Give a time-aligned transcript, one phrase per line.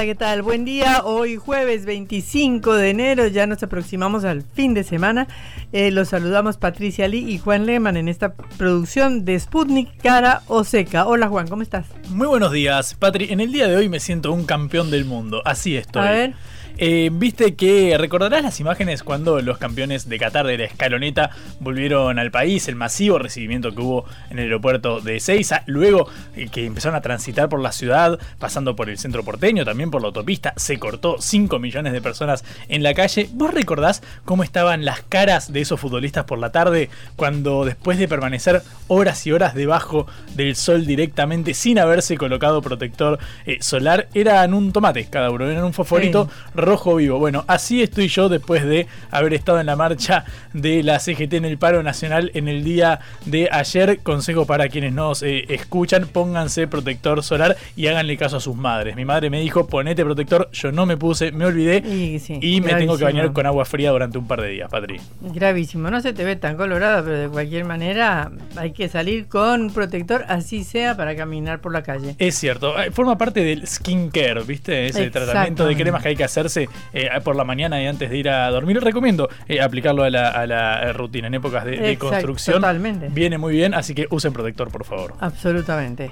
[0.00, 0.40] Hola, ¿qué tal?
[0.40, 1.02] Buen día.
[1.04, 5.28] Hoy jueves 25 de enero, ya nos aproximamos al fin de semana.
[5.72, 10.64] Eh, los saludamos Patricia Lee y Juan Lehmann en esta producción de Sputnik Cara o
[10.64, 11.06] Seca.
[11.06, 11.84] Hola Juan, ¿cómo estás?
[12.08, 13.26] Muy buenos días, Patri.
[13.30, 15.42] En el día de hoy me siento un campeón del mundo.
[15.44, 16.08] Así estoy.
[16.08, 16.34] A ver.
[16.78, 22.18] Eh, Viste que recordarás las imágenes cuando los campeones de Qatar de la escaloneta volvieron
[22.18, 26.64] al país, el masivo recibimiento que hubo en el aeropuerto de Ezeiza, luego eh, que
[26.64, 30.54] empezaron a transitar por la ciudad, pasando por el centro porteño, también por la autopista,
[30.56, 33.28] se cortó 5 millones de personas en la calle.
[33.32, 38.08] ¿Vos recordás cómo estaban las caras de esos futbolistas por la tarde cuando después de
[38.08, 44.54] permanecer horas y horas debajo del sol directamente sin haberse colocado protector eh, solar, eran
[44.54, 46.59] un tomate cada uno, eran un fosforito Sí.
[46.60, 47.18] Rojo vivo.
[47.18, 51.44] Bueno, así estoy yo después de haber estado en la marcha de la CGT en
[51.44, 54.00] el paro nacional en el día de ayer.
[54.02, 58.96] Consejo para quienes nos eh, escuchan, pónganse protector solar y háganle caso a sus madres.
[58.96, 62.60] Mi madre me dijo, ponete protector, yo no me puse, me olvidé Y, sí, y
[62.60, 65.00] me tengo que bañar con agua fría durante un par de días, Patri.
[65.20, 69.70] Gravísimo, no se te ve tan colorado, pero de cualquier manera hay que salir con
[69.70, 72.16] protector, así sea, para caminar por la calle.
[72.18, 74.86] Es cierto, eh, forma parte del skincare, ¿viste?
[74.86, 78.16] Ese tratamiento de cremas que hay que hacerse eh, por la mañana y antes de
[78.18, 78.80] ir a dormir.
[78.80, 82.56] Recomiendo eh, aplicarlo a la, a la, eh, rutina en épocas de, de Exacto, construcción.
[82.56, 83.08] totalmente.
[83.10, 85.14] Viene muy bien, así que usen protector, por favor.
[85.20, 86.10] Absolutamente.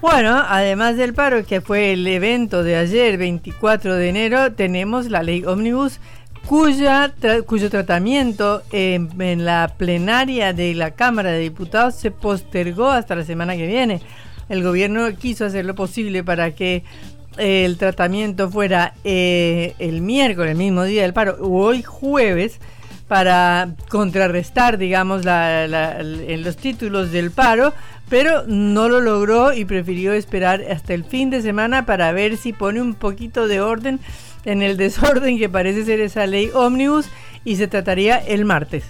[0.00, 5.22] Bueno, además del paro, que fue el evento de ayer, 24 de enero, tenemos la
[5.22, 6.00] ley Omnibus,
[6.46, 12.90] cuya tra- cuyo tratamiento en, en la plenaria de la Cámara de Diputados se postergó
[12.90, 14.00] hasta la semana que viene.
[14.48, 16.82] El gobierno quiso hacer lo posible para que
[17.38, 22.58] el tratamiento fuera eh, el miércoles, el mismo día del paro, o hoy jueves,
[23.08, 27.74] para contrarrestar, digamos, la- la- los títulos del paro,
[28.08, 32.52] pero no lo logró y prefirió esperar hasta el fin de semana para ver si
[32.52, 34.00] pone un poquito de orden
[34.44, 37.06] en el desorden que parece ser esa ley ómnibus
[37.44, 38.84] y se trataría el martes.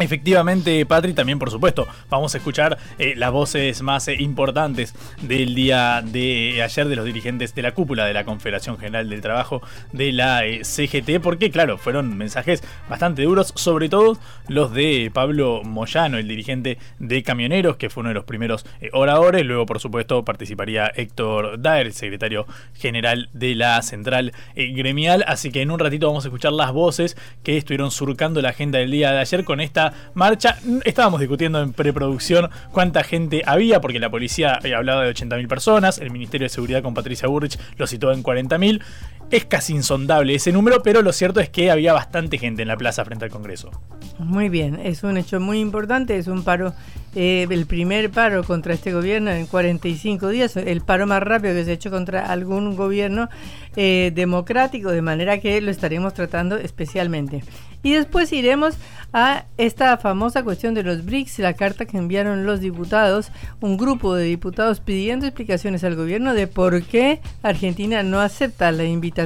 [0.00, 5.56] Efectivamente, Patri, también por supuesto, vamos a escuchar eh, las voces más eh, importantes del
[5.56, 9.60] día de ayer de los dirigentes de la cúpula de la Confederación General del Trabajo
[9.92, 15.62] de la eh, CGT, porque claro, fueron mensajes bastante duros, sobre todo los de Pablo
[15.64, 20.24] Moyano, el dirigente de camioneros, que fue uno de los primeros oradores, luego por supuesto
[20.24, 26.06] participaría Héctor Daer, el secretario general de la central gremial, así que en un ratito
[26.06, 29.60] vamos a escuchar las voces que estuvieron surcando la agenda del día de ayer con
[29.60, 30.58] esta marcha.
[30.84, 36.10] Estábamos discutiendo en preproducción cuánta gente había, porque la policía hablaba de 80.000 personas, el
[36.10, 38.82] Ministerio de Seguridad con Patricia Burrich lo citó en 40.000.
[39.30, 42.78] Es casi insondable ese número, pero lo cierto es que había bastante gente en la
[42.78, 43.70] plaza frente al Congreso.
[44.18, 46.72] Muy bien, es un hecho muy importante, es un paro,
[47.14, 51.64] eh, el primer paro contra este gobierno en 45 días, el paro más rápido que
[51.64, 53.28] se ha hecho contra algún gobierno
[53.76, 57.44] eh, democrático, de manera que lo estaremos tratando especialmente.
[57.82, 58.74] Y después iremos
[59.12, 64.16] a esta famosa cuestión de los BRICS, la carta que enviaron los diputados, un grupo
[64.16, 69.17] de diputados pidiendo explicaciones al gobierno de por qué Argentina no acepta la invitación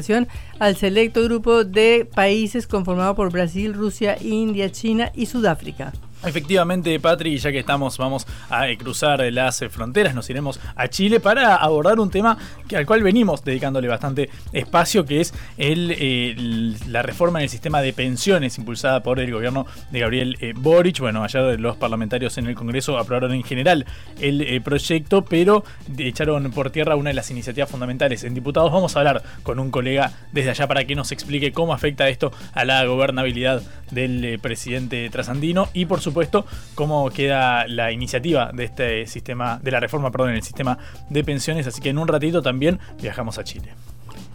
[0.58, 5.92] al selecto grupo de países conformado por Brasil, Rusia, India, China y Sudáfrica.
[6.24, 10.86] Efectivamente, Patri, ya que estamos, vamos a eh, cruzar las eh, fronteras, nos iremos a
[10.86, 12.38] Chile para abordar un tema
[12.68, 17.48] que, al cual venimos dedicándole bastante espacio, que es el, eh, la reforma en el
[17.48, 21.00] sistema de pensiones impulsada por el gobierno de Gabriel Boric.
[21.00, 23.84] Bueno, ayer los parlamentarios en el Congreso aprobaron en general
[24.20, 25.64] el proyecto, pero
[25.98, 28.22] echaron por tierra una de las iniciativas fundamentales.
[28.22, 31.74] En diputados vamos a hablar con un colega desde allá para que nos explique cómo
[31.74, 36.44] afecta esto a la gobernabilidad del presidente trasandino y por supuesto supuesto,
[36.74, 40.76] cómo queda la iniciativa de este sistema, de la reforma, perdón, en el sistema
[41.08, 41.66] de pensiones.
[41.66, 43.72] Así que en un ratito también viajamos a Chile.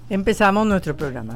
[0.09, 1.35] Empezamos nuestro programa.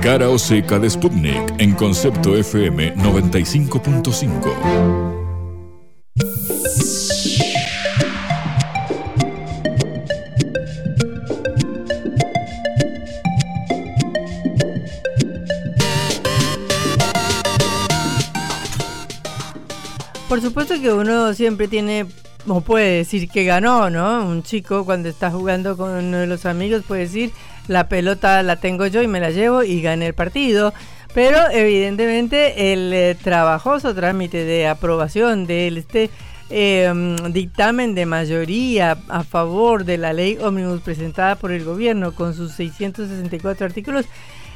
[0.00, 5.25] Cara o seca de Sputnik en concepto FM 95.5.
[20.28, 22.04] Por supuesto que uno siempre tiene,
[22.48, 24.26] o puede decir que ganó, ¿no?
[24.26, 27.30] Un chico cuando está jugando con uno de los amigos puede decir,
[27.68, 30.74] la pelota la tengo yo y me la llevo y gané el partido.
[31.14, 36.10] Pero evidentemente el eh, trabajoso trámite de aprobación de este
[36.50, 42.34] em, dictamen de mayoría a favor de la ley ómnibus presentada por el gobierno con
[42.34, 44.06] sus 664 artículos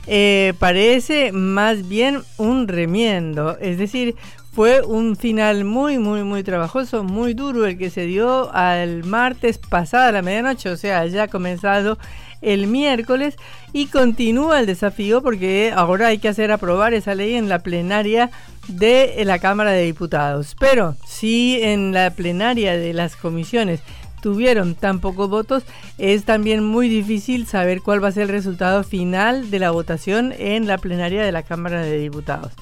[0.06, 4.16] eh, parece más bien un remiendo, es decir,
[4.52, 9.58] fue un final muy, muy, muy trabajoso, muy duro el que se dio al martes
[9.58, 11.98] pasada la medianoche, o sea, ya comenzado
[12.42, 13.36] el miércoles
[13.72, 18.30] y continúa el desafío porque ahora hay que hacer aprobar esa ley en la plenaria
[18.66, 20.56] de la Cámara de Diputados.
[20.58, 23.80] Pero si en la plenaria de las comisiones
[24.20, 25.62] tuvieron tan pocos votos,
[25.98, 30.34] es también muy difícil saber cuál va a ser el resultado final de la votación
[30.38, 32.52] en la plenaria de la Cámara de Diputados.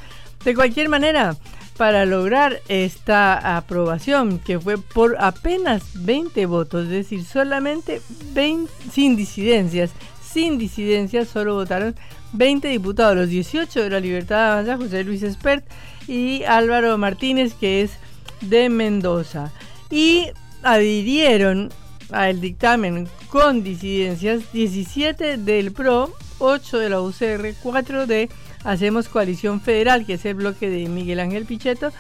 [0.45, 1.37] De cualquier manera,
[1.79, 8.03] para lograr esta aprobación, que fue por apenas 20 votos, es decir, solamente
[8.35, 11.95] 20, sin disidencias, sin disidencias, solo votaron
[12.33, 15.65] 20 diputados, los 18 de la Libertad Avanza, José Luis Espert
[16.09, 17.93] y Álvaro Martínez, que es
[18.41, 19.53] de Mendoza.
[19.89, 20.27] Y
[20.65, 21.71] adhirieron
[22.11, 28.29] al dictamen con disidencias 17 del PRO, 8 de la UCR, 4 de
[28.65, 31.93] Hacemos Coalición Federal, que es el bloque de Miguel Ángel Pichetto.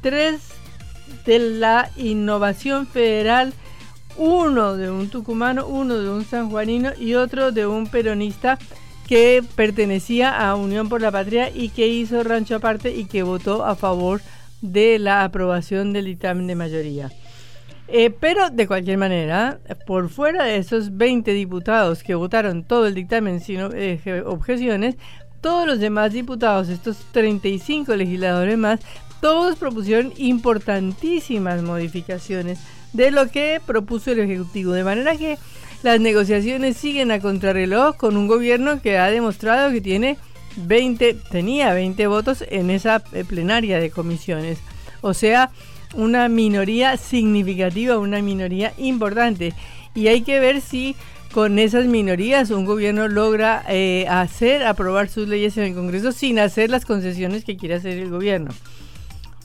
[0.00, 0.40] Tres
[1.24, 3.52] de la Innovación Federal,
[4.16, 8.58] uno de un tucumano, uno de un sanjuanino y otro de un peronista
[9.06, 13.64] que pertenecía a Unión por la Patria y que hizo rancho aparte y que votó
[13.64, 14.20] a favor
[14.60, 17.10] de la aprobación del dictamen de mayoría.
[17.90, 22.94] Eh, pero de cualquier manera, por fuera de esos 20 diputados que votaron todo el
[22.94, 24.96] dictamen sin eh, objeciones,
[25.40, 28.80] todos los demás diputados, estos 35 legisladores más,
[29.20, 32.58] todos propusieron importantísimas modificaciones
[32.92, 34.72] de lo que propuso el Ejecutivo.
[34.72, 35.38] De manera que
[35.82, 40.16] las negociaciones siguen a contrarreloj con un gobierno que ha demostrado que tiene
[40.56, 44.58] 20, tenía 20 votos en esa eh, plenaria de comisiones.
[45.00, 45.50] O sea,
[45.94, 49.54] una minoría significativa, una minoría importante.
[49.94, 50.96] Y hay que ver si
[51.32, 56.38] con esas minorías un gobierno logra eh, hacer aprobar sus leyes en el Congreso sin
[56.38, 58.50] hacer las concesiones que quiere hacer el gobierno.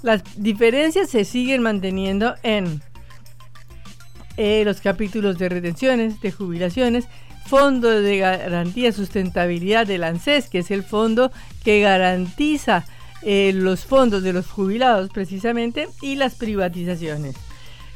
[0.02, 2.82] Las diferencias se siguen manteniendo en
[4.38, 7.06] eh, los capítulos de retenciones, de jubilaciones,
[7.46, 11.32] Fondo de Garantía Sustentabilidad del ANSES, que es el fondo
[11.64, 12.86] que garantiza
[13.22, 17.36] eh, los fondos de los jubilados precisamente, y las privatizaciones.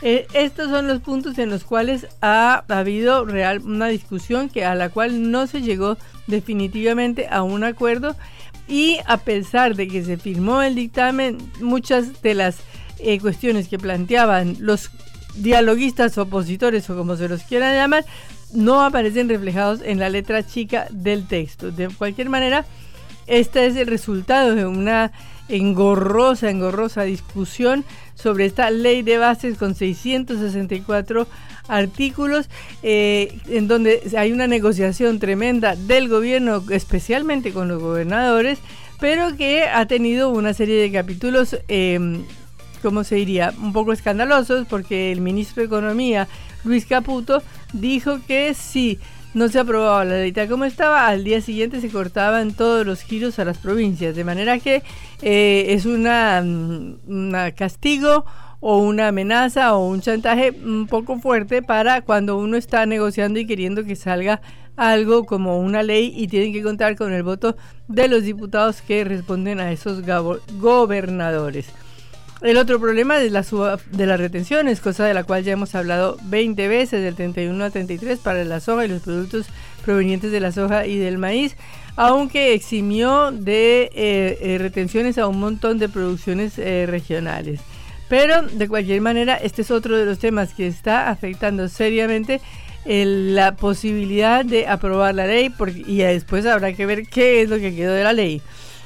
[0.01, 4.75] Eh, estos son los puntos en los cuales ha, habido real una discusión que a
[4.75, 5.97] la cual no se llegó
[6.27, 8.15] definitivamente a un acuerdo
[8.67, 12.57] y a pesar de que se firmó el dictamen, muchas de las
[13.00, 14.91] eh, cuestiones que planteaban los
[15.36, 18.05] dialoguistas opositores o como se los quieran llamar,
[18.53, 21.72] no aparecen reflejados en la letra chica del texto.
[21.72, 22.65] De cualquier manera,
[23.25, 25.12] este es el resultado de una
[25.50, 27.86] engorrosa, engorrosa discusión
[28.16, 31.27] sobre esta ley de bases con 664
[31.68, 32.50] artículos,
[32.84, 38.60] eh, en donde hay una negociación tremenda del gobierno, especialmente con los gobernadores,
[39.00, 42.24] pero que ha tenido una serie de capítulos, eh,
[42.82, 46.27] ¿cómo se diría?, un poco escandalosos, porque el ministro de Economía,
[46.63, 49.00] Luis Caputo, dijo que sí
[49.38, 53.38] no se aprobaba la ley como estaba, al día siguiente se cortaban todos los giros
[53.38, 54.82] a las provincias, de manera que
[55.22, 58.25] eh, es una, mm, castigo
[58.60, 63.46] o una amenaza o un chantaje un poco fuerte para cuando uno está negociando y
[63.46, 64.41] queriendo que salga
[64.75, 67.56] algo como una ley y tienen que contar con el voto
[67.88, 70.01] de los diputados que responden a esos
[70.60, 71.67] gobernadores.
[72.41, 75.74] El otro problema es la suba de las retenciones, cosa de la cual ya hemos
[75.74, 79.48] hablado 20 veces, del 31 al 33 para la soja y los productos
[79.84, 81.56] provenientes de la soja y del maíz,
[81.96, 87.60] aunque eximió de eh, eh, retenciones a un montón de producciones eh, regionales.
[88.08, 92.39] Pero de cualquier manera, este es otro de los temas que está afectando seriamente
[92.86, 97.58] la posibilidad de aprobar la ley porque, y después habrá que ver qué es lo
[97.58, 98.41] que quedó de la ley.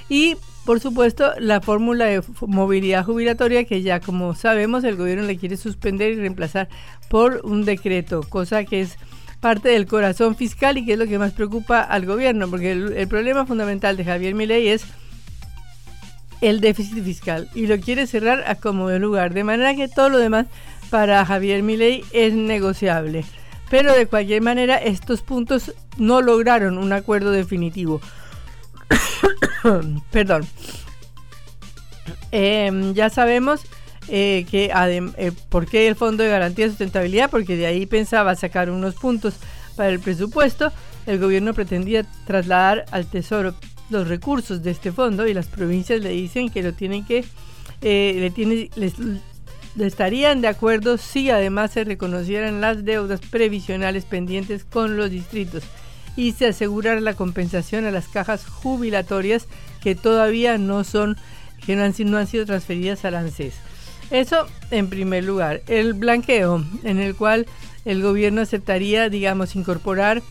[0.09, 5.37] Y por supuesto, la fórmula de movilidad jubilatoria que ya como sabemos el gobierno le
[5.37, 6.69] quiere suspender y reemplazar
[7.09, 8.97] por un decreto, cosa que es
[9.39, 13.07] parte del corazón fiscal y que es lo que más preocupa al gobierno, porque el,
[13.07, 14.85] problema fundamental de Javier Milei es
[16.41, 20.09] el déficit fiscal y lo quiere cerrar a como de lugar, de manera que todo
[20.09, 20.45] lo demás
[20.91, 23.25] para Javier Milei es negociable.
[23.71, 27.99] Pero de cualquier manera estos puntos no lograron un acuerdo definitivo.
[30.11, 30.45] Perdón.
[32.31, 33.61] Em, ya sabemos
[34.07, 38.35] eh, que eh, por qué el Fondo de Garantía de Sustentabilidad, porque de ahí pensaba
[38.35, 39.35] sacar unos puntos
[39.75, 40.71] para el presupuesto.
[41.05, 43.55] El gobierno pretendía trasladar al Tesoro
[43.89, 47.25] los recursos de este fondo y las provincias le dicen que lo tienen que
[47.81, 48.93] eh, le tiene, les,
[49.77, 55.63] estarían de acuerdo si además se reconocieran las deudas previsionales pendientes con los distritos
[56.15, 59.47] y se asegurara la compensación a las cajas jubilatorias
[59.81, 61.17] que todavía no son
[61.65, 63.53] que no han, no han sido transferidas al ANSES.
[64.09, 65.61] Eso en primer lugar.
[65.67, 67.45] El blanqueo, en el cual
[67.85, 70.21] el gobierno aceptaría, digamos, incorporar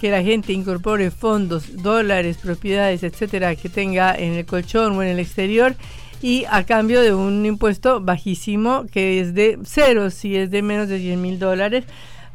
[0.00, 5.08] que la gente incorpore fondos, dólares, propiedades, etcétera, que tenga en el colchón o en
[5.08, 5.76] el exterior
[6.20, 10.88] y a cambio de un impuesto bajísimo que es de cero si es de menos
[10.88, 11.84] de 100 mil dólares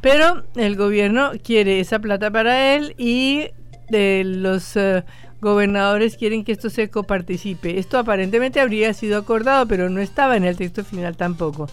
[0.01, 3.49] pero el gobierno quiere esa plata para él y
[3.89, 5.03] de los eh,
[5.41, 7.79] gobernadores quieren que esto se coparticipe.
[7.79, 11.67] Esto aparentemente habría sido acordado, pero no estaba en el texto final tampoco.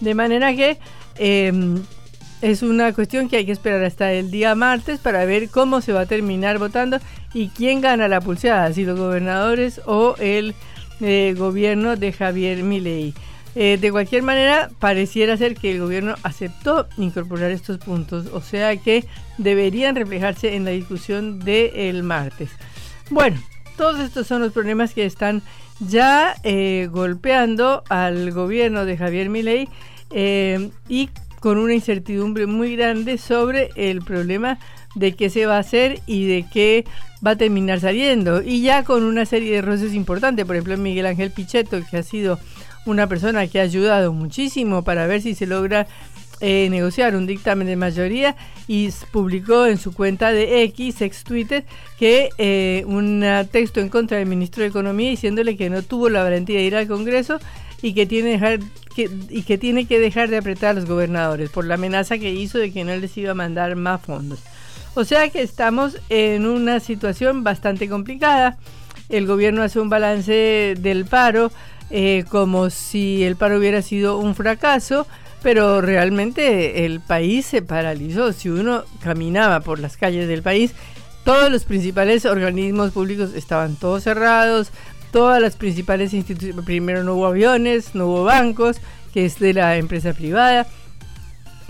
[0.00, 0.78] De manera que
[1.16, 1.82] em,
[2.40, 5.92] es una cuestión que hay que esperar hasta el día martes para ver cómo se
[5.92, 6.98] va a terminar votando
[7.34, 10.54] y quién gana la pulseada, si los gobernadores o el
[11.00, 13.14] eh, gobierno de Javier Milei.
[13.56, 18.76] Eh, de cualquier manera, pareciera ser que el gobierno aceptó incorporar estos puntos, o sea
[18.76, 19.04] que
[19.38, 22.50] deberían reflejarse en la discusión del martes.
[23.10, 23.40] Bueno,
[23.76, 25.42] todos estos son los problemas que están
[25.80, 29.68] ya eh, golpeando al gobierno de Javier Milei
[30.10, 31.08] eh, y
[31.40, 34.58] con una incertidumbre muy grande sobre el problema
[34.94, 36.84] de qué se va a hacer y de qué
[37.26, 38.42] va a terminar saliendo.
[38.42, 42.02] Y ya con una serie de roces importantes, por ejemplo Miguel Ángel Pichetto, que ha
[42.02, 42.38] sido
[42.86, 45.86] una persona que ha ayudado muchísimo para ver si se logra
[46.42, 48.34] eh, negociar un dictamen de mayoría
[48.66, 51.64] y publicó en su cuenta de X, ex Twitter,
[51.98, 56.22] que eh, un texto en contra del ministro de Economía diciéndole que no tuvo la
[56.22, 57.38] valentía de ir al Congreso
[57.82, 58.40] y que tiene
[58.94, 62.30] que, y que tiene que dejar de apretar a los gobernadores por la amenaza que
[62.30, 64.40] hizo de que no les iba a mandar más fondos.
[64.94, 68.56] O sea que estamos en una situación bastante complicada.
[69.08, 71.52] El gobierno hace un balance del paro
[71.90, 75.06] eh, como si el paro hubiera sido un fracaso,
[75.42, 78.32] pero realmente el país se paralizó.
[78.32, 80.72] Si uno caminaba por las calles del país,
[81.24, 84.70] todos los principales organismos públicos estaban todos cerrados,
[85.10, 88.76] todas las principales instituciones, primero no hubo aviones, no hubo bancos,
[89.12, 90.66] que es de la empresa privada,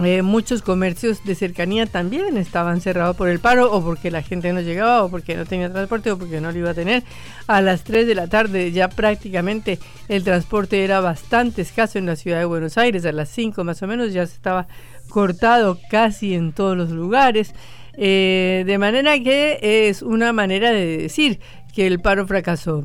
[0.05, 4.53] eh, muchos comercios de cercanía también estaban cerrados por el paro o porque la gente
[4.53, 7.03] no llegaba o porque no tenía transporte o porque no lo iba a tener.
[7.47, 9.79] A las 3 de la tarde ya prácticamente
[10.09, 13.05] el transporte era bastante escaso en la ciudad de Buenos Aires.
[13.05, 14.69] A las 5 más o menos ya se estaba
[15.09, 17.55] cortado casi en todos los lugares.
[17.95, 21.41] Eh, de manera que es una manera de decir
[21.75, 22.85] que el paro fracasó.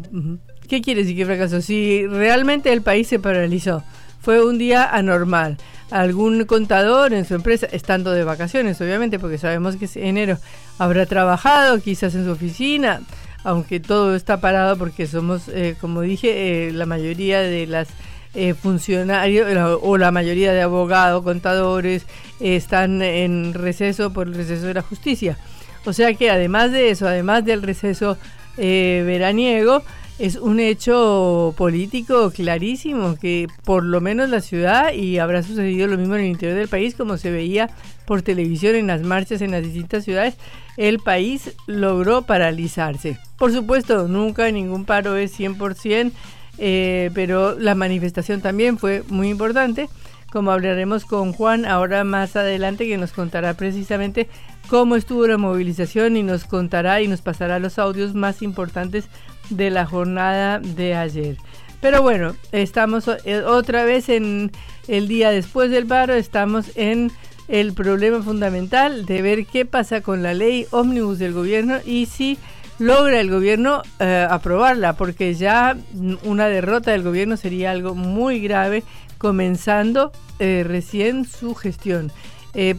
[0.68, 1.62] ¿Qué quiere decir que fracasó?
[1.62, 3.84] Si realmente el país se paralizó,
[4.26, 5.56] fue un día anormal
[5.92, 10.40] algún contador en su empresa, estando de vacaciones, obviamente, porque sabemos que enero
[10.80, 13.02] habrá trabajado, quizás en su oficina,
[13.44, 17.88] aunque todo está parado porque somos, eh, como dije, eh, la mayoría de las
[18.34, 19.48] eh, funcionarios
[19.84, 22.08] o la mayoría de abogados, contadores,
[22.40, 25.38] están en receso por el receso de la justicia.
[25.86, 28.18] O sea que además de eso, además del receso
[28.58, 29.84] veraniego,
[30.18, 35.98] es un hecho político clarísimo que por lo menos la ciudad y habrá sucedido lo
[35.98, 37.70] mismo en el interior del país como se veía
[38.06, 40.36] por televisión en las marchas en las distintas ciudades,
[40.78, 43.18] el país logró paralizarse.
[43.38, 46.12] Por supuesto, nunca ningún paro es 100%,
[46.58, 49.90] eh, pero la manifestación también fue muy importante,
[50.32, 54.30] como hablaremos con Juan ahora más adelante que nos contará precisamente
[54.70, 59.06] cómo estuvo la movilización y nos contará y nos pasará los audios más importantes
[59.50, 61.38] de la jornada de ayer.
[61.86, 64.52] Pero bueno, estamos eh, otra vez en
[64.88, 67.12] el día después del paro, estamos en
[67.48, 72.40] el problema fundamental de ver qué pasa con la ley ómnibus del gobierno y si
[72.80, 75.78] logra el gobierno eh, aprobarla, porque ya
[76.24, 78.84] una derrota del gobierno sería algo muy grave,
[79.20, 82.12] comenzando eh, recién su gestión.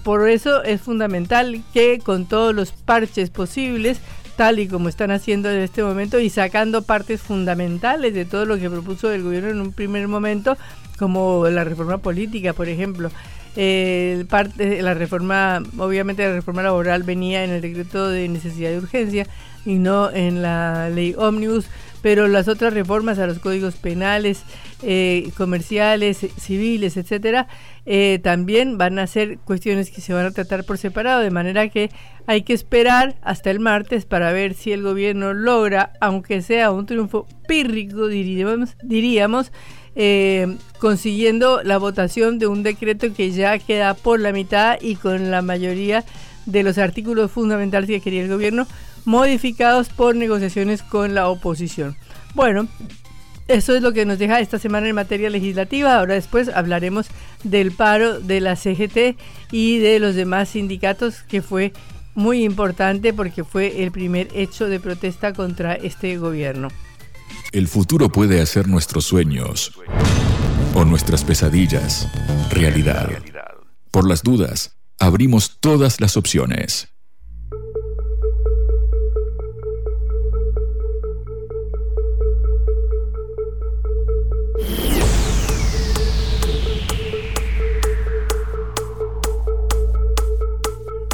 [0.04, 4.00] Por eso es fundamental que con todos los parches posibles,
[4.36, 8.58] tal y como están haciendo en este momento y sacando partes fundamentales de todo lo
[8.58, 10.56] que propuso el gobierno en un primer momento,
[10.98, 13.10] como la reforma política, por ejemplo,
[13.56, 18.78] eh, parte, la reforma, obviamente la reforma laboral venía en el decreto de necesidad de
[18.78, 19.26] urgencia
[19.64, 21.66] y no en la ley ómnibus,
[22.06, 24.44] pero las otras reformas a los códigos penales,
[24.84, 27.48] eh, comerciales, civiles, etcétera,
[27.84, 31.68] eh, también van a ser cuestiones que se van a tratar por separado, de manera
[31.68, 31.90] que
[32.28, 36.86] hay que esperar hasta el martes para ver si el gobierno logra, aunque sea un
[36.86, 39.50] triunfo pírrico, diríamos,
[39.96, 45.32] eh, consiguiendo la votación de un decreto que ya queda por la mitad y con
[45.32, 46.04] la mayoría
[46.44, 48.68] de los artículos fundamentales que quería el gobierno
[49.06, 51.96] modificados por negociaciones con la oposición.
[52.34, 52.68] Bueno,
[53.48, 55.96] eso es lo que nos deja esta semana en materia legislativa.
[55.96, 57.06] Ahora después hablaremos
[57.44, 59.16] del paro de la CGT
[59.52, 61.72] y de los demás sindicatos que fue
[62.14, 66.68] muy importante porque fue el primer hecho de protesta contra este gobierno.
[67.52, 69.72] El futuro puede hacer nuestros sueños
[70.74, 72.08] o nuestras pesadillas
[72.50, 73.10] realidad.
[73.92, 76.95] Por las dudas, abrimos todas las opciones.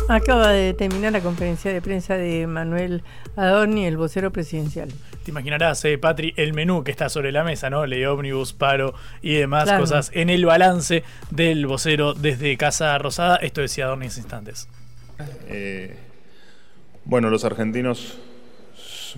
[0.09, 3.03] Acaba de terminar la conferencia de prensa de Manuel
[3.37, 4.89] Adorni, el vocero presidencial.
[5.25, 7.87] Te imaginarás, eh, Patri, el menú que está sobre la mesa, ¿no?
[7.87, 13.37] Ley ómnibus, paro y demás cosas en el balance del vocero desde Casa Rosada.
[13.37, 14.69] Esto decía Adorni en instantes.
[15.49, 15.97] Eh,
[17.05, 18.19] bueno, los argentinos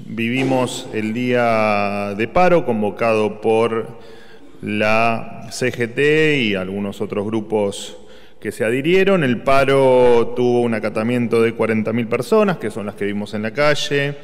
[0.05, 3.99] vivimos el día de paro convocado por
[4.61, 5.99] la CGT
[6.39, 7.97] y algunos otros grupos
[8.45, 9.25] que se adhirieron.
[9.25, 13.53] El paro tuvo un acatamiento de 40.000 personas, que son las que vimos en la
[13.53, 14.17] calle.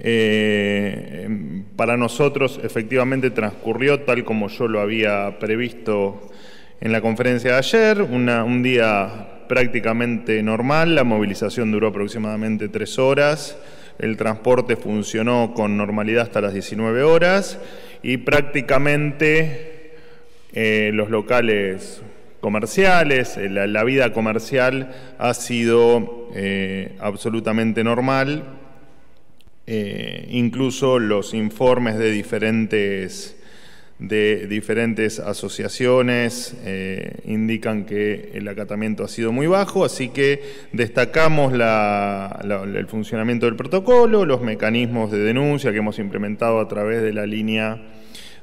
[0.00, 1.28] Eh,
[1.76, 6.30] para nosotros efectivamente transcurrió tal como yo lo había previsto
[6.80, 13.58] en la conferencia de ayer, un día prácticamente normal, la movilización duró aproximadamente tres horas,
[13.98, 17.58] el transporte funcionó con normalidad hasta las 19 horas
[18.02, 19.92] y prácticamente
[20.54, 22.02] eh, los locales
[22.40, 28.44] comerciales, eh, la, vida comercial ha sido eh, absolutamente normal,
[29.66, 33.36] eh, incluso los informes de diferentes,
[33.98, 36.56] de diferentes asociaciones
[37.24, 40.40] indican que el acatamiento ha sido muy bajo, así que
[40.72, 47.12] destacamos el funcionamiento del protocolo, los mecanismos de denuncia que hemos implementado a través de
[47.12, 47.82] la línea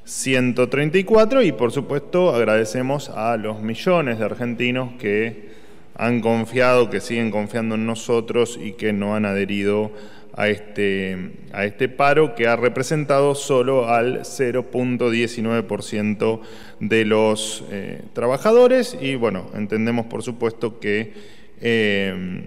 [0.05, 5.49] 134 y por supuesto agradecemos a los millones de argentinos que
[5.95, 9.91] han confiado, que siguen confiando en nosotros y que no han adherido
[10.33, 16.39] a este, a este paro que ha representado solo al 0.19%
[16.81, 18.95] de los eh, trabajadores.
[19.01, 21.13] Y bueno, entendemos por supuesto que,
[21.61, 22.43] eh,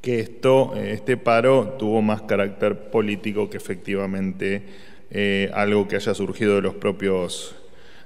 [0.00, 4.62] que esto, este paro tuvo más carácter político que efectivamente
[5.10, 7.56] eh, algo que haya surgido de los propios,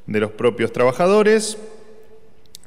[0.07, 1.59] de los propios trabajadores.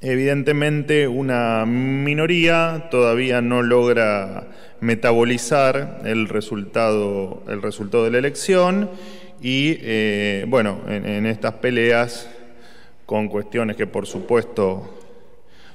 [0.01, 4.47] Evidentemente una minoría todavía no logra
[4.81, 8.89] metabolizar el resultado, el resultado de la elección
[9.41, 12.29] y eh, bueno, en, estas peleas
[13.05, 14.99] con cuestiones que por supuesto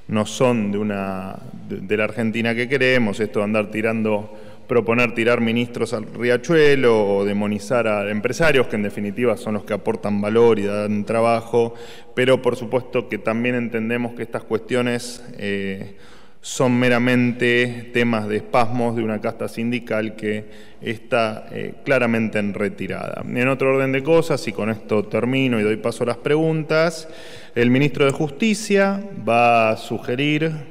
[0.06, 1.36] no son de, una,
[1.68, 4.36] de la Argentina que queremos, esto de andar tirando
[4.70, 9.72] proponer tirar ministros al riachuelo o demonizar a empresarios, que en definitiva son los que
[9.72, 11.74] aportan valor y dan trabajo,
[12.14, 15.96] pero por supuesto que también entendemos que estas cuestiones eh,
[16.40, 20.44] son meramente temas de espasmos de una casta sindical que
[20.80, 23.24] está eh, claramente en retirada.
[23.26, 27.08] En otro orden de cosas, y con esto termino y doy paso a las preguntas,
[27.56, 30.69] el ministro de Justicia va a sugerir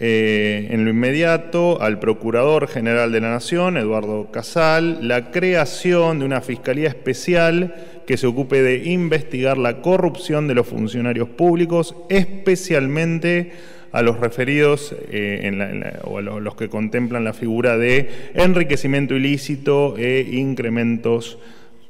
[0.00, 6.24] eh, en lo inmediato al Procurador General de la Nación, Eduardo Casal, la creación de
[6.24, 7.74] una Fiscalía Especial
[8.06, 13.52] que se ocupe de investigar la corrupción de los funcionarios públicos, especialmente
[13.90, 20.28] a los referidos eh, o a los que contemplan la figura de enriquecimiento ilícito e
[20.30, 21.38] incrementos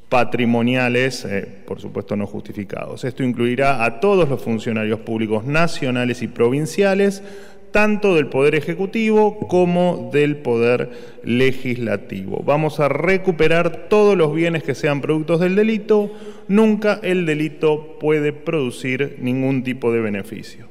[0.09, 3.05] patrimoniales, eh, por supuesto no justificados.
[3.05, 7.23] Esto incluirá a todos los funcionarios públicos nacionales y provinciales,
[7.71, 10.91] tanto del Poder Ejecutivo como del Poder
[11.25, 12.43] Legislativo.
[12.45, 16.11] Vamos a recuperar todos los bienes que sean productos del delito.
[16.49, 20.69] Nunca el delito puede producir ningún tipo de beneficio.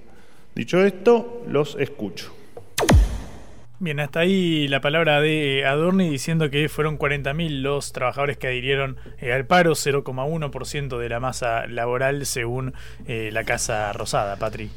[0.56, 2.34] Dicho esto, los escucho.
[3.80, 8.98] Bien, hasta ahí la palabra de Adorni diciendo que fueron 40.000 los trabajadores que adhirieron
[9.20, 12.74] eh, al paro, 0,1% de la masa laboral según
[13.06, 14.72] eh, la Casa Rosada, Patri.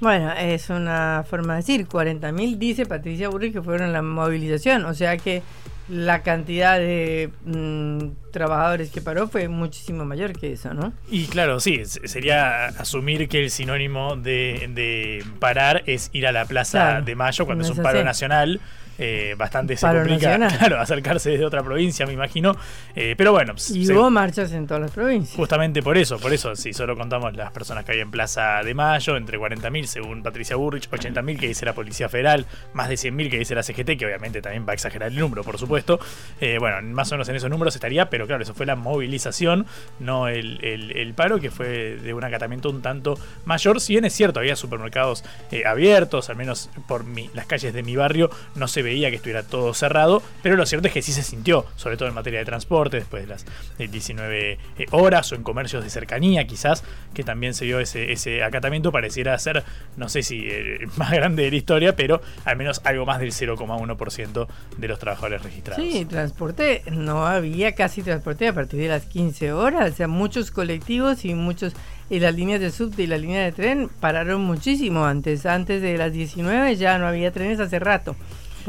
[0.00, 4.94] Bueno, es una forma de decir, 40.000 dice Patricia Burri que fueron la movilización, o
[4.94, 5.42] sea que
[5.90, 10.92] la cantidad de mm, trabajadores que paró fue muchísimo mayor que eso, ¿no?
[11.10, 17.00] Y claro, sí, sería asumir que el sinónimo de, parar es ir a la Plaza
[17.00, 18.60] de Mayo cuando es un paro nacional
[19.02, 22.54] eh, bastante se complica claro, acercarse desde otra provincia, me imagino.
[22.94, 23.54] Eh, pero bueno.
[23.70, 25.34] Y hubo marchas en todas las provincias.
[25.34, 28.74] Justamente por eso, por eso, si solo contamos las personas que hay en Plaza de
[28.74, 33.30] Mayo, entre 40.000 según Patricia Burrich, 80.000 que dice la Policía Federal, más de 100.000
[33.30, 35.98] que dice la CGT, que obviamente también va a exagerar el número, por supuesto.
[36.38, 39.64] Eh, bueno, más o menos en esos números estaría, pero claro, eso fue la movilización,
[39.98, 43.80] no el, el, paro, que fue de un acatamiento un tanto mayor.
[43.80, 45.24] Si bien es cierto, había supermercados
[45.64, 49.42] abiertos, al menos por mi, las calles de mi barrio, no se ve que estuviera
[49.42, 52.44] todo cerrado, pero lo cierto es que sí se sintió, sobre todo en materia de
[52.44, 53.46] transporte, después de las
[53.78, 56.82] 19 eh, horas o en comercios de cercanía quizás,
[57.14, 59.64] que también se vio ese, ese acatamiento, pareciera ser,
[59.96, 63.32] no sé si el más grande de la historia, pero al menos algo más del
[63.32, 65.84] 0,1% de los trabajadores registrados.
[65.84, 70.50] Sí, transporte, no había casi transporte a partir de las 15 horas, o sea, muchos
[70.50, 71.74] colectivos y muchos
[72.10, 75.46] y las líneas de subte y la línea de tren pararon muchísimo antes.
[75.46, 78.16] Antes de las 19 ya no había trenes hace rato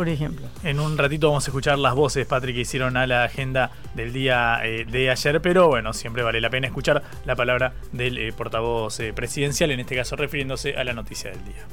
[0.02, 0.48] por ejemplo.
[0.64, 4.12] En un ratito vamos a escuchar las voces, Patrick, que hicieron a la agenda del
[4.12, 8.34] día eh, de ayer, pero bueno, siempre vale la pena escuchar la palabra del eh,
[8.34, 11.68] portavoz eh, presidencial, en este caso refiriéndose a la noticia del día.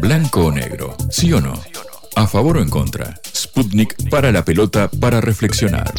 [0.00, 1.52] Blanco o negro, sí o no.
[2.16, 3.20] A favor o en contra.
[3.22, 5.92] Sputnik para la pelota para reflexionar.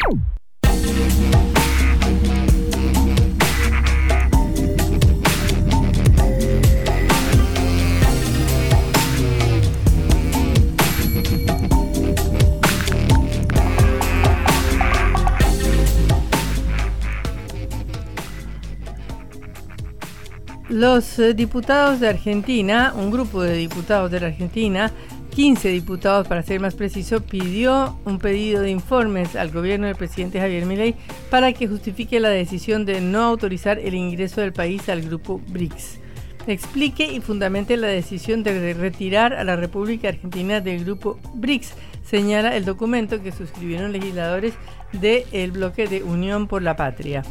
[20.71, 24.89] Los eh, diputados de Argentina, un grupo de diputados de la Argentina,
[25.35, 30.39] 15 diputados para ser más preciso, pidió un pedido de informes al gobierno del presidente
[30.39, 30.95] Javier Milei
[31.29, 35.99] para que justifique la decisión de no autorizar el ingreso del país al grupo BRICS.
[36.47, 41.73] Explique y fundamente la decisión de retirar a la República Argentina del grupo BRICS,
[42.05, 44.53] señala el documento que suscribieron legisladores
[44.93, 47.23] del bloque de Unión por la Patria.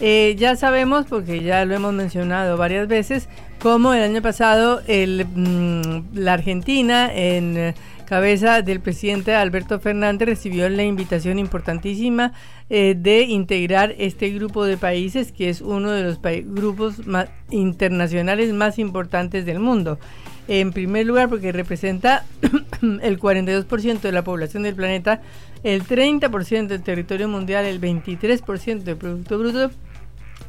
[0.00, 3.28] Eh, ya sabemos, porque ya lo hemos mencionado varias veces,
[3.62, 7.74] cómo el año pasado mm, la Argentina, en
[8.06, 12.32] cabeza del presidente Alberto Fernández, recibió la invitación importantísima
[12.68, 16.96] eh, de integrar este grupo de países, que es uno de los grupos
[17.50, 20.00] internacionales más importantes del mundo.
[20.48, 22.26] En primer lugar, porque representa
[22.82, 25.22] el 42% de la población del planeta,
[25.62, 29.70] el 30% del territorio mundial, el 23% del Producto Bruto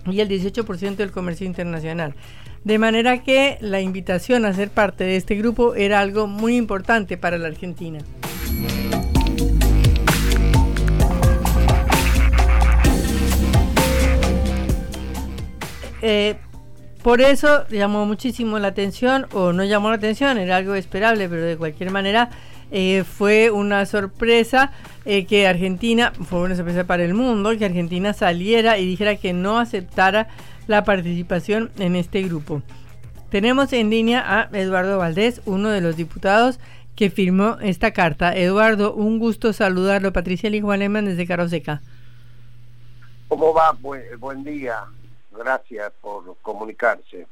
[0.07, 2.15] y el 18% del comercio internacional.
[2.63, 7.17] De manera que la invitación a ser parte de este grupo era algo muy importante
[7.17, 7.99] para la Argentina.
[16.01, 16.35] Eh,
[17.01, 21.41] por eso llamó muchísimo la atención, o no llamó la atención, era algo esperable, pero
[21.41, 22.29] de cualquier manera
[22.71, 24.71] eh, fue una sorpresa
[25.03, 29.33] eh, que Argentina, fue una sorpresa para el mundo, que Argentina saliera y dijera que
[29.33, 30.29] no aceptara
[30.67, 32.61] la participación en este grupo.
[33.29, 36.59] Tenemos en línea a Eduardo Valdés, uno de los diputados
[36.95, 38.35] que firmó esta carta.
[38.35, 40.13] Eduardo, un gusto saludarlo.
[40.13, 41.81] Patricia Juan Alemán desde Caroseca.
[43.27, 43.75] ¿Cómo va?
[44.19, 44.83] buen día.
[45.31, 47.25] Gracias por comunicarse.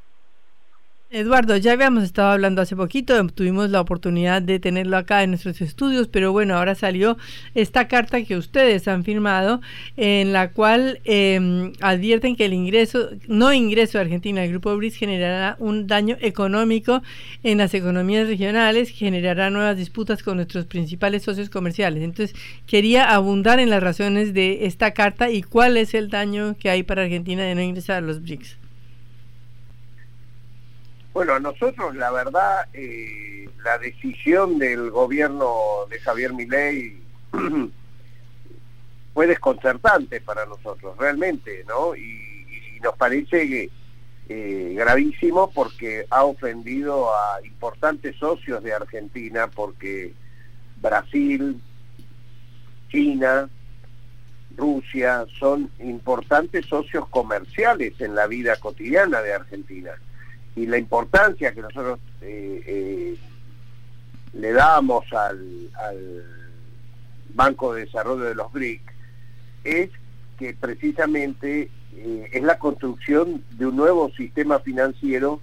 [1.14, 5.60] Eduardo, ya habíamos estado hablando hace poquito, tuvimos la oportunidad de tenerlo acá en nuestros
[5.60, 7.18] estudios, pero bueno, ahora salió
[7.54, 9.60] esta carta que ustedes han firmado,
[9.98, 14.96] en la cual em, advierten que el ingreso, no ingreso de Argentina al Grupo BRICS
[14.96, 17.02] generará un daño económico
[17.44, 22.04] en las economías regionales, generará nuevas disputas con nuestros principales socios comerciales.
[22.04, 22.34] Entonces,
[22.68, 26.84] quería abundar en las razones de esta carta y cuál es el daño que hay
[26.84, 28.61] para Argentina de no ingresar a los BRICS.
[31.14, 37.02] Bueno, nosotros la verdad, eh, la decisión del gobierno de Javier Milei
[39.14, 41.96] fue desconcertante para nosotros, realmente, ¿no?
[41.96, 42.30] Y,
[42.82, 43.70] nos parece
[44.28, 50.16] eh, gravísimo porque ha ofendido a importantes socios de Argentina, porque
[50.78, 51.62] Brasil,
[52.90, 53.48] China,
[54.58, 59.92] Rusia son importantes socios comerciales en la vida cotidiana de Argentina.
[60.56, 63.18] Y la importancia que nosotros eh, eh,
[64.34, 65.70] le damos al,
[67.34, 68.82] Banco de Desarrollo de los BRIC
[69.64, 69.90] es
[70.38, 75.40] que precisamente eh, es la construcción de un nuevo sistema financiero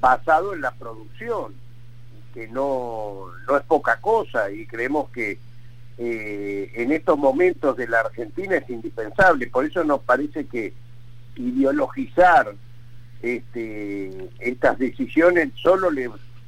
[0.00, 1.54] basado en la producción,
[2.34, 5.38] que no, no es poca cosa y creemos que
[5.98, 9.46] eh, en estos momentos de la Argentina es indispensable.
[9.48, 10.72] Por eso nos parece que
[11.36, 12.54] ideologizar
[13.22, 15.88] este, estas decisiones solo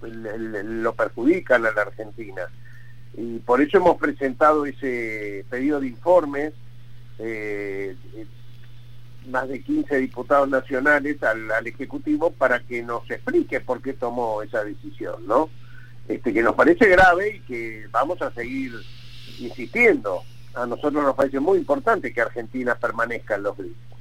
[0.02, 2.42] lo perjudican a la Argentina.
[3.16, 6.52] Y por eso hemos presentado ese pedido de informes,
[7.20, 7.96] eh,
[9.28, 14.64] más de 15 diputados nacionales al, Ejecutivo para que nos explique por qué tomó esa
[14.64, 15.48] decisión, ¿no?
[16.08, 18.72] Este, que nos parece grave y que vamos a seguir
[19.38, 20.22] insistiendo.
[20.54, 23.93] A nosotros nos parece muy importante que Argentina permanezca en los BRICS.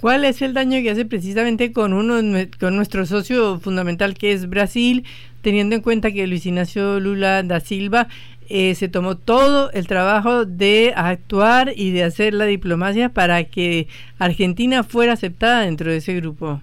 [0.00, 2.22] ¿Cuál es el daño que hace precisamente con uno
[2.58, 5.04] con nuestro socio fundamental que es Brasil,
[5.42, 8.08] teniendo en cuenta que Luis Ignacio Lula da Silva
[8.48, 13.88] eh, se tomó todo el trabajo de actuar y de hacer la diplomacia para que
[14.18, 16.62] Argentina fuera aceptada dentro de ese grupo?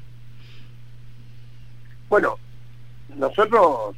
[2.09, 2.39] Bueno,
[3.19, 3.95] nosotros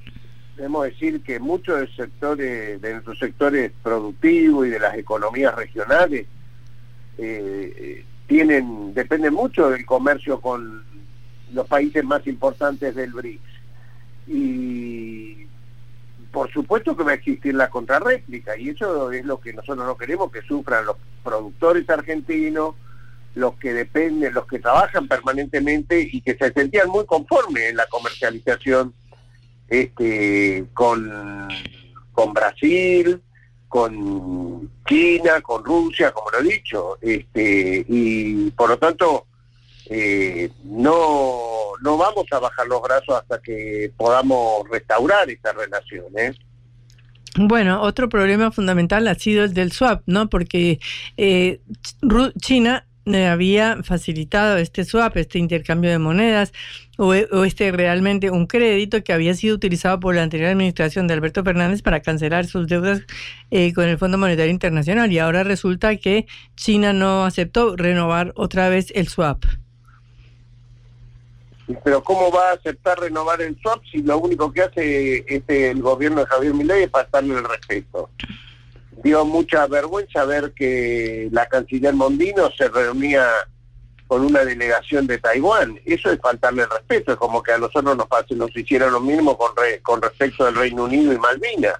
[0.57, 6.27] debemos decir que muchos de, sectores, de nuestros sectores productivos y de las economías regionales
[7.17, 10.83] eh, tienen dependen mucho del comercio con
[11.51, 13.41] los países más importantes del BRICS.
[14.27, 15.47] Y
[16.31, 19.97] por supuesto que va a existir la contrarréplica, y eso es lo que nosotros no
[19.97, 22.75] queremos que sufran los productores argentinos,
[23.33, 27.87] los que dependen, los que trabajan permanentemente y que se sentían muy conformes en la
[27.87, 28.93] comercialización
[29.67, 31.49] este, con,
[32.11, 33.23] con Brasil,
[33.69, 39.27] con China, con Rusia, como lo he dicho, este, y por lo tanto
[39.85, 46.05] eh, no, no vamos a bajar los brazos hasta que podamos restaurar esta relación.
[46.17, 46.33] ¿eh?
[47.37, 50.29] Bueno, otro problema fundamental ha sido el del swap, ¿no?
[50.29, 50.79] Porque
[51.17, 51.61] eh,
[52.41, 56.53] China había facilitado este swap, este intercambio de monedas,
[56.97, 61.43] o, este realmente un crédito que había sido utilizado por la anterior administración de Alberto
[61.43, 63.01] Fernández para cancelar sus deudas
[63.51, 65.11] eh, con el Fondo Monetario Internacional.
[65.11, 69.43] Y ahora resulta que China no aceptó renovar otra vez el swap.
[71.83, 75.81] Pero ¿cómo va a aceptar renovar el swap si lo único que hace este, el
[75.81, 78.09] gobierno de Javier Milei es pasarle el respeto?
[79.03, 83.25] Dio mucha vergüenza ver que la canciller Mondino se reunía
[84.07, 85.79] con una delegación de Taiwán.
[85.85, 89.37] Eso es faltarle respeto, es como que a nosotros nos, pase, nos hicieron lo mismo
[89.37, 89.51] con,
[89.83, 91.75] con respecto del Reino Unido y Malvinas.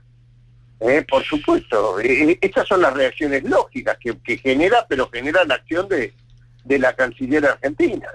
[0.79, 5.43] Eh, por supuesto, eh, eh, estas son las reacciones lógicas que, que, genera, pero genera
[5.43, 6.13] la acción de,
[6.63, 8.07] de la canciller argentina.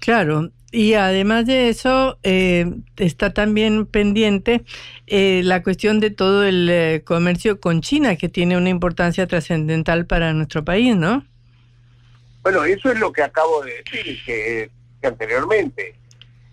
[0.00, 4.64] Claro, y además de eso, eh, está también pendiente
[5.06, 10.06] eh, la cuestión de todo el eh, comercio con China, que tiene una importancia trascendental
[10.06, 11.24] para nuestro país, ¿no?
[12.42, 14.70] Bueno, eso es lo que acabo de decir que,
[15.02, 15.94] anteriormente.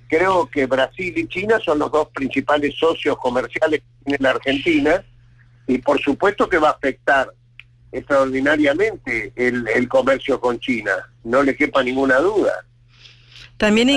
[0.08, 5.04] Creo que Brasil y China son los dos principales socios comerciales en la Argentina
[5.66, 7.34] y por supuesto que va a afectar
[7.92, 10.92] extraordinariamente el, el comercio con China,
[11.24, 12.64] no le quepa ninguna duda.
[13.64, 13.90] También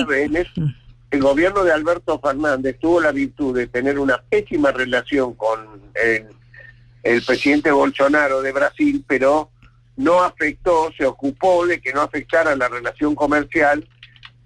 [1.11, 5.59] el gobierno de Alberto Fernández tuvo la virtud de tener una pésima relación con
[5.93, 9.51] el, presidente Bolsonaro de Brasil, pero
[9.97, 13.85] no afectó, se ocupó de que no afectara la relación comercial,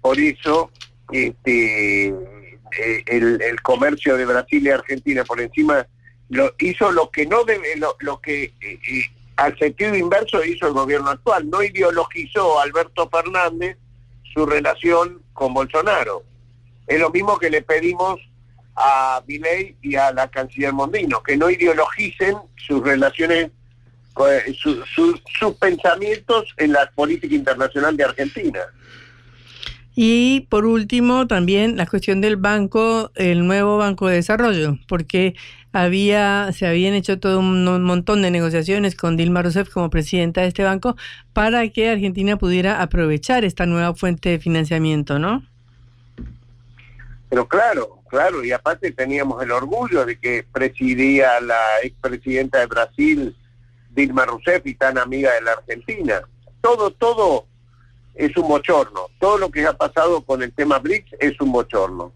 [0.00, 0.72] por eso
[1.12, 5.86] este, eh, el, comercio de Brasil y Argentina por encima
[6.30, 9.04] lo, hizo lo que no debe, lo, que eh, eh,
[9.36, 13.76] al sentido inverso hizo el gobierno actual, no ideologizó a Alberto Fernández
[14.32, 16.22] su relación con Bolsonaro.
[16.86, 18.20] Es lo mismo que le pedimos
[18.76, 23.50] a Milei y a la canciller Mondino, que no ideologicen sus relaciones,
[24.28, 28.60] eh, sus pensamientos en la política internacional de Argentina.
[29.94, 35.34] Y por último, también la cuestión del banco, el nuevo Banco de Desarrollo, porque
[35.72, 40.48] había, se habían hecho todo un, montón de negociaciones con Dilma Rousseff como presidenta de
[40.48, 40.96] este banco
[41.32, 45.42] para que Argentina pudiera aprovechar esta nueva fuente de financiamiento, ¿no?
[47.28, 53.36] Pero claro, claro, y aparte teníamos el orgullo de que presidía la expresidenta de Brasil,
[53.90, 56.20] Dilma Rousseff y tan amiga de la Argentina.
[56.60, 57.46] Todo, todo
[58.14, 59.06] es un bochorno.
[59.18, 62.12] Todo lo que ha pasado con el tema BRICS es un bochorno.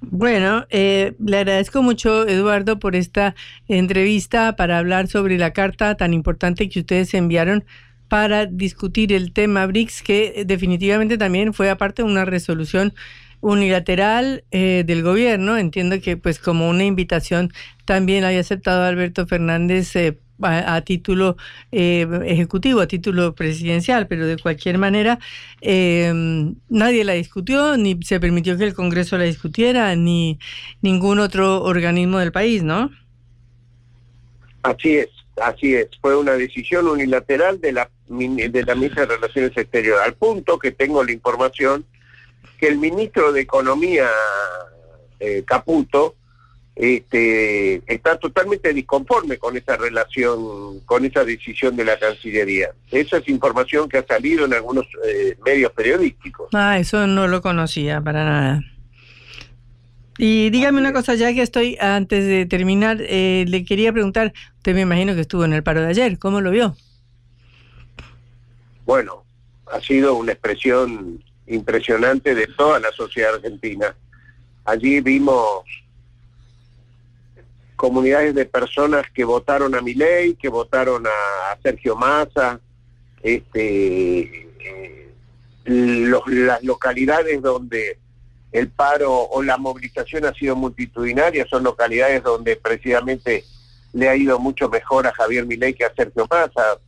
[0.00, 3.34] Bueno, eh, le agradezco mucho, Eduardo, por esta
[3.66, 7.64] entrevista para hablar sobre la carta tan importante que ustedes enviaron
[8.08, 12.94] para discutir el tema BRICS, que definitivamente también fue aparte una resolución
[13.40, 15.56] unilateral eh, del gobierno.
[15.56, 17.52] Entiendo que pues como una invitación
[17.84, 21.36] también había aceptado Alberto Fernández eh, a, título
[21.72, 25.18] eh, ejecutivo, a título presidencial, pero de cualquier manera
[25.62, 30.38] nadie la discutió, ni se permitió que el Congreso la discutiera, ni
[30.82, 32.90] ningún otro organismo del país, ¿no?
[34.62, 35.08] Así es,
[35.40, 35.88] así es.
[36.00, 40.72] Fue una decisión unilateral de la, de la ministra de Relaciones Exteriores, al punto que
[40.72, 41.84] tengo la información
[42.58, 44.08] que el ministro de Economía,
[45.20, 46.16] eh, Caputo,
[46.76, 52.70] este, está totalmente disconforme con esa relación, con esa decisión de la Cancillería.
[52.90, 56.48] Esa es información que ha salido en algunos eh, medios periodísticos.
[56.52, 58.62] Ah, eso no lo conocía para nada.
[60.18, 64.74] Y dígame una cosa, ya que estoy antes de terminar, eh, le quería preguntar, usted
[64.74, 66.76] me imagino que estuvo en el paro de ayer, ¿cómo lo vio?
[68.84, 69.24] Bueno,
[69.72, 73.94] ha sido una expresión impresionante de toda la sociedad argentina.
[74.64, 75.64] Allí vimos
[77.76, 82.60] comunidades de personas que votaron a Milei, que votaron a, Sergio Massa,
[83.22, 85.12] este, eh,
[85.64, 87.98] las localidades donde
[88.52, 93.44] el paro o la movilización ha sido multitudinaria son localidades donde precisamente
[93.92, 96.78] le ha ido mucho mejor a Javier Milei que a Sergio Massa.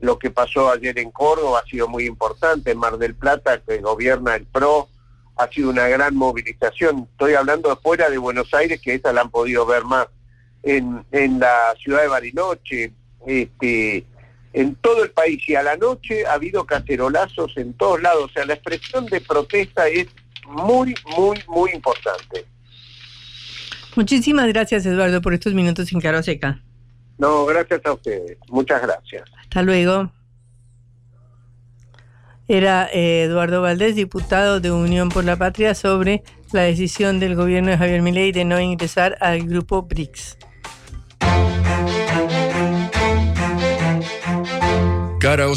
[0.00, 2.72] Lo que pasó ayer en Córdoba ha sido muy importante.
[2.72, 4.88] En Mar del Plata, que gobierna el PRO,
[5.36, 7.08] ha sido una gran movilización.
[7.12, 10.08] Estoy hablando fuera de Buenos Aires, que esa la han podido ver más
[10.62, 12.92] en, en la ciudad de Bariloche,
[13.26, 14.04] este,
[14.52, 15.42] en todo el país.
[15.48, 18.24] Y a la noche ha habido cacerolazos en todos lados.
[18.24, 20.08] O sea, la expresión de protesta es
[20.46, 22.46] muy, muy, muy importante.
[23.94, 26.62] Muchísimas gracias, Eduardo, por estos minutos en Caro Seca.
[27.18, 28.38] No, gracias a ustedes.
[28.48, 29.24] Muchas gracias.
[29.38, 30.10] Hasta luego.
[32.48, 36.22] Era eh, Eduardo Valdés, diputado de Unión por la Patria, sobre
[36.52, 40.38] la decisión del gobierno de Javier Milei de no ingresar al grupo BRICS.
[45.32, 45.48] Cara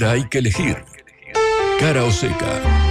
[0.00, 0.76] hay que elegir.
[1.78, 2.82] Cara o seca.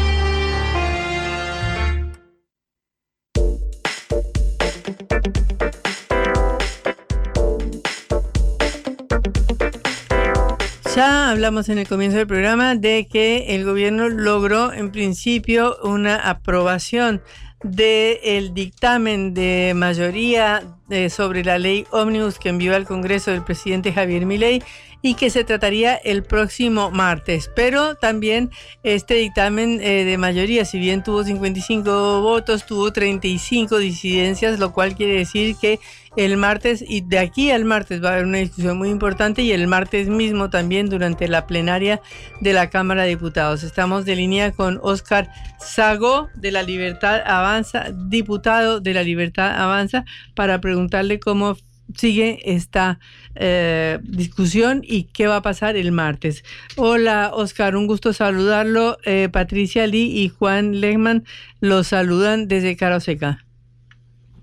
[10.96, 16.18] Ya hablamos en el comienzo del programa de que el gobierno logró en principio una
[16.18, 17.22] aprobación
[17.64, 23.94] del dictamen de mayoría eh, sobre la ley ómnibus que envió al Congreso el presidente
[23.94, 24.62] Javier Milei
[25.02, 27.50] y que se trataría el próximo martes.
[27.56, 28.52] Pero también
[28.84, 34.96] este dictamen eh, de mayoría, si bien tuvo 55 votos, tuvo 35 disidencias, lo cual
[34.96, 35.80] quiere decir que
[36.18, 39.54] el martes y de aquí al martes va a haber una discusión muy importante y
[39.54, 42.02] el martes mismo también durante la plenaria
[42.42, 43.64] de la Cámara de Diputados.
[43.64, 50.04] Estamos de línea con Oscar Sago de la Libertad Avanza, diputado de la Libertad Avanza,
[50.36, 51.56] para preguntarle cómo
[51.96, 53.00] sigue esta
[53.36, 56.44] eh, discusión y qué va a pasar el martes.
[56.76, 58.98] Hola Oscar, un gusto saludarlo.
[59.06, 61.26] Eh, Patricia Lee y Juan Lehmann
[61.60, 63.46] los saludan desde Caroseca.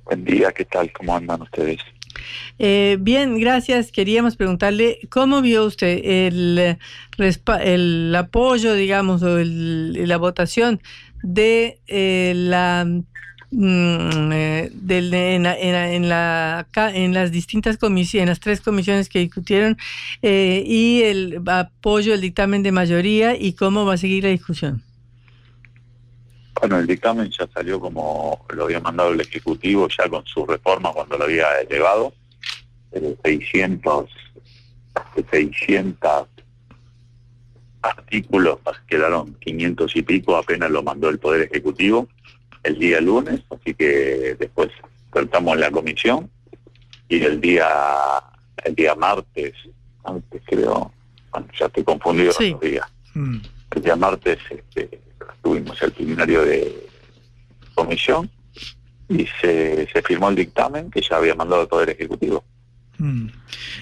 [0.04, 0.90] Buen día, ¿qué tal?
[0.92, 1.78] ¿Cómo andan ustedes?
[2.58, 3.92] Eh, bien, gracias.
[3.92, 6.78] Queríamos preguntarle cómo vio usted el,
[7.62, 10.80] el apoyo, digamos, o la votación
[11.22, 11.78] de
[12.34, 12.86] la
[13.50, 19.20] Mm, eh, del, en, en, la, en las distintas comisiones, en las tres comisiones que
[19.20, 19.78] discutieron
[20.20, 24.82] eh, y el apoyo del dictamen de mayoría y cómo va a seguir la discusión.
[26.60, 30.92] Bueno, el dictamen ya salió como lo había mandado el Ejecutivo ya con su reforma
[30.92, 32.12] cuando lo había elevado,
[32.90, 34.10] de 600,
[35.30, 36.26] 600
[37.80, 42.08] artículos, quedaron 500 y pico, apenas lo mandó el Poder Ejecutivo
[42.62, 44.68] el día lunes, así que después
[45.12, 46.30] tratamos la comisión
[47.08, 47.68] y el día
[48.64, 49.54] el día martes,
[50.04, 50.92] antes creo,
[51.30, 52.86] bueno, ya estoy confundido los días.
[53.14, 53.38] Mm.
[53.74, 55.00] El día martes este,
[55.42, 56.86] tuvimos el plenario de
[57.74, 58.30] comisión
[59.08, 62.44] y se, se firmó el dictamen que ya había mandado el Poder Ejecutivo.
[62.98, 63.28] Mm.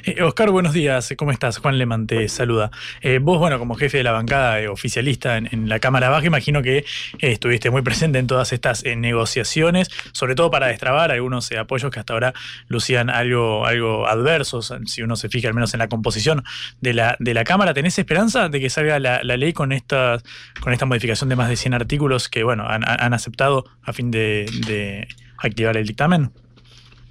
[0.04, 1.14] Eh, Oscar, buenos días.
[1.16, 1.56] ¿Cómo estás?
[1.58, 2.70] Juan Leman te saluda.
[3.00, 6.62] Eh, vos, bueno, como jefe de la bancada eh, oficialista en, la Cámara Baja, imagino
[6.62, 6.84] que
[7.18, 12.12] estuviste muy presente en todas estas negociaciones, sobre todo para destrabar algunos apoyos que hasta
[12.12, 12.34] ahora
[12.68, 16.44] lucían algo, algo adversos, si uno se fija al menos en la composición
[16.82, 17.72] de la, de la Cámara.
[17.72, 20.20] ¿Tenés esperanza de que salga la, ley con esta,
[20.60, 25.08] con esta modificación de más de 100 artículos que, bueno, han, aceptado a fin de
[25.38, 26.30] activar el dictamen?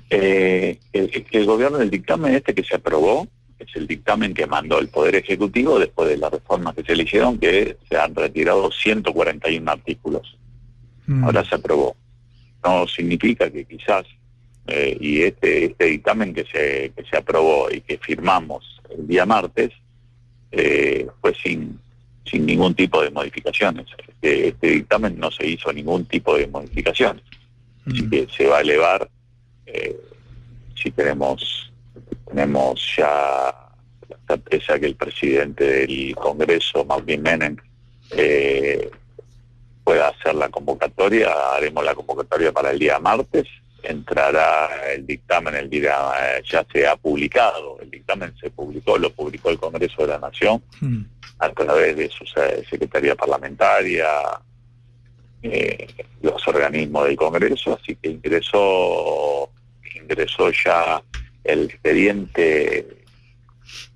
[0.10, 3.28] Eh, el, el, gobierno del dictamen este que se aprobó
[3.58, 7.04] es el dictamen que mandó el Poder Ejecutivo después de las reformas que se le
[7.04, 10.38] hicieron, que se han retirado 141 artículos.
[11.08, 11.24] Mm.
[11.24, 11.96] Ahora se aprobó.
[12.64, 14.06] No significa que quizás,
[14.68, 19.26] eh, y este, este dictamen que se, que se aprobó y que firmamos el día
[19.26, 19.72] martes,
[20.52, 21.80] eh, fue sin,
[22.30, 23.88] sin ningún tipo de modificaciones.
[24.08, 27.24] Este, este, dictamen no se hizo ningún tipo de modificaciones.
[27.86, 28.10] Así mm.
[28.10, 29.10] que se va a elevar
[29.66, 30.00] eh,
[30.76, 31.72] si tenemos,
[32.28, 33.54] tenemos ya
[34.10, 37.58] la certeza que el presidente del Congreso, Marvin Menem,
[38.12, 38.90] eh,
[39.84, 43.48] pueda hacer la convocatoria, haremos la convocatoria para el día martes,
[43.84, 49.12] entrará el dictamen el día, eh, ya se ha publicado, el dictamen se publicó, lo
[49.12, 51.02] publicó el Congreso de la Nación hmm.
[51.40, 54.08] a través de su Secretaría Parlamentaria,
[55.44, 55.88] eh,
[56.22, 59.50] los organismos del Congreso, así que ingresó
[60.06, 61.02] ingresó ya
[61.44, 62.88] el expediente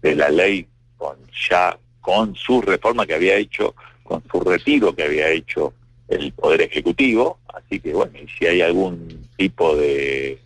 [0.01, 0.67] de la ley
[0.97, 1.17] con
[1.49, 5.73] ya con su reforma que había hecho, con su retiro que había hecho
[6.07, 10.39] el Poder Ejecutivo, así que bueno, y si hay algún tipo de,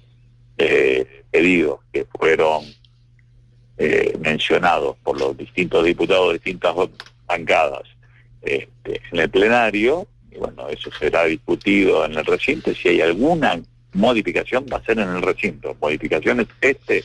[1.31, 2.63] pedidos que fueron
[3.77, 6.75] eh, mencionados por los distintos diputados de distintas
[7.25, 7.83] bancadas
[8.41, 13.61] este, en el plenario, y bueno, eso será discutido en el recinto, si hay alguna
[13.93, 15.75] modificación va a ser en el recinto.
[15.79, 17.03] Modificaciones, este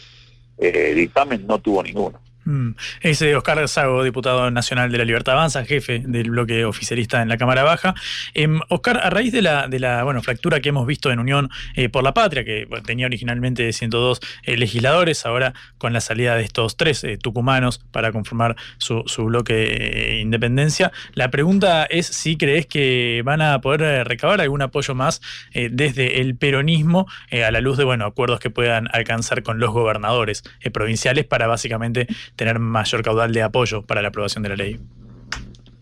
[0.59, 2.21] eh, dictamen no tuvo ninguno.
[2.49, 2.77] Mm.
[3.03, 7.37] Ese Oscar Sago, diputado nacional de la Libertad Avanza, jefe del bloque oficialista en la
[7.37, 7.95] Cámara Baja.
[8.33, 12.03] Em, Oscar, a raíz de la, bueno, fractura que hemos visto en Unión eh, por
[12.05, 17.05] la Patria, que tenía originalmente 102 eh, legisladores, ahora con la salida de estos tres
[17.05, 23.43] eh, tucumanos para conformar su, su bloque Independencia, la pregunta es si crees que van
[23.43, 25.21] a poder recabar algún apoyo más
[25.53, 30.43] desde el peronismo a la luz de bueno, acuerdos que puedan alcanzar con los gobernadores
[30.73, 32.07] provinciales para básicamente
[32.39, 34.81] tener mayor caudal de apoyo para la aprobación de la ley?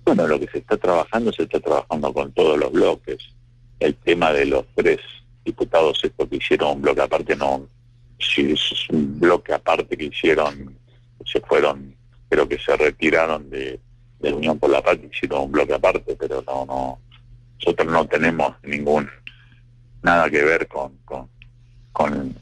[0.04, 3.18] Bueno, lo que se está trabajando, se está trabajando con todos los bloques.
[3.78, 4.98] El tema de los tres
[5.44, 7.68] diputados, esto que hicieron un bloque aparte, no,
[8.18, 10.76] si es un bloque aparte que hicieron,
[11.24, 11.94] se fueron,
[12.30, 13.78] creo que se retiraron de,
[14.20, 16.98] de Unión por la Patria hicieron un bloque aparte, pero no, no,
[17.58, 19.08] nosotros no tenemos ningún
[20.02, 21.28] nada que ver con, con,
[21.92, 22.34] con,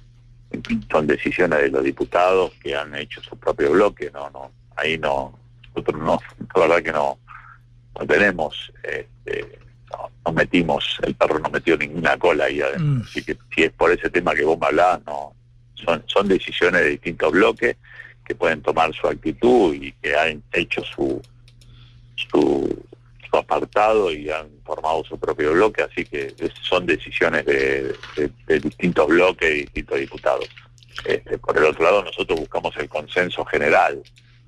[0.91, 5.39] con decisiones de los diputados que han hecho su propio bloque, no, no, ahí no,
[5.69, 6.21] nosotros no,
[6.55, 7.19] la verdad que no,
[7.99, 9.59] no tenemos, este,
[9.91, 13.03] no, no metimos, el perro no metió ninguna cola ahí adentro, Mm.
[13.03, 15.35] así que si es por ese tema que vos me hablabas, no,
[15.75, 17.77] son, son decisiones de distintos bloques
[18.25, 21.21] que pueden tomar su actitud y que han hecho su,
[22.17, 22.85] su,
[23.39, 29.07] apartado y han formado su propio bloque, así que son decisiones de, de- de distintos
[29.09, 30.49] bloques y distintos diputados.
[31.05, 34.03] Este, por el otro lado, nosotros buscamos el consenso general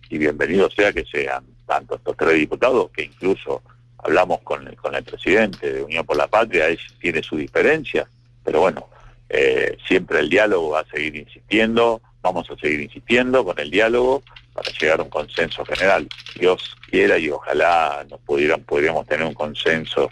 [0.08, 3.62] y bienvenido sea que sean tanto estos tres diputados que incluso
[3.98, 8.06] hablamos con el, con el presidente de Unión por la Patria, él tiene su diferencia,
[8.44, 8.88] pero bueno,
[9.28, 14.22] eh, siempre el diálogo va a seguir insistiendo, vamos a seguir insistiendo con el diálogo
[14.52, 16.08] para llegar a un consenso general.
[16.38, 20.10] Dios quiera y ojalá nos pudieran, podríamos tener un consenso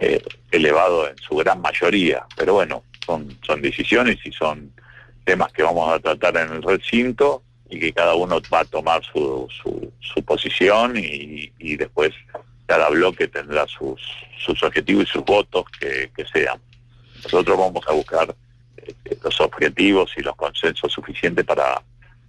[0.00, 4.72] eh, elevado en su gran mayoría, pero bueno, son, son decisiones y son
[5.24, 9.02] temas que vamos a tratar en el recinto y que cada uno va a tomar
[9.04, 12.12] su, su, su posición y, y después
[12.66, 14.00] cada bloque tendrá sus,
[14.38, 16.58] sus objetivos y sus votos que, que sean.
[17.22, 18.34] Nosotros vamos a buscar
[18.76, 21.82] este, los objetivos y los consensos suficientes para,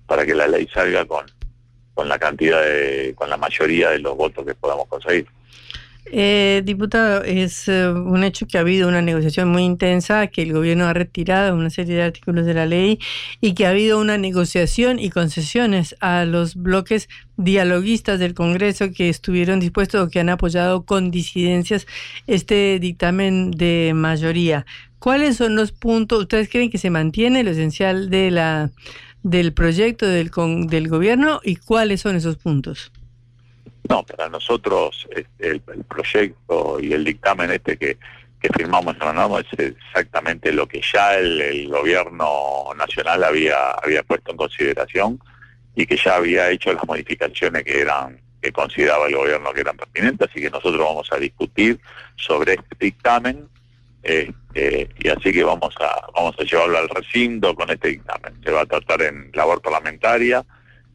[0.05, 1.25] para que la ley salga con,
[1.93, 5.27] con la cantidad de, con la mayoría de los votos que podamos conseguir.
[6.05, 10.51] Eh, diputado, es eh, un hecho que ha habido una negociación muy intensa, que el
[10.51, 12.99] gobierno ha retirado una serie de artículos de la ley
[13.39, 19.07] y que ha habido una negociación y concesiones a los bloques dialoguistas del Congreso que
[19.09, 21.87] estuvieron dispuestos o que han apoyado con disidencias
[22.27, 24.65] este dictamen de mayoría.
[25.03, 26.17] ¿Cuáles son los puntos?
[26.21, 28.71] ¿Ustedes creen que se mantiene lo esencial de la
[29.21, 32.89] del proyecto del, con- del gobierno y cuáles son esos puntos?
[33.89, 37.97] No, para nosotros este, el, el proyecto y el dictamen este que,
[38.39, 44.31] que firmamos en es exactamente lo que ya el, el gobierno nacional había, había puesto
[44.31, 45.19] en consideración
[45.75, 49.75] y que ya había hecho las modificaciones que eran que consideraba el gobierno que eran
[49.75, 51.77] pertinentes, así que nosotros vamos a discutir
[52.15, 53.49] sobre este dictamen
[54.03, 58.33] este, y así que vamos a vamos a llevarlo al recinto con este dictamen.
[58.43, 60.45] Se va a tratar en labor parlamentaria.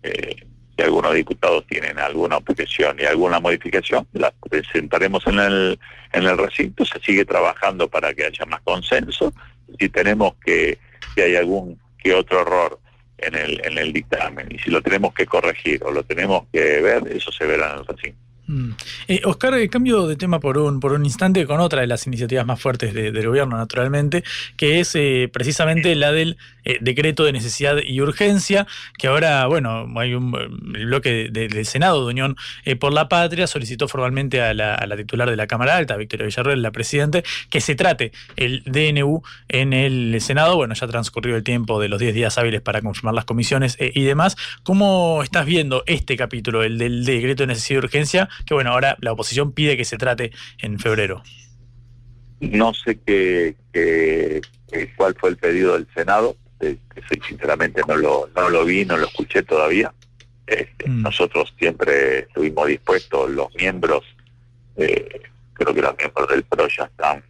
[0.02, 0.36] eh,
[0.76, 5.80] si algunos diputados tienen alguna objeción y alguna modificación, la presentaremos en el,
[6.12, 9.32] en el recinto, se sigue trabajando para que haya más consenso.
[9.76, 10.78] Si tenemos que,
[11.14, 12.78] si hay algún que otro error
[13.18, 16.80] en el, en el dictamen y si lo tenemos que corregir o lo tenemos que
[16.80, 18.27] ver, eso se verá en el recinto.
[18.48, 18.70] Mm.
[19.08, 22.06] Eh, Oscar, eh, cambio de tema por un, por un instante con otra de las
[22.06, 24.24] iniciativas más fuertes de- del gobierno, naturalmente,
[24.56, 26.38] que es eh, precisamente la del
[26.68, 28.66] eh, decreto de necesidad y urgencia,
[28.98, 33.46] que ahora, bueno, hay un bloque de- del Senado de Unión eh, por la Patria
[33.46, 37.74] solicitó formalmente a la, titular de la Cámara Alta, Victoria Villarreal, la presidente, que se
[37.74, 40.56] trate el DNU en el Senado.
[40.56, 43.90] Bueno, ya transcurrió el tiempo de los 10 días hábiles para confirmar las comisiones eh,
[43.94, 44.36] y demás.
[44.62, 48.28] ¿Cómo estás viendo este capítulo, el del decreto de necesidad y urgencia?
[48.46, 51.22] Que bueno, ahora la oposición pide que se trate en febrero.
[52.40, 53.56] No sé qué-
[54.96, 58.84] cuál fue el pedido del Senado, eh, que soy sinceramente no lo, no lo vi,
[58.84, 59.92] no lo escuché todavía.
[60.46, 64.04] Este, Nosotros siempre estuvimos dispuestos, los miembros,
[64.76, 67.22] eh, creo que los miembros del PRO ya están,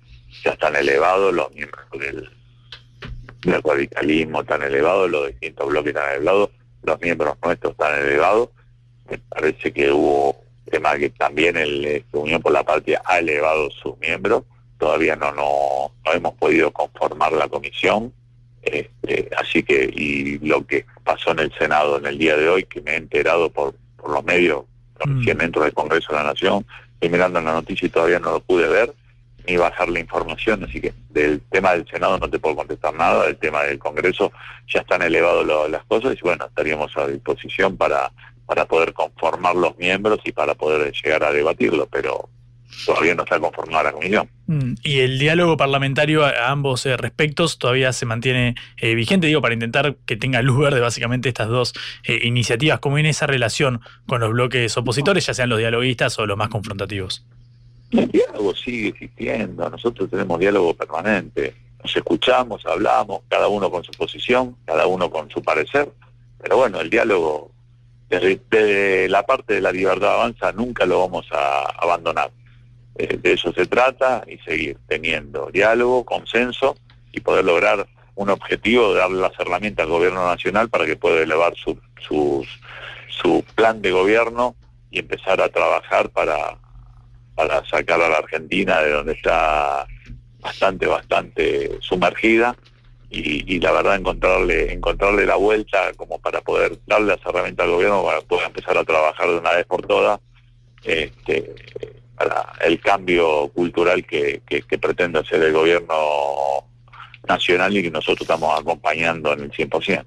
[0.45, 2.31] ya están elevados, los miembros del,
[3.43, 6.51] del radicalismo están elevados, los distintos bloques están elevados,
[6.83, 8.51] los miembros nuestros están elevados.
[9.11, 13.70] Me parece que hubo tema que también el eh, Unión por la Patria ha elevado
[13.70, 14.45] sus miembros
[14.79, 18.12] todavía no, no, no hemos podido conformar la comisión.
[18.63, 22.65] Este, así que, y lo que pasó en el Senado en el día de hoy,
[22.65, 24.65] que me he enterado por, por los medios,
[24.99, 28.33] recién dentro del Congreso de la Nación, estoy mirando en la noticia y todavía no
[28.33, 28.93] lo pude ver,
[29.47, 33.25] ni bajar la información, así que del tema del Senado no te puedo contestar nada,
[33.25, 34.31] del tema del Congreso
[34.67, 38.13] ya están elevadas las cosas y bueno, estaríamos a disposición para,
[38.45, 42.29] para poder conformar los miembros y para poder llegar a debatirlo, pero
[42.85, 44.29] todavía no está conformada la comisión.
[44.47, 49.41] Mm, Y el diálogo parlamentario a ambos eh, respectos todavía se mantiene eh, vigente, digo,
[49.41, 52.81] para intentar que tenga luz verde básicamente estas dos eh, iniciativas.
[52.81, 56.49] ¿Cómo viene esa relación con los bloques opositores, ya sean los dialoguistas o los más
[56.49, 57.25] confrontativos?
[57.91, 63.93] El diálogo sigue existiendo, nosotros tenemos diálogo permanente, nos escuchamos, hablamos, cada uno con su
[63.93, 65.89] posición, cada uno con su parecer,
[66.41, 67.51] pero bueno, el diálogo
[68.11, 72.31] desde, desde la parte de la libertad avanza nunca lo vamos a abandonar.
[72.99, 76.76] Eh, de eso se trata y seguir teniendo diálogo, consenso
[77.12, 77.86] y poder lograr
[78.16, 82.49] un objetivo de darle las herramientas al gobierno nacional para que pueda elevar su, sus-
[83.09, 84.57] su plan de gobierno
[84.90, 86.59] y empezar a trabajar para,
[87.36, 89.86] para sacar a la Argentina de donde está
[90.40, 92.57] bastante, bastante sumergida
[93.11, 98.05] y, la verdad encontrarle, encontrarle la vuelta como para poder darle las herramientas al gobierno
[98.05, 100.20] para poder empezar a trabajar de una vez por todas
[100.84, 101.55] este,
[102.19, 104.43] para el cambio cultural que,
[104.81, 105.95] pretende hacer el gobierno
[107.29, 110.05] nacional y que nosotros estamos acompañando en el 100%.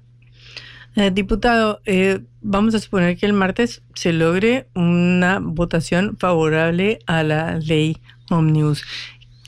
[0.94, 7.22] Eh, diputado, eh, vamos a suponer que el martes se logre una votación favorable a
[7.22, 7.96] la ley
[8.30, 8.84] Omnibus.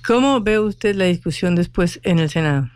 [0.07, 2.71] ¿Cómo ve usted la discusión después en el Senado?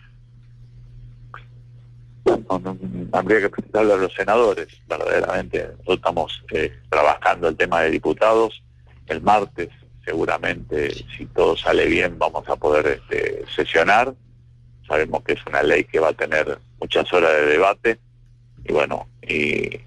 [3.12, 5.68] habría que presentarlo a los senadores, verdaderamente.
[5.68, 8.62] Nosotros estamos eh, trabajando el tema de diputados.
[9.08, 9.68] El martes,
[10.04, 14.14] seguramente, si todo sale bien, vamos a poder este, sesionar.
[14.86, 17.98] Sabemos que es una ley que va a tener muchas horas de debate
[18.64, 19.80] y bueno, y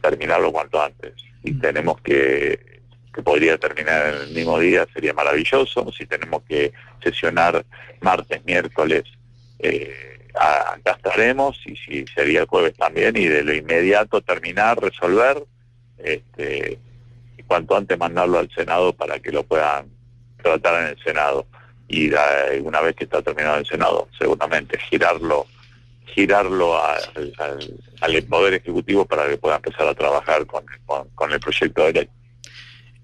[0.00, 1.14] terminarlo cuanto antes.
[1.42, 1.60] Si mm.
[1.60, 2.80] tenemos que,
[3.12, 5.90] que podría terminar el mismo día, sería maravilloso.
[5.92, 7.64] Si tenemos que sesionar
[8.00, 9.04] martes, miércoles,
[9.58, 15.42] eh, acá estaremos y si sería el jueves también y de lo inmediato terminar, resolver
[15.98, 16.78] este,
[17.46, 19.86] cuanto antes mandarlo al Senado para que lo puedan
[20.42, 21.46] tratar en el Senado
[21.88, 22.10] y
[22.60, 25.46] una vez que está terminado el Senado, seguramente girarlo
[26.16, 30.64] girarlo al, Poder Ejecutivo para que pueda empezar a trabajar con,
[31.14, 32.08] con el proyecto de ley.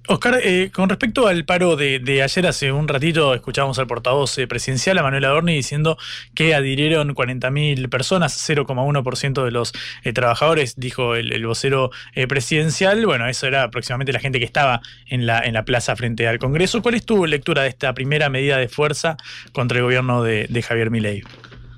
[0.09, 4.49] Oscar, eh, con respecto al paro de, ayer, hace un ratito escuchamos al portavoz eh,
[4.49, 5.97] presidencial, a Manuel Adorni, diciendo
[6.35, 9.73] que adhirieron 40.000 personas, 0,1% de los
[10.03, 11.91] eh, trabajadores, dijo el, vocero
[12.29, 13.07] presidencial.
[13.07, 16.41] Bueno, eso era aproximadamente la gente que estaba en la, en la plaza frente al
[16.41, 16.83] Congreso.
[16.83, 19.17] ¿Cuál es tu lectura de esta primera medida de fuerza
[19.53, 21.23] contra el gobierno de, Javier Milei?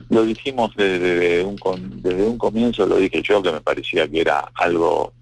[0.08, 1.56] Lo dijimos desde un,
[2.02, 5.12] desde un comienzo, lo dije yo, que me parecía que era algo,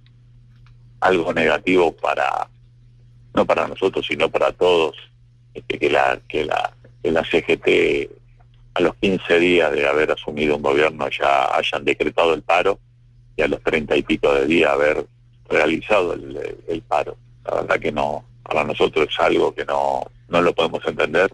[1.00, 2.48] algo negativo para
[3.34, 4.96] no para nosotros, sino para todos,
[5.54, 6.72] este, que, la, que, la,
[7.02, 8.10] la CGT
[8.74, 12.78] a los 15 días de haber asumido un gobierno ya hayan decretado el paro
[13.36, 15.06] y a los 30 y pico de días haber
[15.48, 17.16] realizado el, paro.
[17.44, 21.32] La verdad que no, para nosotros es algo que no, no lo podemos entender.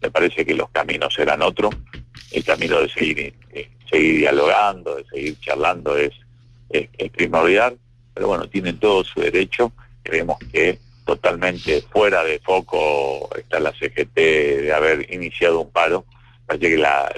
[0.00, 1.74] Me parece que los caminos eran otros.
[2.30, 6.12] El camino de seguir, eh, seguir dialogando, de seguir charlando es,
[6.70, 7.78] es, es primordial.
[8.14, 9.72] Pero bueno, tienen todo su derecho.
[10.02, 10.78] Creemos que
[11.08, 16.04] totalmente fuera de foco está la CGT de haber iniciado un paro.
[16.44, 17.10] Parece que la,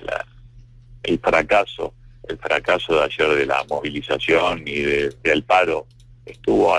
[1.03, 1.93] el fracaso,
[2.29, 5.89] el fracaso de ayer de la movilización y del paro
[6.25, 6.79] estuvo a,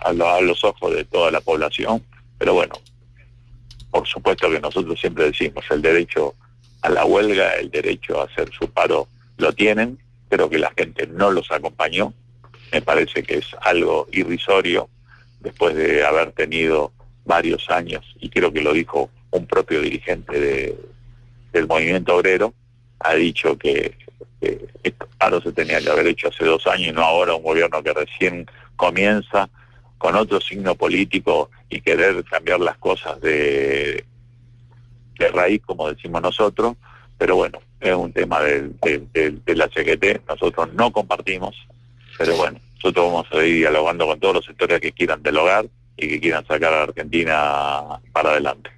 [0.00, 2.02] a, los ojos de toda la población,
[2.38, 2.72] pero bueno,
[3.90, 6.34] por supuesto que nosotros siempre decimos el derecho
[6.80, 9.98] a la huelga, el derecho a hacer su paro lo tienen,
[10.30, 12.14] pero que la gente no los acompañó,
[12.72, 14.88] me parece que es algo irrisorio
[15.40, 16.92] después de haber tenido
[17.24, 20.76] varios años, y creo que lo dijo un propio dirigente
[21.52, 22.54] del movimiento obrero,
[23.00, 23.96] ha dicho que,
[24.82, 27.82] esto paro se tenía que haber hecho hace dos años y no ahora un gobierno
[27.82, 29.50] que recién comienza
[29.98, 34.02] con otro signo político y querer cambiar las cosas de,
[35.18, 36.76] de raíz, como decimos nosotros,
[37.18, 41.54] pero bueno, es un tema de, de la CGT, nosotros no compartimos,
[42.16, 45.66] pero bueno, nosotros vamos a ir dialogando con todos los sectores que quieran dialogar
[45.96, 48.70] y que quieran sacar a Argentina para adelante.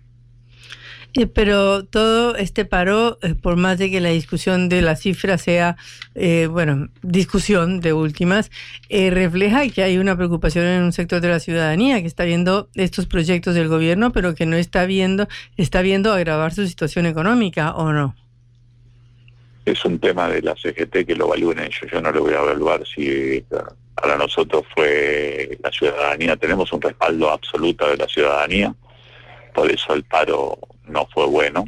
[1.34, 5.76] pero todo este paro, eh, por más de que la discusión de la cifra sea,
[6.14, 8.50] eh, bueno, discusión de últimas,
[8.88, 12.70] eh, refleja que hay una preocupación en un sector de la ciudadanía que está viendo
[12.74, 17.72] estos proyectos del gobierno, pero que no está viendo, está viendo agravar su situación económica,
[17.74, 18.16] ¿o no?
[19.64, 21.86] Es un tema de la CGT que lo evalúen ellos.
[21.92, 23.44] Yo no lo voy a evaluar si
[23.94, 28.74] para nosotros fue la ciudadanía, tenemos un respaldo absoluto de la ciudadanía,
[29.54, 31.64] por eso el paro no fue bueno.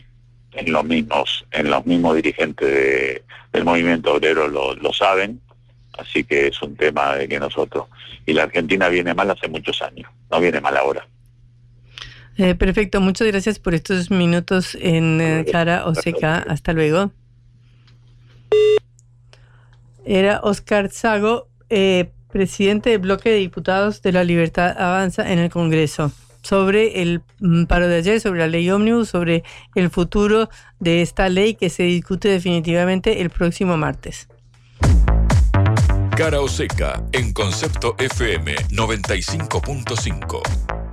[0.52, 3.22] En los mismos, en los mismos dirigentes
[3.52, 5.40] del movimiento obrero lo, saben,
[5.98, 7.86] así que es un tema de que nosotros.
[8.24, 11.06] Y la Argentina viene mal hace muchos años, no viene mal ahora.
[12.36, 16.38] Eh, perfecto, muchas gracias por estos minutos en eh, Cara Oseca.
[16.38, 17.12] Hasta luego.
[20.04, 25.50] Era Oscar Zago, eh, presidente del bloque de diputados de la Libertad Avanza en el
[25.50, 26.12] Congreso,
[26.42, 29.44] sobre el mm, paro de ayer, sobre la ley ómnibus, sobre
[29.74, 30.48] el futuro
[30.80, 34.28] de esta ley que se discute definitivamente el próximo martes.
[36.16, 40.83] Cara o seca en concepto FM 95.5.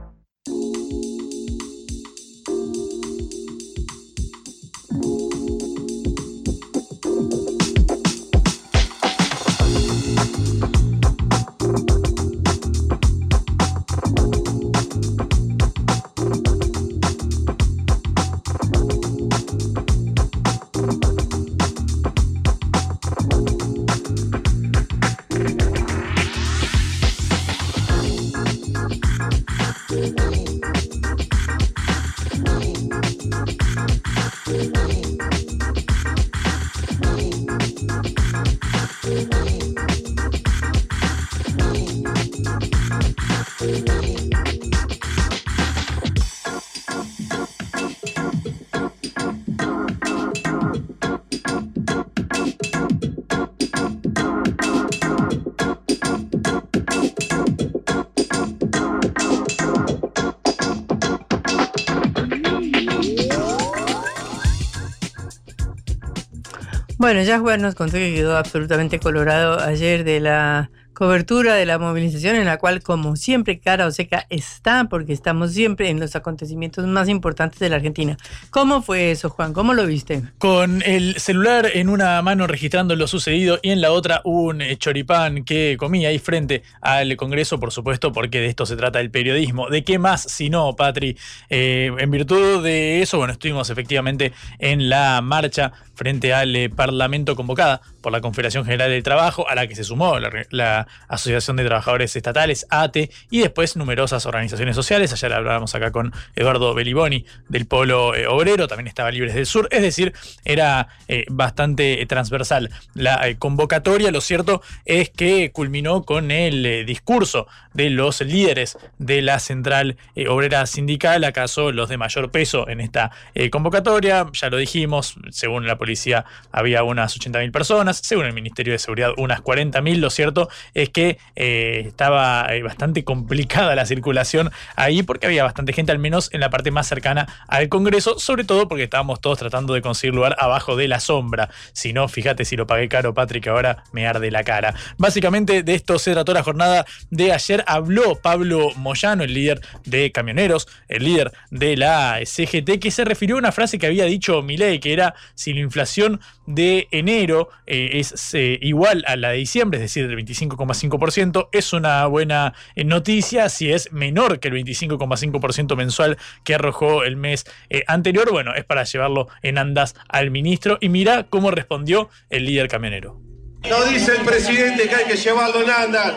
[67.11, 70.70] Bueno, ya Juan nos contó que quedó absolutamente colorado ayer de la
[71.01, 75.51] cobertura de la movilización en la cual, como siempre, cara o seca está, porque estamos
[75.51, 78.17] siempre en los acontecimientos más importantes de la Argentina.
[78.51, 79.51] ¿Cómo fue eso, Juan?
[79.51, 80.21] ¿Cómo lo viste?
[80.37, 84.77] Con el celular en una mano registrando lo sucedido y en la otra un eh,
[84.77, 89.09] choripán que comía ahí frente al Congreso, por supuesto, porque de esto se trata el
[89.09, 89.69] periodismo.
[89.71, 91.17] ¿De qué más si no, Patri?
[91.49, 97.35] Eh, en virtud de eso, bueno, estuvimos efectivamente en la marcha frente al eh, Parlamento
[97.35, 101.65] convocada por la Confederación General del Trabajo, a la que se sumó la, Asociación de
[101.65, 105.13] Trabajadores Estatales, ATE, y después numerosas organizaciones sociales.
[105.13, 109.67] Ayer hablábamos acá con Eduardo Beliboni del Polo eh, Obrero, también estaba Libres del Sur,
[109.71, 110.13] es decir,
[110.45, 114.11] era eh, bastante transversal la convocatoria.
[114.11, 120.65] Lo cierto es que culminó con el discurso de los líderes de la Central Obrera
[120.65, 123.11] Sindical, acaso los de mayor peso en esta
[123.51, 124.27] convocatoria.
[124.33, 129.11] Ya lo dijimos, según la policía había unas 80.000 personas, según el Ministerio de Seguridad
[129.17, 129.97] unas 40.000.
[129.97, 130.49] Lo cierto
[130.89, 136.29] que eh, estaba eh, bastante complicada la circulación ahí porque había bastante gente, al menos
[136.33, 140.15] en la parte más cercana al Congreso, sobre todo porque estábamos todos tratando de conseguir
[140.15, 141.49] lugar abajo de la sombra.
[141.73, 144.73] Si no, fíjate si lo pagué caro, Patrick, ahora me arde la cara.
[144.97, 147.63] Básicamente de esto se trató la jornada de ayer.
[147.67, 153.35] Habló Pablo Moyano, el líder de camioneros, el líder de la CGT, que se refirió
[153.35, 157.91] a una frase que había dicho Milei, que era si lo inflación de enero eh,
[157.93, 162.83] es eh, igual a la de diciembre, es decir, del 25,5%, es una buena eh,
[162.83, 163.49] noticia.
[163.49, 167.45] Si es menor que el 25,5% mensual que arrojó el mes
[167.87, 170.77] anterior, bueno, es para llevarlo en andas al ministro.
[170.81, 173.21] Y mira cómo respondió el líder camionero.
[173.69, 176.13] No dice el presidente que hay que llevarlo en andas.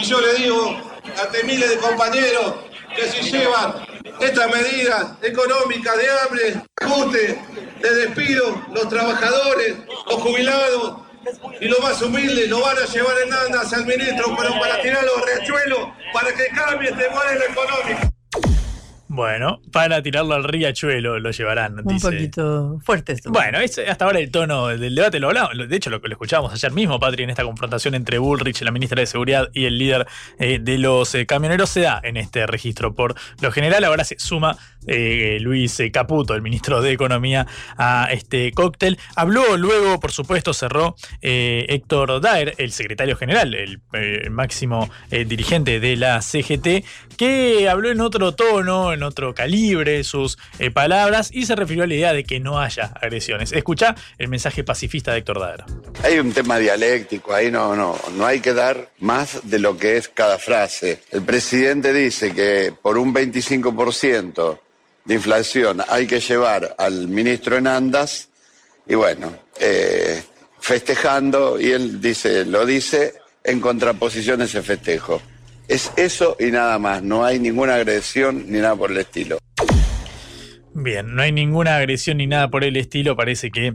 [0.00, 2.54] Y yo le digo a miles de compañeros
[2.96, 3.74] que si llevan
[4.20, 7.38] estas medidas económicas de hambre, ajuste,
[7.80, 9.76] de despido, los trabajadores,
[10.06, 11.02] los jubilados
[11.60, 15.04] y los más humildes lo van a llevar en andas al ministro, pero para tirar
[15.04, 18.16] los riachuelos, para que cambie este modelo económico.
[19.08, 21.80] Bueno, para tirarlo al riachuelo lo llevarán.
[21.84, 23.30] Un poquito fuerte esto.
[23.30, 25.68] Bueno, es hasta ahora el tono del debate lo hablamos.
[25.68, 29.00] De hecho, lo lo escuchábamos ayer mismo, Patri, en esta confrontación entre Bullrich, la ministra
[29.00, 30.06] de Seguridad, y el líder
[30.38, 32.94] eh, de los eh, camioneros, se da en este registro.
[32.94, 37.46] Por lo general, ahora se suma eh, Luis Caputo, el ministro de Economía,
[37.76, 38.98] a este cóctel.
[39.14, 43.80] Habló luego, por supuesto, cerró Héctor Daer, el secretario general, el,
[44.30, 46.84] máximo dirigente de la CGT,
[47.16, 51.86] que habló en otro tono, en otro calibre sus eh, palabras y se refirió a
[51.86, 53.52] la idea de que no haya agresiones.
[53.52, 55.36] Escucha el mensaje pacifista de Héctor.
[56.02, 59.98] Hay un tema dialéctico, ahí no, no, no hay que dar más de lo que
[59.98, 61.02] es cada frase.
[61.10, 64.58] El presidente dice que por un 25%
[65.04, 68.28] de inflación hay que llevar al ministro en andas
[68.86, 70.22] y bueno, eh,
[70.60, 75.20] festejando y él dice, lo dice en contraposición a ese festejo.
[75.68, 79.38] Es eso y nada más, no hay ninguna agresión ni nada por el estilo.
[80.74, 83.74] Bien, no hay ninguna agresión ni nada por el estilo, parece que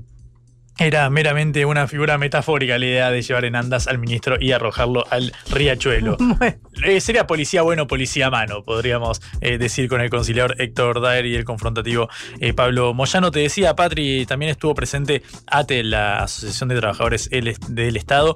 [0.82, 5.06] era meramente una figura metafórica la idea de llevar en andas al ministro y arrojarlo
[5.10, 6.18] al riachuelo.
[6.84, 11.36] Eh, sería policía bueno, policía mano, podríamos eh, decir con el conciliador Héctor Daer y
[11.36, 12.10] el confrontativo
[12.40, 13.30] eh, Pablo Moyano.
[13.30, 18.36] Te decía, Patri, también estuvo presente ATE, la Asociación de Trabajadores del Estado.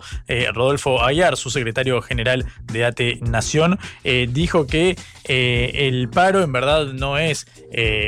[0.53, 7.17] Rodolfo Ayar, su secretario general de ATE Nación, dijo que el paro en verdad no
[7.17, 7.47] es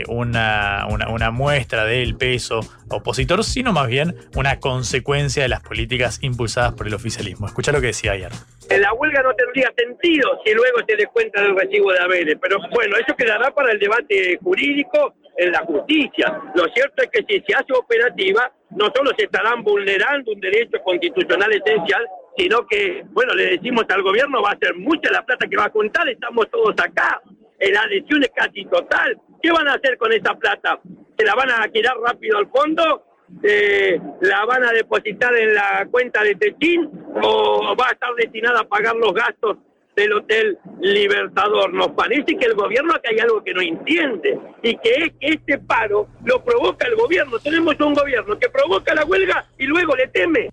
[0.07, 2.59] una, una, una muestra del peso
[2.89, 7.47] opositor, sino más bien una consecuencia de las políticas impulsadas por el oficialismo.
[7.47, 8.32] Escucha lo que decía ayer.
[8.69, 12.97] La huelga no tendría sentido si luego se descuenta el recibo de haberes, pero bueno,
[12.97, 16.41] eso quedará para el debate jurídico en la justicia.
[16.53, 20.82] Lo cierto es que si se hace operativa, no solo se estarán vulnerando un derecho
[20.84, 22.05] constitucional esencial,
[22.36, 25.65] sino que, bueno, le decimos al gobierno, va a ser mucha la plata que va
[25.65, 27.21] a contar, estamos todos acá,
[27.59, 29.17] la adhesión es casi total.
[29.41, 30.80] ¿Qué van a hacer con esa plata?
[31.17, 33.03] ¿Se la van a tirar rápido al fondo?
[33.43, 36.89] Eh, la van a depositar en la cuenta de Techín
[37.21, 39.57] o va a estar destinada a pagar los gastos
[39.95, 41.73] del Hotel Libertador.
[41.73, 45.28] Nos parece que el gobierno acá hay algo que no entiende y que es que
[45.28, 47.39] este paro lo provoca el gobierno.
[47.39, 50.49] Tenemos un gobierno que provoca la huelga y luego le teme.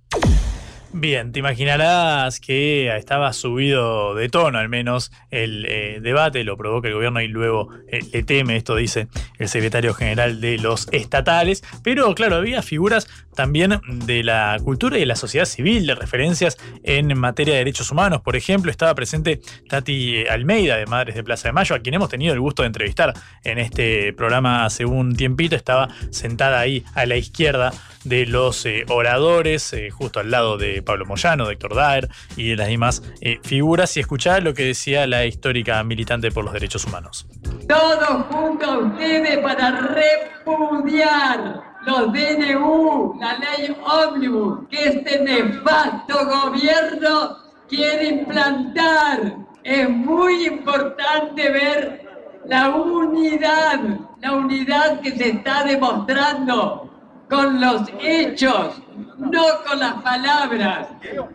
[0.97, 6.87] Bien, te imaginarás que estaba subido de tono al menos el eh, debate, lo provoca
[6.87, 9.09] el gobierno y luego eh, le teme, esto dice
[9.41, 15.01] el secretario general de los estatales, pero claro, había figuras también de la cultura y
[15.01, 18.21] de la sociedad civil, de referencias en materia de derechos humanos.
[18.23, 22.09] Por ejemplo, estaba presente Tati Almeida de Madres de Plaza de Mayo, a quien hemos
[22.09, 25.57] tenido el gusto de entrevistar en este programa hace un tiempito.
[25.57, 27.73] Estaba sentada ahí a la izquierda
[28.05, 32.51] de los eh, oradores, eh, justo al lado de Pablo Moyano, de Héctor Daer y
[32.51, 36.53] de las demás eh, figuras, y escuchar lo que decía la histórica militante por los
[36.53, 37.27] derechos humanos.
[37.67, 47.37] Todos juntos ustedes para repudiar los DNU, la ley ómnibus, que este nefasto gobierno
[47.69, 49.37] quiere implantar.
[49.63, 52.05] Es muy importante ver
[52.47, 53.81] la unidad,
[54.21, 56.91] la unidad que se está demostrando
[57.29, 58.83] con los hechos,
[59.19, 60.89] no con las palabras.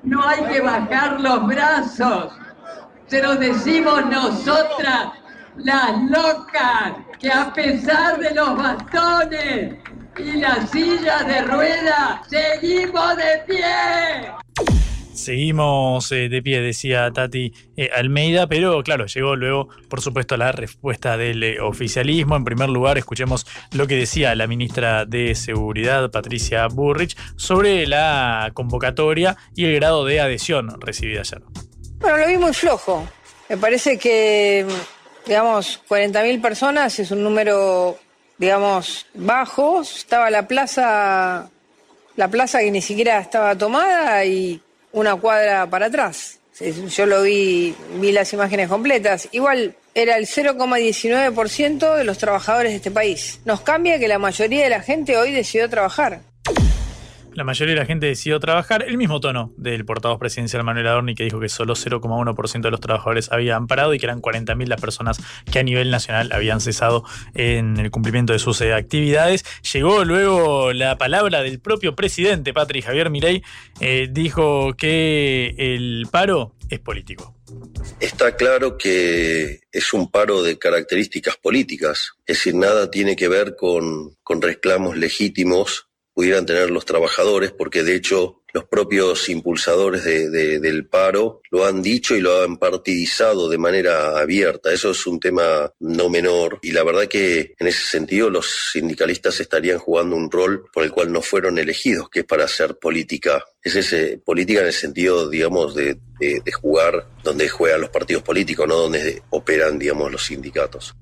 [0.03, 2.33] No hay que bajar los brazos.
[3.07, 5.09] Se lo decimos nosotras,
[5.57, 9.75] las locas, que a pesar de los bastones
[10.19, 14.39] y las sillas de rueda, seguimos de pie.
[15.13, 20.53] Seguimos eh, de pie, decía Tati eh, Almeida, pero claro, llegó luego, por supuesto, la
[20.53, 22.37] respuesta del eh, oficialismo.
[22.37, 28.51] En primer lugar, escuchemos lo que decía la ministra de Seguridad, Patricia Burrich, sobre la
[28.53, 31.41] convocatoria y el grado de adhesión recibida ayer.
[31.99, 33.05] Bueno, lo vi muy flojo.
[33.49, 34.65] Me parece que,
[35.25, 37.97] digamos, 40.000 personas es un número,
[38.39, 39.81] digamos, bajo.
[39.81, 41.49] Estaba la plaza,
[42.15, 44.59] la plaza que ni siquiera estaba tomada y
[44.91, 46.39] una cuadra para atrás.
[46.89, 49.29] Yo lo vi, vi las imágenes completas.
[49.31, 53.39] Igual era el 0,19% de los trabajadores de este país.
[53.45, 56.21] Nos cambia que la mayoría de la gente hoy decidió trabajar
[57.39, 58.83] la mayoría de la gente decidió trabajar.
[58.85, 62.81] El mismo tono del portavoz presidencial Manuel Adorni, que dijo que solo 0,1% de los
[62.81, 67.05] trabajadores habían parado y que eran 40.000 las personas que a nivel nacional habían cesado
[67.35, 69.45] en el cumplimiento de sus eh, actividades.
[69.71, 73.41] Llegó luego la palabra del propio presidente, Patrick Javier Mirey,
[73.79, 77.37] eh, dijo que el paro es político.
[78.01, 83.55] Está claro que es un paro de características políticas, es decir, nada tiene que ver
[83.55, 85.88] con reclamos legítimos
[86.19, 92.13] pudieran tener los trabajadores, porque de hecho los propios impulsadores del paro lo han dicho
[92.13, 94.73] y lo han partidizado de manera abierta.
[94.73, 99.39] Eso es un tema no menor y la verdad que en ese sentido los sindicalistas
[99.39, 103.41] estarían jugando un rol por el cual no fueron elegidos, que es para hacer política.
[103.63, 108.67] Es ese, política en el sentido, digamos, de, de jugar donde juegan los partidos políticos,
[108.67, 110.93] no donde operan, digamos, los sindicatos.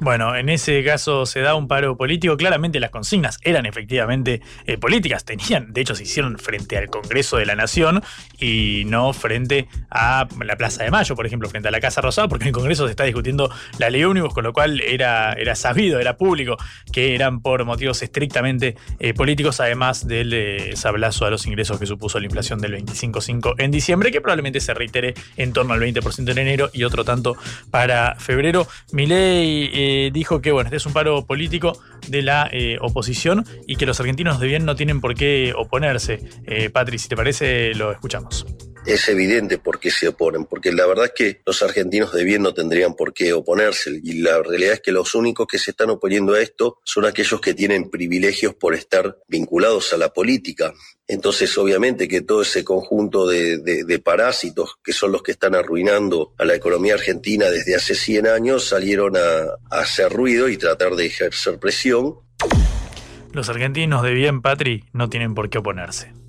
[0.00, 2.36] Bueno, en ese caso se da un paro político.
[2.36, 5.24] Claramente las consignas eran efectivamente eh, políticas.
[5.24, 8.02] Tenían, de hecho, se hicieron frente al Congreso de la Nación
[8.38, 12.28] y no frente a la Plaza de Mayo, por ejemplo, frente a la Casa Rosada,
[12.28, 15.54] porque en el Congreso se está discutiendo la ley ómnibus, con lo cual era, era
[15.54, 16.56] sabido, era público,
[16.92, 21.86] que eran por motivos estrictamente eh, políticos, además del eh, sablazo a los ingresos que
[21.86, 26.30] supuso la inflación del 25.5 en diciembre, que probablemente se reitere en torno al 20%
[26.30, 27.36] en enero y otro tanto
[27.70, 28.66] para febrero.
[28.92, 33.76] Milei eh, dijo que bueno, este es un paro político de la eh, oposición y
[33.76, 36.20] que los argentinos de bien no tienen por qué oponerse.
[36.46, 38.46] Eh, Patri, si te parece, lo escuchamos
[38.86, 42.42] es evidente por qué se oponen, porque la verdad es que los argentinos de bien
[42.42, 45.90] no tendrían por qué oponerse y la realidad es que los únicos que se están
[45.90, 50.72] oponiendo a esto son aquellos que tienen privilegios por estar vinculados a la política.
[51.06, 56.44] Entonces, obviamente que todo ese conjunto de, parásitos que son los que están arruinando a
[56.44, 61.06] la economía argentina desde hace 100 años salieron a, a hacer ruido y tratar de
[61.06, 62.14] ejercer presión.
[63.32, 66.19] Los argentinos de bien, Patri, no tienen por qué oponerse.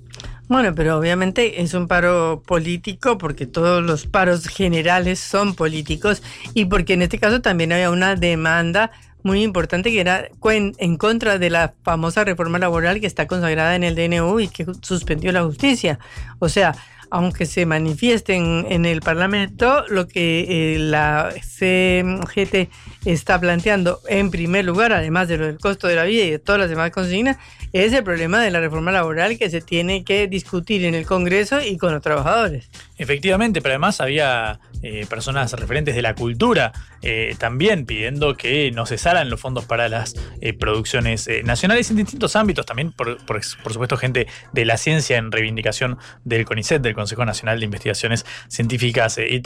[0.52, 6.22] Bueno, pero obviamente es un paro político porque todos los paros generales son políticos
[6.52, 8.90] y porque en este caso también había una demanda
[9.22, 13.82] muy importante que era en contra de la famosa reforma laboral que está consagrada en
[13.82, 15.98] el DNU y que suspendió la justicia.
[16.38, 16.74] O sea,
[17.12, 22.70] aunque se manifiesten en el Parlamento, lo que eh, la CGT
[23.04, 26.70] está planteando en primer lugar, además del costo de la vida y de todas las
[26.70, 27.36] demás consignas,
[27.74, 31.60] es el problema de la reforma laboral que se tiene que discutir en el Congreso
[31.60, 32.70] y con los trabajadores.
[32.96, 36.72] Efectivamente, pero además había eh, personas referentes de la cultura
[37.02, 42.36] eh, también pidiendo que no cesaran los fondos para las eh, producciones nacionales en distintos
[42.36, 47.58] ámbitos, también por, supuesto gente de la ciencia en reivindicación del CONICET, del Consejo Nacional
[47.58, 49.42] de Investigaciones Científicas y,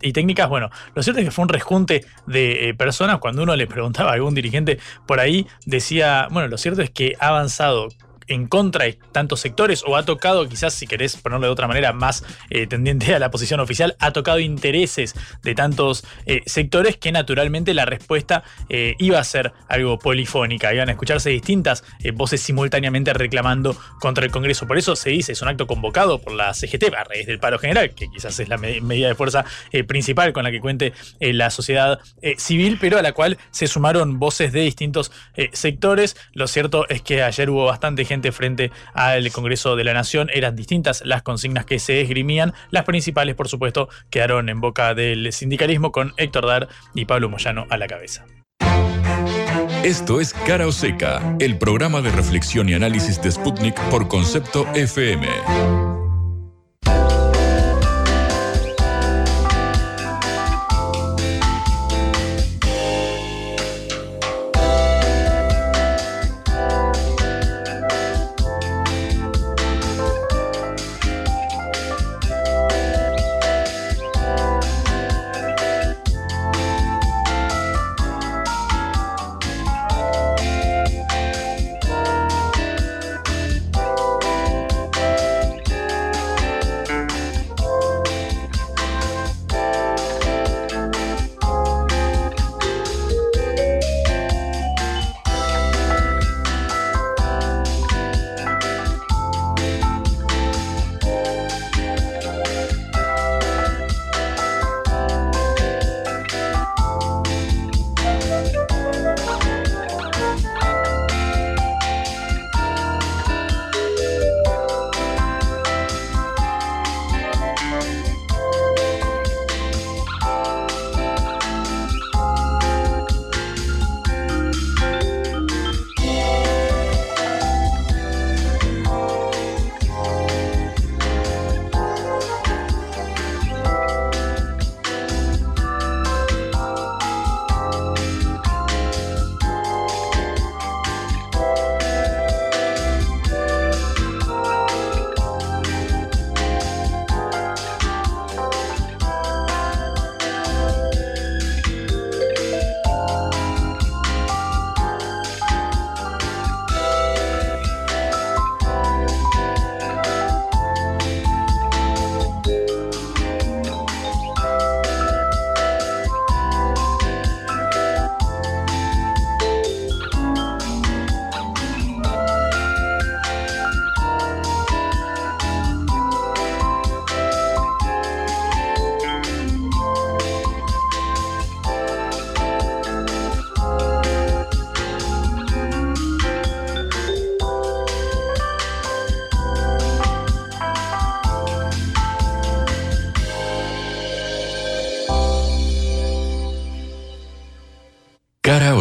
[0.00, 0.48] y técnicas.
[0.48, 4.14] Bueno, lo cierto es que fue un rejunte de personas cuando uno le preguntaba a
[4.14, 7.88] algún dirigente por ahí, decía, bueno, lo cierto es que ha avanzado
[8.28, 11.92] en contra de tantos sectores o ha tocado, quizás si querés ponerlo de otra manera,
[11.92, 17.12] más eh, tendiente a la posición oficial, ha tocado intereses de tantos eh, sectores que
[17.12, 23.12] naturalmente la respuesta eh, iba a ser algo polifónica, iban a escucharse distintas voces simultáneamente
[23.12, 24.66] reclamando contra el Congreso.
[24.66, 27.58] Por eso se dice, es un acto convocado por la CGT a raíz del paro
[27.58, 29.44] general, que quizás es la medida de fuerza
[29.86, 32.00] principal con la que cuente la sociedad
[32.36, 35.12] civil, pero a la cual se sumaron voces de distintos
[35.52, 36.16] sectores.
[36.32, 40.28] Lo cierto es que ayer hubo bastante gente frente al Congreso de la Nación.
[40.32, 42.52] Eran distintas las consignas que se esgrimían.
[42.70, 47.66] Las principales, por supuesto, quedaron en boca del sindicalismo con Héctor Dar y Pablo Moyano
[47.70, 48.24] a la cabeza.
[49.82, 54.66] Esto es Cara o Seca, el programa de reflexión y análisis de Sputnik por concepto
[54.74, 55.95] FM.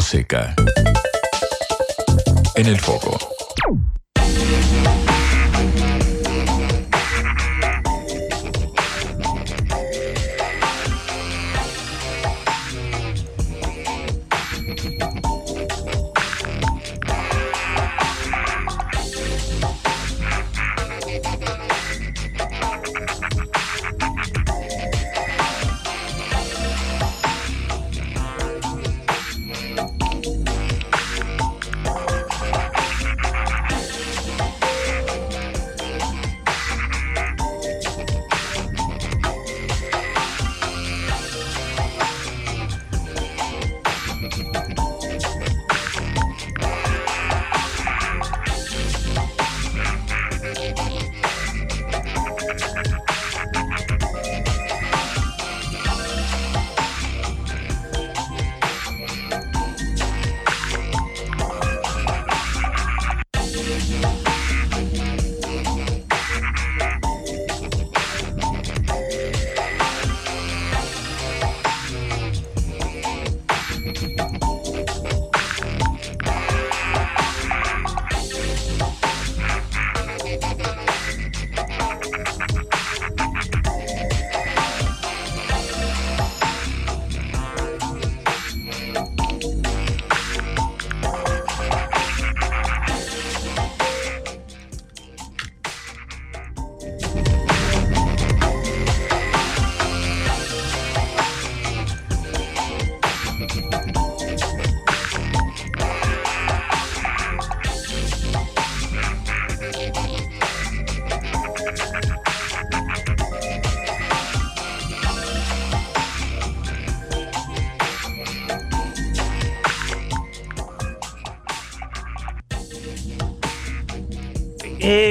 [0.05, 0.53] Seca.
[2.53, 3.17] En el foco.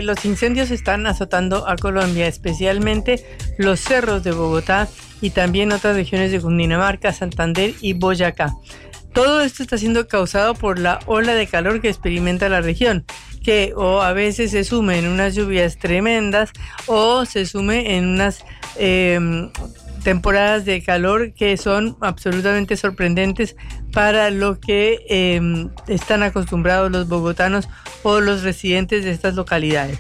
[0.04, 3.24] Los incendios están azotando a Colombia, especialmente
[3.58, 4.88] los cerros de Bogotá
[5.20, 8.54] y también otras regiones de Cundinamarca, Santander y Boyacá.
[9.12, 13.04] Todo esto está siendo causado por la ola de calor que experimenta la región,
[13.44, 16.50] que o a veces se sume en unas lluvias tremendas
[16.86, 18.44] o se sume en unas
[18.76, 19.50] em,
[20.02, 23.56] temporadas de calor que son absolutamente sorprendentes
[23.92, 27.68] para lo que em, están acostumbrados los bogotanos
[28.04, 29.98] o los residentes de estas localidades.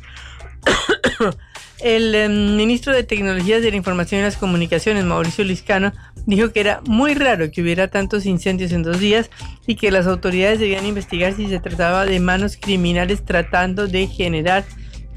[1.80, 5.92] El em, ministro de Tecnologías de la Información y las Comunicaciones, Mauricio Liscano,
[6.24, 9.28] dijo que era muy raro que hubiera tantos incendios en dos días
[9.66, 14.64] y que las autoridades debían investigar si se trataba de manos criminales tratando de generar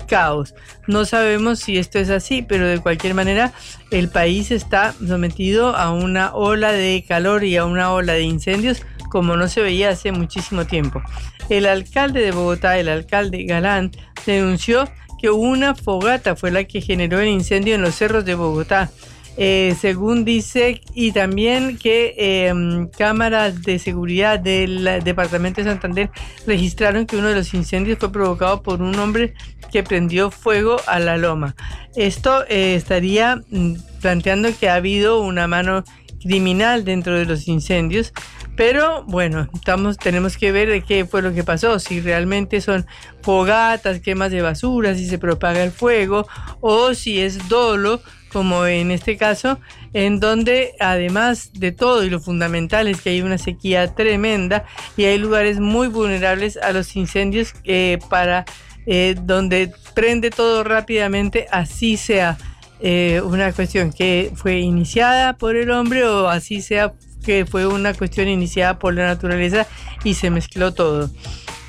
[0.07, 0.55] caos.
[0.87, 3.53] No sabemos si esto es así, pero de cualquier manera
[3.91, 8.81] el país está sometido a una ola de calor y a una ola de incendios
[9.09, 11.01] como no se veía hace muchísimo tiempo.
[11.49, 13.91] El alcalde de Bogotá, el alcalde Galán,
[14.25, 14.89] denunció
[15.19, 18.91] que una fogata fue la que generó el incendio en los cerros de Bogotá.
[19.39, 26.09] Eh, según dice, y también que em, cámaras de seguridad del Departamento de Santander
[26.47, 29.35] registraron que uno de los incendios fue provocado por un hombre
[29.71, 31.55] que prendió fuego a la loma.
[31.95, 35.83] Esto eh, estaría mm, planteando que ha habido una mano
[36.19, 38.13] criminal dentro de los incendios.
[38.55, 42.87] Pero bueno, estamos, tenemos que ver qué fue lo que pasó, si realmente son
[43.21, 46.27] fogatas, quemas de basura, si se propaga el fuego
[46.59, 48.01] o si es dolo
[48.37, 49.57] como en este caso,
[49.93, 54.63] en donde además de todo y lo fundamental es que hay una sequía tremenda
[54.95, 58.45] y hay lugares muy vulnerables a los incendios eh, para
[58.85, 62.37] eh, donde prende todo rápidamente, así sea
[62.79, 66.93] eh, una cuestión que fue iniciada por el hombre o así sea
[67.25, 69.65] que fue una cuestión iniciada por la naturaleza
[70.03, 71.09] y se mezcló todo.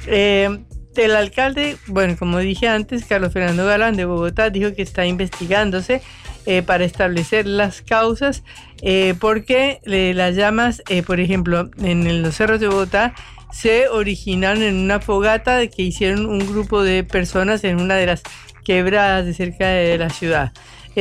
[0.07, 6.03] el alcalde, bueno, como dije antes, Carlos Fernando Galán de Bogotá dijo que está investigándose
[6.51, 8.43] eh, para establecer las causas,
[8.81, 13.15] eh, porque eh, las llamas, por ejemplo, en los cerros de Bogotá,
[13.53, 18.23] se originaron en una fogata que hicieron un grupo de personas en una de las
[18.65, 20.55] quebradas de cerca de la ciudad.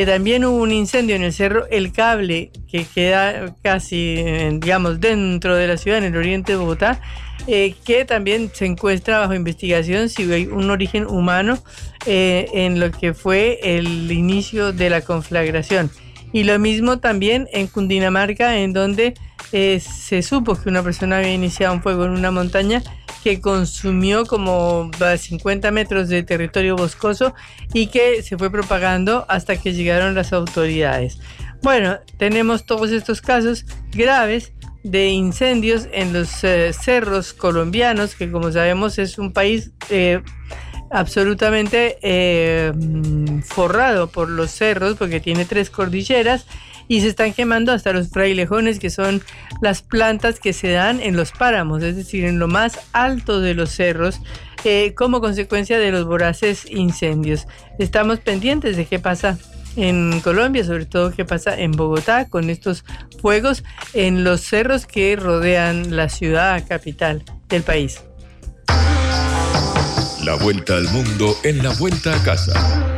[0.06, 4.16] También hubo un incendio en el cerro El Cable, que queda casi,
[4.60, 7.02] digamos, dentro de la ciudad, en el oriente de Bogotá,
[7.48, 11.58] eh, que también se encuentra bajo investigación si hay un origen humano
[12.06, 15.90] eh, en lo que fue el inicio de la conflagración.
[16.34, 19.14] Y lo mismo también en Cundinamarca, en donde
[19.52, 22.84] eh, se supo que una persona había iniciado un fuego en una montaña
[23.24, 27.34] que consumió como 50 metros de territorio boscoso
[27.74, 31.20] y que se fue propagando hasta que llegaron las autoridades.
[31.62, 34.54] Bueno, tenemos todos estos casos graves
[34.84, 40.22] de incendios en los eh, cerros colombianos, que como sabemos es un país eh,
[40.92, 42.72] absolutamente eh,
[43.44, 46.46] forrado por los cerros, porque tiene tres cordilleras,
[46.88, 49.22] y se están quemando hasta los frailejones, que son
[49.62, 53.54] las plantas que se dan en los páramos, es decir, en lo más alto de
[53.54, 54.20] los cerros,
[54.96, 57.48] como consecuencia de los voraces incendios.
[57.80, 59.38] Estamos pendientes de qué pasa
[59.78, 62.84] en Colombia, sobre todo qué pasa en Bogotá con estos
[63.22, 68.02] fuegos en los cerros que rodean la ciudad capital del país.
[70.24, 72.97] La vuelta al mundo en la vuelta a casa.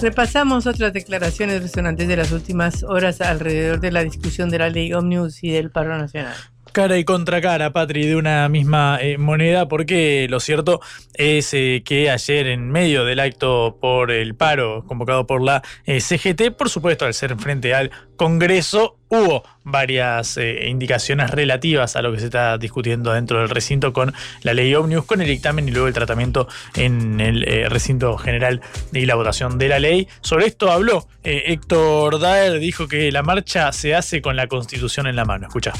[0.00, 4.94] Repasamos otras declaraciones resonantes de las últimas horas alrededor de la discusión de la ley
[4.94, 6.34] Omnibus y del paro nacional.
[6.72, 10.80] Cara y contra cara, Patri, de una misma eh, moneda, porque lo cierto
[11.14, 16.00] es eh, que ayer, en medio del acto por el paro convocado por la eh,
[16.00, 17.90] CGT, por supuesto, al ser frente al
[18.20, 24.12] Congreso, hubo varias indicaciones relativas a lo que se está discutiendo dentro del recinto con
[24.42, 28.60] la ley Omnibus, con el dictamen y luego el tratamiento en el recinto general
[28.92, 30.06] y la votación de la ley.
[30.20, 35.16] Sobre esto habló Héctor Daer, dijo que la marcha se hace con la Constitución en
[35.16, 35.46] la mano.
[35.46, 35.72] Escucha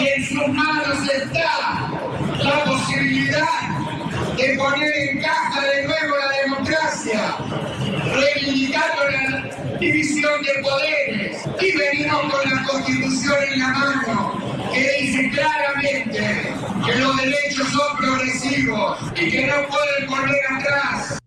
[0.00, 1.88] Y en sus manos está
[2.42, 3.46] la posibilidad
[4.36, 7.36] de poner en caja de nuevo la democracia,
[8.12, 15.30] reivindicando la división de poderes y venimos con la constitución en la mano, que dice
[15.30, 16.54] claramente
[16.84, 21.18] que los derechos son progresivos y que no pueden volver atrás.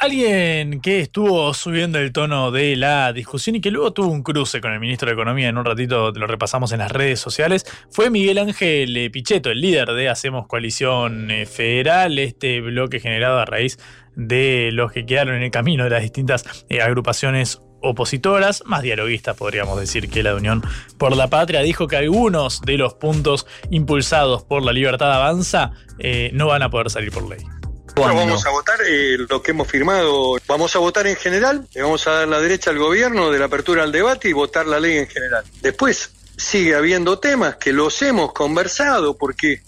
[0.00, 4.60] Alguien que estuvo subiendo el tono de la discusión y que luego tuvo un cruce
[4.60, 8.08] con el ministro de Economía, en un ratito lo repasamos en las redes sociales, fue
[8.08, 13.80] Miguel Ángel Pichetto, el líder de Hacemos Coalición eh, Federal, este bloque generado a raíz
[14.14, 19.36] de los que quedaron en el camino de las distintas eh, agrupaciones opositoras, más dialoguistas
[19.36, 20.62] podríamos decir que la de Unión
[20.96, 26.30] por la Patria, dijo que algunos de los puntos impulsados por la libertad avanza eh,
[26.34, 27.57] no van a poder salir por ley.
[28.00, 30.36] Vamos a votar eh, lo que hemos firmado.
[30.46, 33.46] Vamos a votar en general, le vamos a dar la derecha al gobierno de la
[33.46, 35.44] apertura al debate y votar la ley en general.
[35.60, 39.62] Después sigue habiendo temas que los hemos conversado porque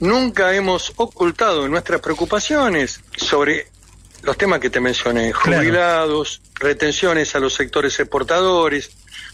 [0.00, 3.68] nunca hemos ocultado nuestras preocupaciones sobre
[4.22, 8.90] los temas que te mencioné, jubilados, retenciones a los sectores exportadores.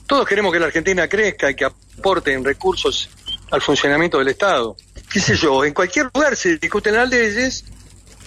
[0.06, 3.08] Todos queremos que la Argentina crezca y que aporten recursos
[3.50, 4.76] al funcionamiento del Estado.
[5.10, 5.64] ¿Qué sé yo?
[5.64, 7.64] En cualquier lugar se discuten las leyes.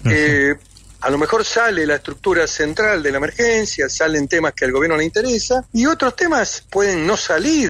[0.04, 0.56] Eh,
[1.02, 4.98] a lo mejor sale la estructura central de la emergencia, salen temas que al gobierno
[4.98, 7.70] le interesa y otros temas pueden no salir.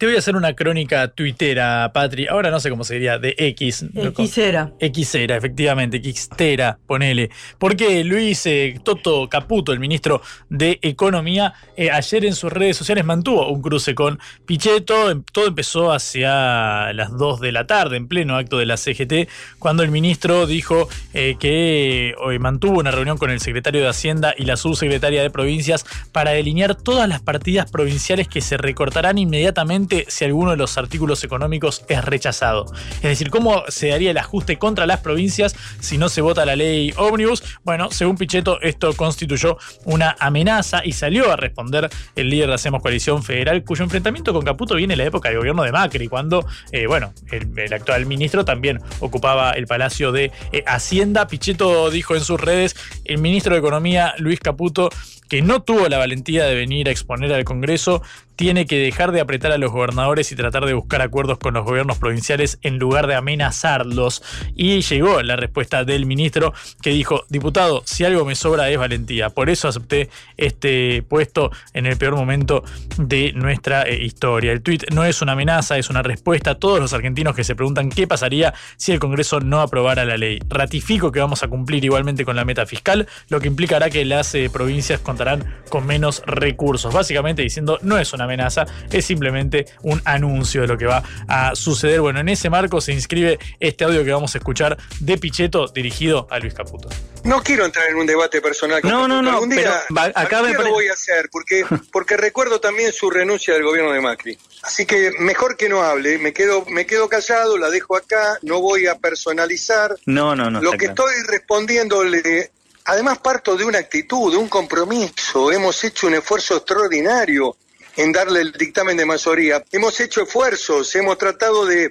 [0.00, 2.26] Te voy a hacer una crónica tuitera, Patri.
[2.26, 3.84] Ahora no sé cómo se diría, de X.
[4.26, 4.72] Xera.
[4.80, 7.28] Xera, efectivamente, Xtera, ponele.
[7.58, 13.04] Porque Luis eh, Toto Caputo, el ministro de Economía, eh, ayer en sus redes sociales
[13.04, 15.10] mantuvo un cruce con Pichetto.
[15.10, 19.28] Em, todo empezó hacia las 2 de la tarde, en pleno acto de la CGT,
[19.58, 24.32] cuando el ministro dijo eh, que hoy mantuvo una reunión con el secretario de Hacienda
[24.34, 29.89] y la subsecretaria de Provincias para delinear todas las partidas provinciales que se recortarán inmediatamente
[30.08, 32.66] si alguno de los artículos económicos es rechazado.
[32.96, 36.56] Es decir, ¿cómo se daría el ajuste contra las provincias si no se vota la
[36.56, 37.42] ley Omnibus?
[37.64, 42.82] Bueno, según Pichetto, esto constituyó una amenaza y salió a responder el líder de Hacemos
[42.82, 46.46] Coalición Federal, cuyo enfrentamiento con Caputo viene en la época del gobierno de Macri, cuando,
[46.72, 51.26] eh, bueno, el, actual ministro también ocupaba el Palacio de eh, Hacienda.
[51.26, 54.90] Pichetto dijo en sus redes, el ministro de Economía, Luis Caputo,
[55.28, 58.02] que no tuvo la valentía de venir a exponer al Congreso,
[58.40, 61.62] tiene que dejar de apretar a los gobernadores y tratar de buscar acuerdos con los
[61.62, 64.22] gobiernos provinciales en lugar de amenazarlos.
[64.56, 69.28] Y llegó la respuesta del ministro que dijo, diputado, si algo me sobra es valentía.
[69.28, 70.08] Por eso acepté
[70.38, 72.64] este puesto en el peor momento
[72.96, 74.52] de nuestra eh, historia.
[74.52, 77.54] El tuit no es una amenaza, es una respuesta a todos los argentinos que se
[77.54, 80.38] preguntan qué pasaría si el Congreso no aprobara la ley.
[80.48, 84.34] Ratifico que vamos a cumplir igualmente con la meta fiscal, lo que implicará que las
[84.34, 86.94] eh, provincias contarán con menos recursos.
[86.94, 91.54] Básicamente diciendo, no es una amenaza, es simplemente un anuncio de lo que va a
[91.54, 92.00] suceder.
[92.00, 96.26] Bueno, en ese marco se inscribe este audio que vamos a escuchar de Pichetto dirigido
[96.30, 96.88] a Luis Caputo.
[97.24, 98.80] No quiero entrar en un debate personal.
[98.84, 99.82] no, no, no, algún día,
[100.14, 104.38] acá lo voy a hacer porque, porque recuerdo también su renuncia del gobierno de Macri.
[104.62, 108.60] Así que mejor que no hable, me quedo, me quedo callado, la dejo acá, no
[108.60, 109.96] voy a personalizar.
[110.06, 110.60] No, no, no.
[110.60, 112.50] Lo que estoy respondiéndole
[112.90, 115.52] Además parto de una actitud, de un compromiso.
[115.52, 117.56] Hemos hecho un esfuerzo extraordinario
[118.00, 119.62] en darle el dictamen de mayoría.
[119.70, 121.90] Hemos hecho esfuerzos, hemos tratado de,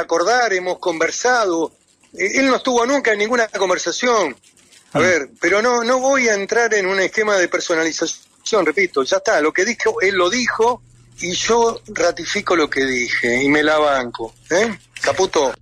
[0.00, 1.72] acordar, hemos conversado.
[2.14, 4.34] Él no estuvo nunca en ninguna conversación.
[4.92, 5.00] A ah.
[5.00, 9.40] ver, pero no, no voy a entrar en un esquema de personalización, repito, ya está,
[9.42, 10.82] lo que dijo, él lo dijo
[11.20, 14.34] y yo ratifico lo que dije y me la banco.
[14.50, 14.78] ¿eh?
[15.02, 15.52] Caputo.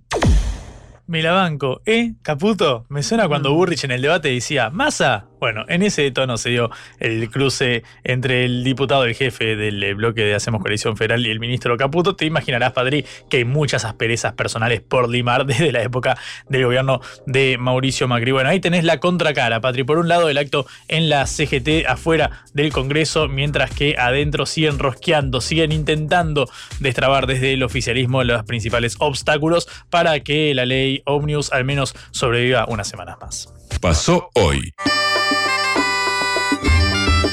[1.07, 1.81] Me la banco.
[1.85, 2.13] ¿Eh?
[2.21, 2.85] Caputo.
[2.89, 3.55] Me suena cuando mm.
[3.55, 8.45] Burrich en el debate decía, Massa, Bueno, en ese tono se dio el cruce entre
[8.45, 12.15] el diputado, el jefe del eh, bloque de Hacemos Coalición Federal y el ministro Caputo.
[12.15, 16.17] Te imaginarás, Padrí, que hay muchas asperezas personales por limar desde la época
[16.49, 18.31] del gobierno de Mauricio Macri.
[18.31, 19.83] Bueno, ahí tenés la contracara, Patri.
[19.83, 24.79] Por un lado, el acto en la CGT afuera del Congreso, mientras que adentro siguen
[24.79, 26.49] rosqueando, siguen intentando
[26.79, 32.65] destrabar desde el oficialismo los principales obstáculos para que la ley Omnius al menos sobreviva
[32.67, 33.56] unas semanas más.
[33.81, 34.73] Pasó hoy.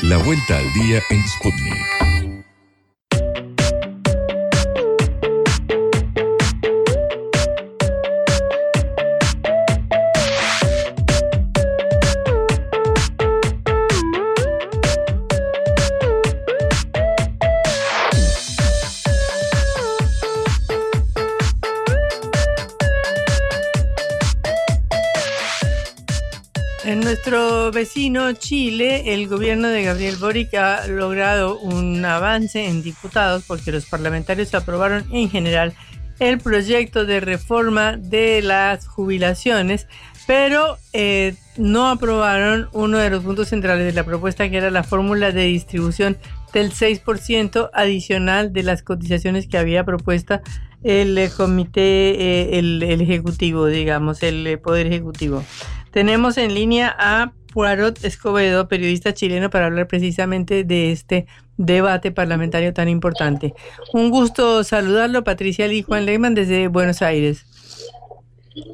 [0.02, 1.93] La vuelta al día en Sputnik.
[27.14, 33.70] Nuestro vecino Chile, el gobierno de Gabriel Boric ha logrado un avance en diputados porque
[33.70, 35.74] los parlamentarios aprobaron en general
[36.18, 39.86] el proyecto de reforma de las jubilaciones,
[40.26, 44.82] pero eh, no aprobaron uno de los puntos centrales de la propuesta, que era la
[44.82, 46.18] fórmula de distribución
[46.52, 50.42] del 6% adicional de las cotizaciones que había propuesta
[50.82, 55.44] el eh, comité, eh, el, ejecutivo, digamos, el poder ejecutivo.
[55.94, 62.74] Tenemos en línea a Poirot Escobedo, periodista chileno, para hablar precisamente de este debate parlamentario
[62.74, 63.54] tan importante.
[63.92, 67.46] Un gusto saludarlo, Patricia Lee Juan Lehmann, desde Buenos Aires.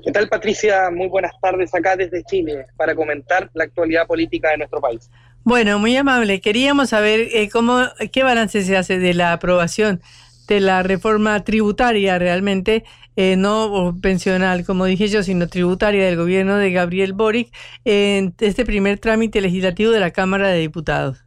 [0.02, 0.90] ¿Qué tal, Patricia?
[0.90, 5.10] Muy buenas tardes acá desde Chile para comentar la actualidad política de nuestro país.
[5.44, 6.40] Bueno, muy amable.
[6.40, 7.82] Queríamos saber eh, cómo,
[8.12, 10.00] qué balance se hace de la aprobación
[10.48, 12.84] de la reforma tributaria realmente,
[13.16, 17.52] eh, no pensional, como dije yo, sino tributaria del gobierno de Gabriel Boric
[17.84, 21.24] en este primer trámite legislativo de la Cámara de Diputados.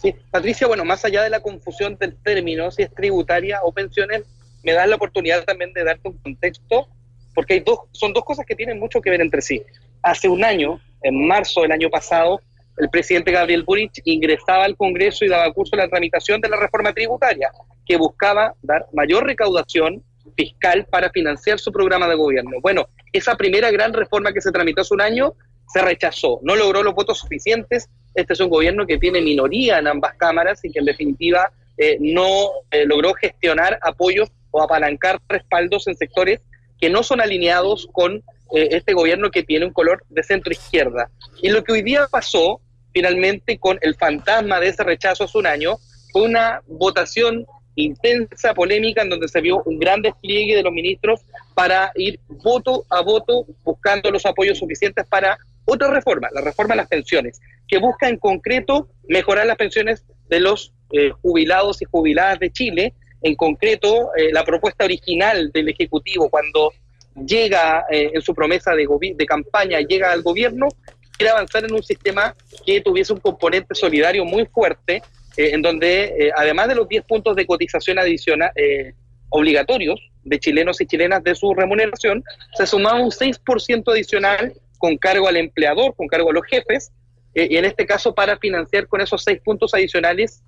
[0.00, 4.24] Sí, Patricia, bueno, más allá de la confusión del término, si es tributaria o pensiones,
[4.62, 6.88] me das la oportunidad también de darte un contexto,
[7.34, 9.62] porque hay dos, son dos cosas que tienen mucho que ver entre sí.
[10.02, 12.40] Hace un año, en marzo del año pasado,
[12.76, 16.56] el presidente Gabriel Boric ingresaba al Congreso y daba curso a la tramitación de la
[16.56, 17.50] reforma tributaria,
[17.86, 20.02] que buscaba dar mayor recaudación
[20.36, 22.58] fiscal para financiar su programa de gobierno.
[22.60, 25.34] Bueno, esa primera gran reforma que se tramitó hace un año
[25.72, 27.88] se rechazó, no logró los votos suficientes.
[28.14, 31.96] Este es un gobierno que tiene minoría en ambas cámaras y que en definitiva eh,
[32.00, 36.40] no eh, logró gestionar apoyos o apalancar respaldos en sectores
[36.80, 38.16] que no son alineados con
[38.54, 41.10] eh, este gobierno que tiene un color de centro izquierda.
[41.42, 42.60] Y lo que hoy día pasó
[42.92, 45.76] finalmente con el fantasma de ese rechazo hace un año
[46.12, 47.44] fue una votación
[47.76, 51.20] intensa, polémica, en donde se vio un gran despliegue de los ministros
[51.54, 56.78] para ir voto a voto buscando los apoyos suficientes para otra reforma, la reforma de
[56.78, 62.38] las pensiones, que busca en concreto mejorar las pensiones de los eh, jubilados y jubiladas
[62.38, 66.72] de Chile, en concreto eh, la propuesta original del Ejecutivo cuando
[67.14, 70.68] llega eh, en su promesa de, de campaña, llega al gobierno,
[71.16, 72.34] quiere avanzar en un sistema
[72.64, 75.02] que tuviese un componente solidario muy fuerte,
[75.36, 78.94] eh, en donde, eh, además de los 10 puntos de cotización adicional eh,
[79.28, 82.24] obligatorios de chilenos y chilenas de su remuneración,
[82.56, 86.92] se sumaba un 6% adicional con cargo al empleador, con cargo a los jefes,
[87.34, 90.42] y en este caso para financiar con esos 6 puntos adicionales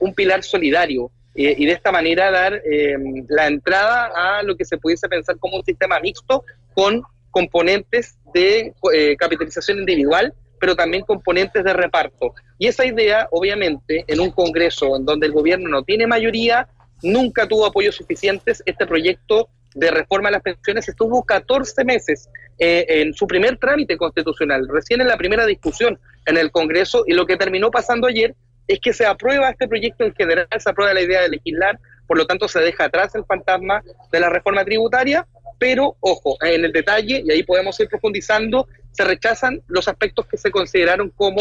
[0.00, 2.62] un pilar solidario, y de esta manera dar
[3.28, 6.44] la entrada a lo que se pudiese pensar como un sistema mixto
[6.74, 8.72] con componentes de
[9.18, 10.32] capitalización individual
[10.64, 12.34] pero también componentes de reparto.
[12.58, 16.66] Y esa idea, obviamente, en un Congreso en donde el gobierno no tiene mayoría,
[17.02, 22.86] nunca tuvo apoyos suficientes, este proyecto de reforma a las pensiones estuvo 14 meses eh,
[22.88, 27.26] en su primer trámite constitucional, recién en la primera discusión en el Congreso, y lo
[27.26, 28.34] que terminó pasando ayer
[28.66, 32.16] es que se aprueba este proyecto en general, se aprueba la idea de legislar, por
[32.16, 35.26] lo tanto se deja atrás el fantasma de la reforma tributaria,
[35.58, 40.36] pero ojo, en el detalle, y ahí podemos ir profundizando, se rechazan los aspectos que
[40.36, 41.40] se consideraron como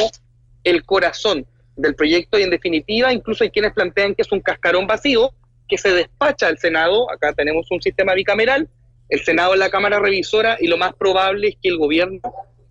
[0.63, 4.87] el corazón del proyecto y en definitiva incluso hay quienes plantean que es un cascarón
[4.87, 5.33] vacío
[5.67, 8.69] que se despacha al Senado, acá tenemos un sistema bicameral,
[9.09, 12.19] el Senado es la Cámara Revisora y lo más probable es que el gobierno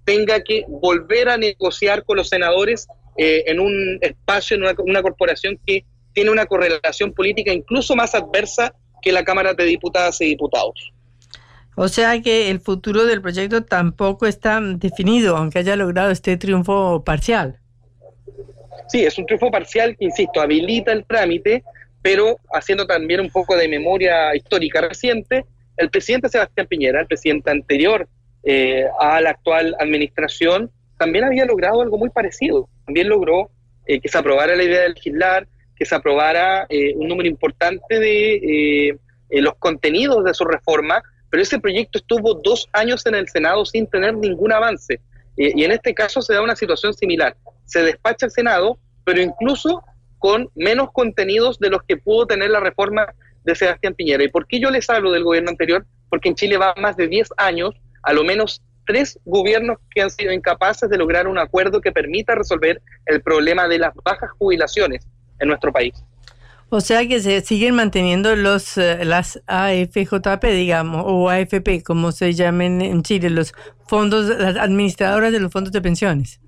[0.04, 5.02] tenga que volver a negociar con los senadores eh, en un espacio, en una, una
[5.02, 10.26] corporación que tiene una correlación política incluso más adversa que la Cámara de Diputadas y
[10.26, 10.91] Diputados.
[11.74, 17.03] O sea que el futuro del proyecto tampoco está definido, aunque haya logrado este triunfo
[17.05, 17.59] parcial.
[18.89, 21.65] Sí, es un triunfo parcial que, insisto, habilita el trámite,
[22.03, 25.47] pero haciendo también un poco de memoria histórica reciente,
[25.77, 28.09] el presidente Sebastián Piñera, el presidente anterior
[28.43, 32.69] eh, a la actual administración, también había logrado algo muy parecido.
[32.85, 33.51] También logró
[33.86, 37.99] eh, que se aprobara la idea de legislar, que se aprobara eh, un número importante
[37.99, 38.99] de eh,
[39.40, 43.86] los contenidos de su reforma, pero ese proyecto estuvo dos años en el Senado sin
[43.86, 45.00] tener ningún avance.
[45.34, 47.34] y en este caso se da una situación similar.
[47.64, 49.82] Se despacha el Senado, pero incluso
[50.18, 53.06] con menos contenidos de los que pudo tener la reforma
[53.44, 54.22] de Sebastián Piñera.
[54.22, 55.86] ¿Y por qué yo les hablo del gobierno anterior?
[56.10, 57.70] Porque en Chile va más de 10 años,
[58.02, 62.34] a lo menos tres gobiernos que han sido incapaces de lograr un acuerdo que permita
[62.34, 65.94] resolver el problema de las bajas jubilaciones en nuestro país.
[66.74, 72.32] O sea que se siguen manteniendo los eh, las AFJP, digamos, o AFP, como se
[72.32, 73.53] llamen en Chile, los
[73.86, 76.40] fondos, las administradoras de los fondos de pensiones.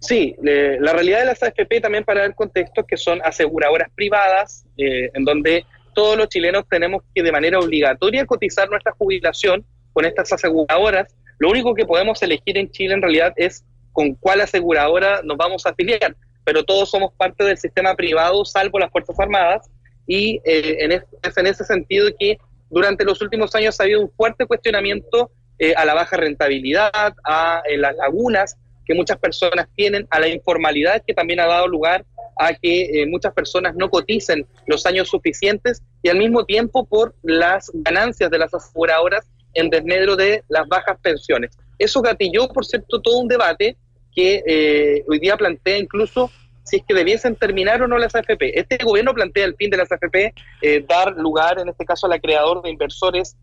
[0.00, 5.10] Sí, la realidad de las AFP también para el contexto que son aseguradoras privadas, eh,
[5.14, 5.64] en donde
[5.94, 9.64] todos los chilenos tenemos que de manera obligatoria cotizar nuestra jubilación
[9.94, 11.16] con estas aseguradoras.
[11.38, 15.64] Lo único que podemos elegir en Chile en realidad es con cuál aseguradora nos vamos
[15.64, 16.14] a afiliar,
[16.48, 19.70] pero todos somos parte del sistema privado, salvo las Fuerzas Armadas,
[20.06, 21.02] y eh, en es,
[21.36, 22.38] en ese sentido que
[22.70, 27.62] durante los últimos años ha habido un fuerte cuestionamiento eh, a la baja rentabilidad, a
[27.76, 28.56] las lagunas
[28.86, 32.06] que muchas personas tienen, a la informalidad que también ha dado lugar
[32.38, 37.14] a que eh, muchas personas no coticen los años suficientes y al mismo tiempo por
[37.24, 41.58] las ganancias de las aseguradoras en desmedro de las bajas pensiones.
[41.78, 43.76] Eso gatilló, por cierto, todo un debate
[44.18, 46.30] que eh, hoy día plantea incluso
[46.64, 48.58] si es que debiesen terminar o no las AFP.
[48.58, 52.10] Este gobierno plantea el fin de las AFP, eh, dar lugar, en este caso, a
[52.10, 53.36] la creador de inversores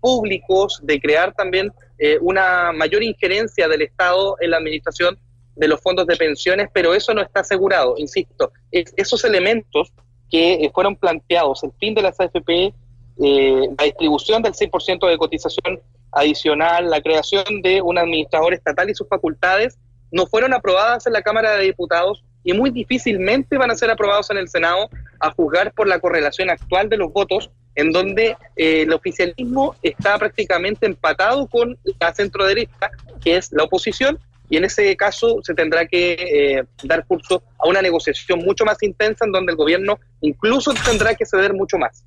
[0.00, 1.72] públicos, de crear también
[2.04, 5.16] eh, una mayor injerencia del Estado en la administración
[5.54, 8.50] de los fondos de pensiones, pero eso no está asegurado, insisto.
[8.72, 9.92] esos elementos
[10.28, 12.74] que eh, fueron planteados, el fin de las AFP,
[13.22, 15.80] eh, la distribución del 6% de cotización
[16.10, 19.78] adicional, la creación de un administrador estatal y sus facultades,
[20.12, 24.30] no fueron aprobadas en la Cámara de Diputados y muy difícilmente van a ser aprobados
[24.30, 28.82] en el Senado a juzgar por la correlación actual de los votos en donde eh,
[28.82, 32.90] el oficialismo está prácticamente empatado con la centro derecha,
[33.22, 34.18] que es la oposición,
[34.50, 38.82] y en ese caso se tendrá que eh, dar curso a una negociación mucho más
[38.82, 42.04] intensa en donde el gobierno incluso tendrá que ceder mucho más.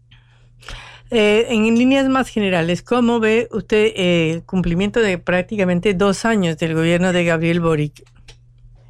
[1.17, 6.73] Eh, en líneas más generales, ¿cómo ve usted el cumplimiento de prácticamente dos años del
[6.73, 8.03] gobierno de Gabriel Boric?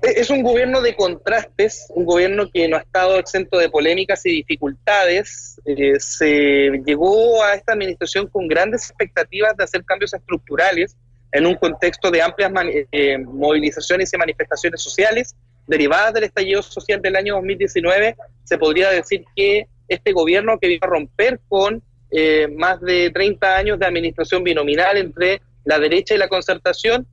[0.01, 4.31] Es un gobierno de contrastes, un gobierno que no ha estado exento de polémicas y
[4.37, 5.61] dificultades.
[5.65, 10.97] Eh, se llegó a esta administración con grandes expectativas de hacer cambios estructurales
[11.31, 12.51] en un contexto de amplias
[12.91, 15.35] eh, movilizaciones y manifestaciones sociales
[15.67, 18.15] derivadas del estallido social del año 2019.
[18.45, 23.55] Se podría decir que este gobierno que vino a romper con eh, más de 30
[23.55, 27.07] años de administración binominal entre la derecha y la concertación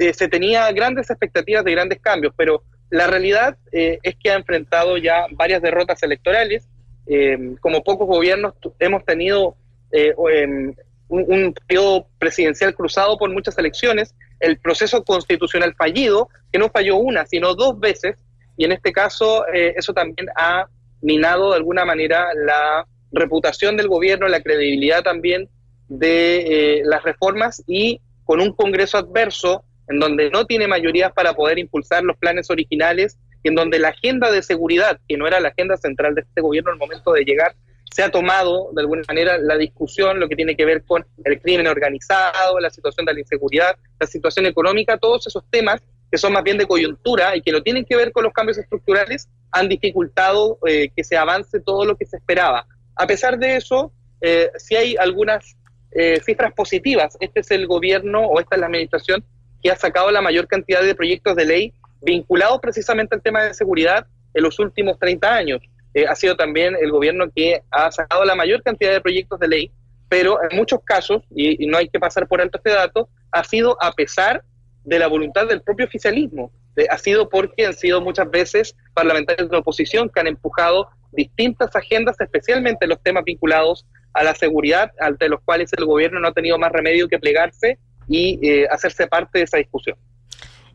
[0.00, 4.36] eh, se tenía grandes expectativas de grandes cambios, pero la realidad eh, es que ha
[4.36, 6.66] enfrentado ya varias derrotas electorales.
[7.06, 9.56] Eh, como pocos gobiernos hemos tenido
[9.92, 10.74] em,
[11.08, 16.96] un, un, periodo presidencial cruzado por muchas elecciones, el proceso constitucional fallido, que no falló
[16.96, 18.16] una, sino dos veces,
[18.56, 20.66] y en este caso eso también ha
[21.02, 25.48] minado de alguna manera la reputación del gobierno, la credibilidad también
[25.88, 31.58] de las reformas y con un Congreso adverso en donde no tiene mayorías para poder
[31.58, 35.48] impulsar los planes originales y en donde la agenda de seguridad, que no era la
[35.48, 37.56] agenda central de este gobierno al momento de llegar,
[37.90, 41.40] se ha tomado de alguna manera la discusión, lo que tiene que ver con el
[41.40, 46.32] crimen organizado, la situación de la inseguridad, la situación económica, todos esos temas que son
[46.32, 49.68] más bien de coyuntura y que no tienen que ver con los cambios estructurales, han
[49.68, 52.66] dificultado eh, que se avance todo lo que se esperaba.
[53.00, 55.56] A pesar de eso, eh, sí hay algunas
[55.92, 57.16] eh, cifras positivas.
[57.18, 59.24] Este es el gobierno o esta es la administración
[59.62, 63.54] que ha sacado la mayor cantidad de proyectos de ley vinculados precisamente al tema de
[63.54, 65.62] seguridad en los últimos 30 años.
[65.94, 69.48] Eh, ha sido también el gobierno que ha sacado la mayor cantidad de proyectos de
[69.48, 69.72] ley,
[70.10, 73.82] pero en muchos casos, y, no hay que pasar por alto este dato, ha sido
[73.82, 74.44] a pesar
[74.84, 76.52] de la voluntad del propio oficialismo.
[76.76, 80.88] Eh, ha sido porque han sido muchas veces parlamentarios de la oposición que han empujado
[81.12, 86.28] distintas agendas, especialmente los temas vinculados a la seguridad, ante los cuales el gobierno no
[86.28, 87.78] ha tenido más remedio que plegarse
[88.08, 89.96] y eh, hacerse parte de esa discusión.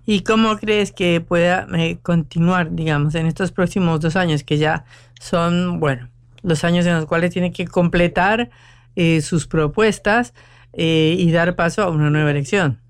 [0.05, 4.85] ¿Y cómo crees que pueda eh, continuar, digamos, en estos próximos dos años, que ya
[5.19, 6.09] son, bueno,
[6.43, 8.51] los años en los cuales tiene que completar
[8.95, 10.33] eh, sus propuestas
[10.77, 12.81] y dar paso a una nueva elección?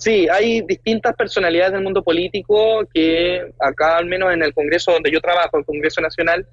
[0.00, 5.12] Sí, hay distintas personalidades del mundo político que acá, al menos en el Congreso donde
[5.12, 6.46] yo trabajo, el Congreso Nacional,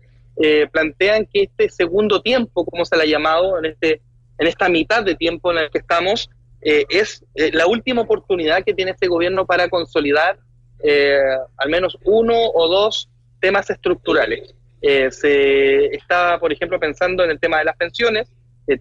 [0.71, 4.01] plantean que este segundo tiempo, como se le ha llamado, en, este,
[4.37, 6.29] en esta mitad de tiempo en el que estamos,
[6.61, 10.39] eh, es eh, la última oportunidad que tiene este gobierno para consolidar
[10.83, 11.17] eh,
[11.57, 13.09] al menos uno o dos
[13.39, 14.53] temas estructurales.
[14.81, 18.31] se está, por ejemplo, pensando en el tema de las pensiones,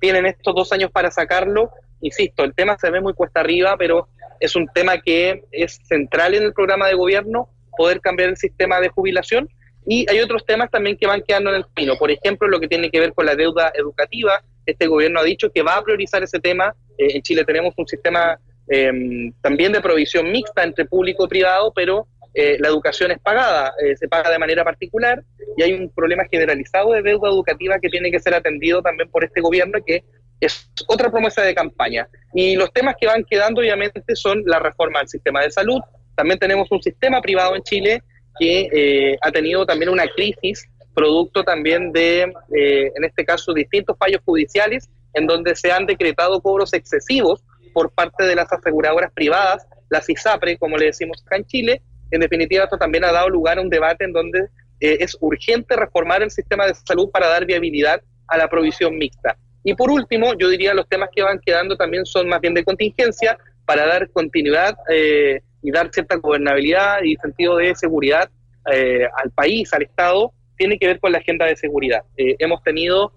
[0.01, 1.71] tienen estos dos años para sacarlo.
[2.01, 4.09] Insisto, el tema se ve muy cuesta arriba, pero
[4.41, 8.81] es un tema que es central en el programa de gobierno, poder cambiar el sistema
[8.81, 9.49] de jubilación.
[9.87, 11.95] Y hay otros temas también que van quedando en el camino.
[11.97, 14.43] Por ejemplo, lo que tiene que ver con la deuda educativa.
[14.65, 16.75] Este gobierno ha dicho que va a priorizar ese tema.
[16.99, 18.39] Eh, en Chile tenemos un sistema
[18.69, 22.09] em, también de provisión mixta entre público y privado, pero
[22.39, 25.23] eh, la educación es pagada, eh, se paga de manera particular
[25.57, 29.25] y hay un problema generalizado de deuda educativa que tiene que ser atendido también por
[29.25, 30.05] este gobierno que
[30.41, 32.09] es otra promesa de campaña.
[32.35, 35.81] Y los temas que van quedando obviamente son la reforma del sistema de salud.
[36.15, 38.03] También tenemos un sistema privado en Chile
[38.39, 43.97] que eh, ha tenido también una crisis producto también de, eh, en este caso, distintos
[43.99, 47.45] fallos judiciales en donde se han decretado cobros excesivos
[47.75, 51.83] por parte de las aseguradoras privadas, las ISAPRE, como le decimos acá en Chile.
[52.11, 54.41] En definitiva, esto también ha dado lugar a un debate en donde
[54.81, 59.37] eh, es urgente reformar el sistema de salud para dar viabilidad a la provisión mixta.
[59.69, 62.63] Y por último, yo diría los temas que van quedando también son más bien de
[62.63, 68.31] contingencia para dar continuidad eh, y dar cierta gobernabilidad y sentido de seguridad
[68.73, 72.03] eh, al país, al Estado, tiene que ver con la agenda de seguridad.
[72.17, 73.13] Eh, hemos tenido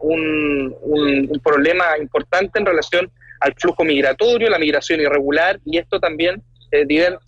[0.00, 6.42] un, un, problema importante en relación al flujo migratorio, la migración irregular, y esto también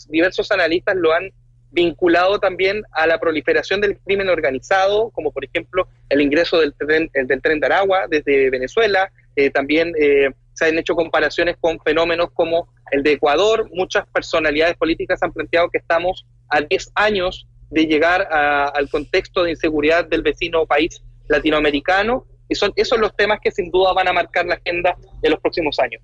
[0.09, 1.31] diversos analistas lo han
[1.77, 7.11] vinculado también a la proliferación del crimen organizado, como por ejemplo el ingreso del tren,
[7.13, 9.13] del tren de Aragua desde Venezuela.
[9.37, 13.69] Eh, también eh, se han hecho comparaciones con fenómenos como el de Ecuador.
[13.75, 19.51] Muchas personalidades políticas han planteado que estamos a 10 años de llegar al contexto de
[19.51, 22.25] inseguridad del vecino país latinoamericano.
[22.49, 25.41] Y son esos los temas que sin duda van a marcar la agenda de los
[25.41, 26.01] próximos años.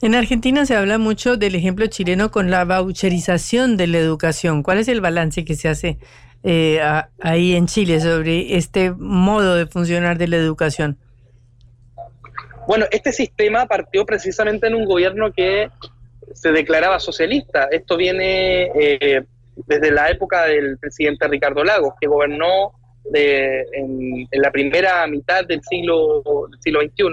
[0.00, 4.62] En Argentina se habla mucho del ejemplo chileno con la voucherización de la educación.
[4.62, 5.98] ¿Cuál es el balance que se hace
[6.44, 6.80] eh,
[7.20, 10.96] ahí en Chile sobre este modo de funcionar de la educación?
[12.68, 15.68] Bueno, este sistema partió precisamente en un gobierno que
[16.32, 17.68] se declaraba socialista.
[17.72, 19.24] Esto viene eh,
[19.66, 22.72] desde la época del presidente Ricardo Lagos, que gobernó
[23.12, 27.04] en, la primera mitad del siglo, del siglo XXI.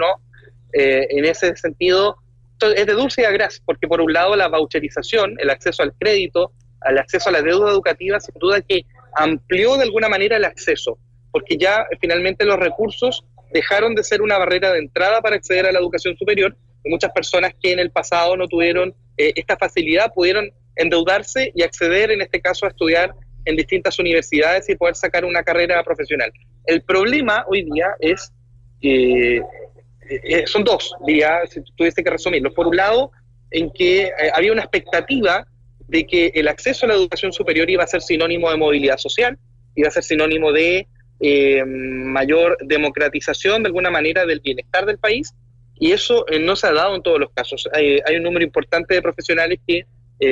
[0.74, 2.18] Eh, en ese sentido,
[2.62, 6.52] es de dulce y agraz, porque por un lado la voucherización, el acceso al crédito,
[6.82, 10.98] al acceso a la deuda educativa, sin duda que amplió de alguna manera el acceso,
[11.32, 15.66] porque ya eh, finalmente los recursos dejaron de ser una barrera de entrada para acceder
[15.66, 16.56] a la educación superior.
[16.84, 21.64] Y muchas personas que en el pasado no tuvieron eh, esta facilidad pudieron endeudarse y
[21.64, 23.14] acceder, en este caso, a estudiar
[23.46, 26.32] en distintas universidades y poder sacar una carrera profesional.
[26.66, 28.34] El problema hoy día es
[28.82, 29.42] que
[30.10, 32.54] eh, son dos, diría, si tuviese que resumirlo.
[32.54, 33.12] Por un lado,
[33.52, 35.48] en que eh, había una expectativa
[35.88, 39.38] de que el acceso a la educación superior iba a ser sinónimo de movilidad social,
[39.76, 40.88] iba a ser sinónimo de
[41.66, 45.34] mayor democratización de alguna manera del bienestar del país,
[45.80, 47.70] y eso no se ha dado en todos los casos.
[47.74, 49.86] Hay, hay un número importante de profesionales que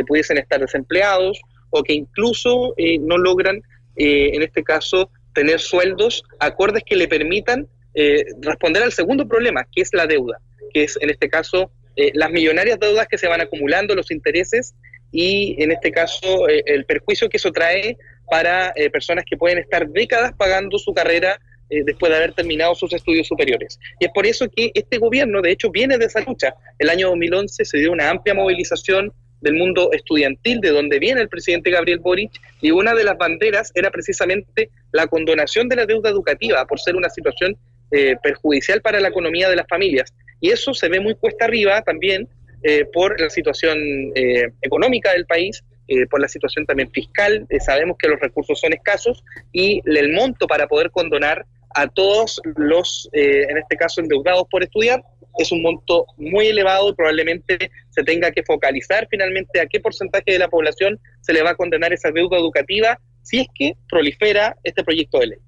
[0.07, 1.39] pudiesen estar desempleados
[1.69, 3.61] o que incluso no logran,
[3.95, 9.81] en este caso, tener sueldos acordes que le permitan eh, responder al segundo problema, que
[9.81, 10.39] es la deuda,
[10.73, 14.73] que es en este caso eh, las millonarias deudas que se van acumulando, los intereses
[15.11, 17.97] y en este caso eh, el perjuicio que eso trae
[18.29, 21.39] para personas que pueden estar décadas pagando su carrera
[21.69, 23.79] después de haber terminado sus estudios superiores.
[23.99, 26.55] Y es por eso que este gobierno, de hecho, viene de esa lucha.
[26.79, 29.11] El año 2011 se dio una amplia movilización
[29.43, 33.71] del mundo estudiantil, de donde viene el presidente Gabriel Boric, y una de las banderas
[33.75, 37.57] era precisamente la condonación de la deuda educativa, por ser una situación
[37.95, 40.11] eh, perjudicial para la economía de las familias.
[40.41, 42.27] Y eso se ve muy cuesta arriba también
[42.63, 43.77] eh, por la situación
[44.15, 45.63] eh, económica del país,
[46.09, 47.45] por la situación también fiscal.
[47.63, 51.45] sabemos que los recursos son escasos y el monto para poder condonar
[51.75, 55.03] a todos los, en este caso, endeudados por estudiar,
[55.37, 60.31] es un monto muy elevado y probablemente se tenga que focalizar finalmente a qué porcentaje
[60.31, 64.55] de la población se le va a condenar esa deuda educativa si es que prolifera
[64.63, 65.39] este proyecto de ley.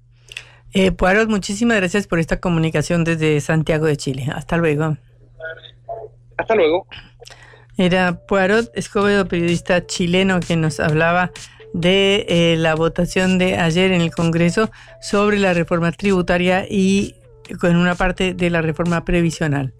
[0.78, 4.28] Eh, Poirot, muchísimas gracias por esta comunicación desde Santiago de Chile.
[4.30, 4.98] Hasta luego.
[6.36, 6.86] Hasta luego.
[7.78, 11.30] Era Poirot Escobedo, periodista chileno, que nos hablaba
[11.72, 14.70] de eh, la votación de ayer en el Congreso
[15.00, 17.14] sobre la reforma tributaria y
[17.58, 19.72] con una parte de la reforma previsional.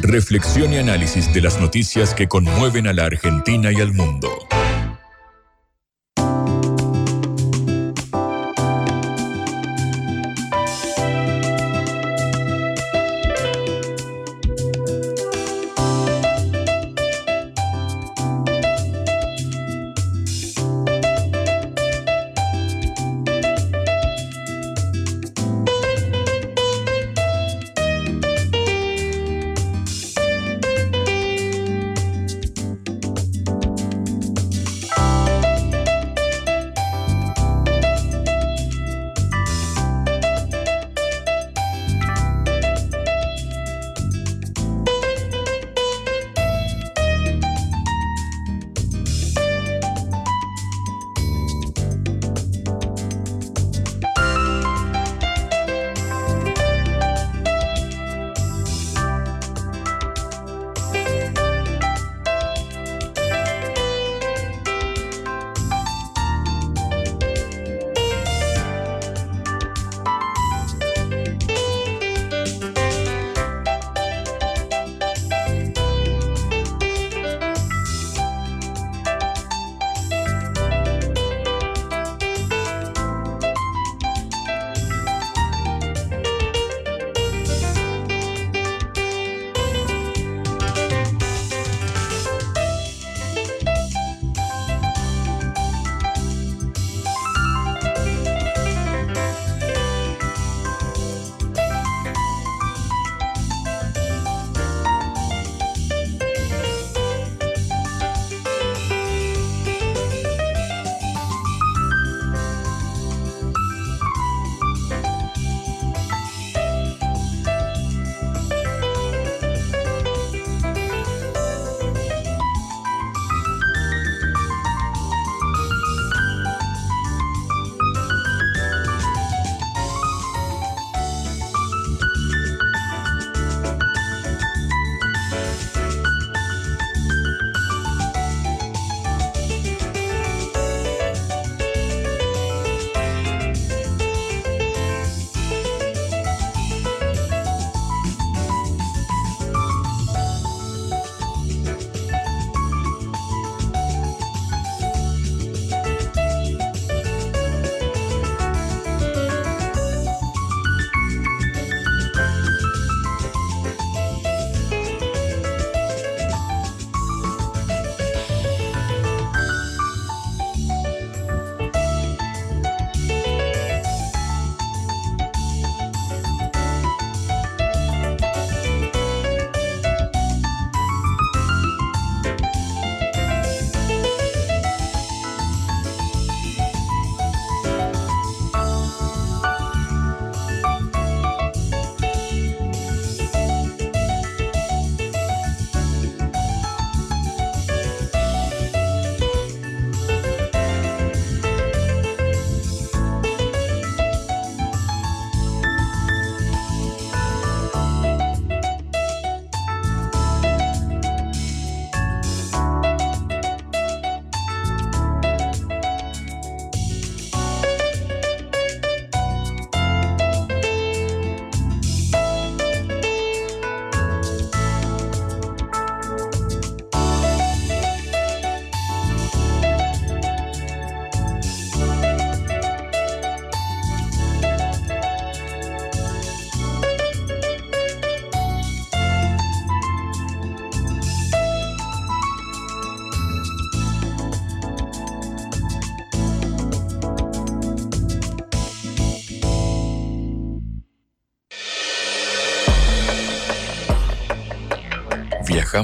[0.00, 4.30] Reflexión y análisis de las noticias que conmueven a la Argentina y al mundo.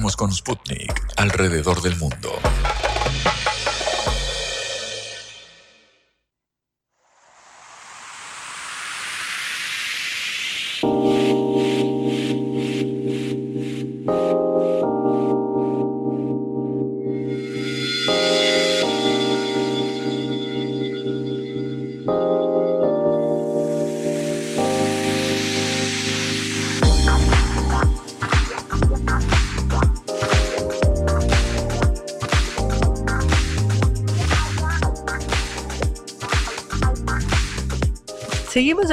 [0.01, 2.50] Con Sputnik alrededor del mundo.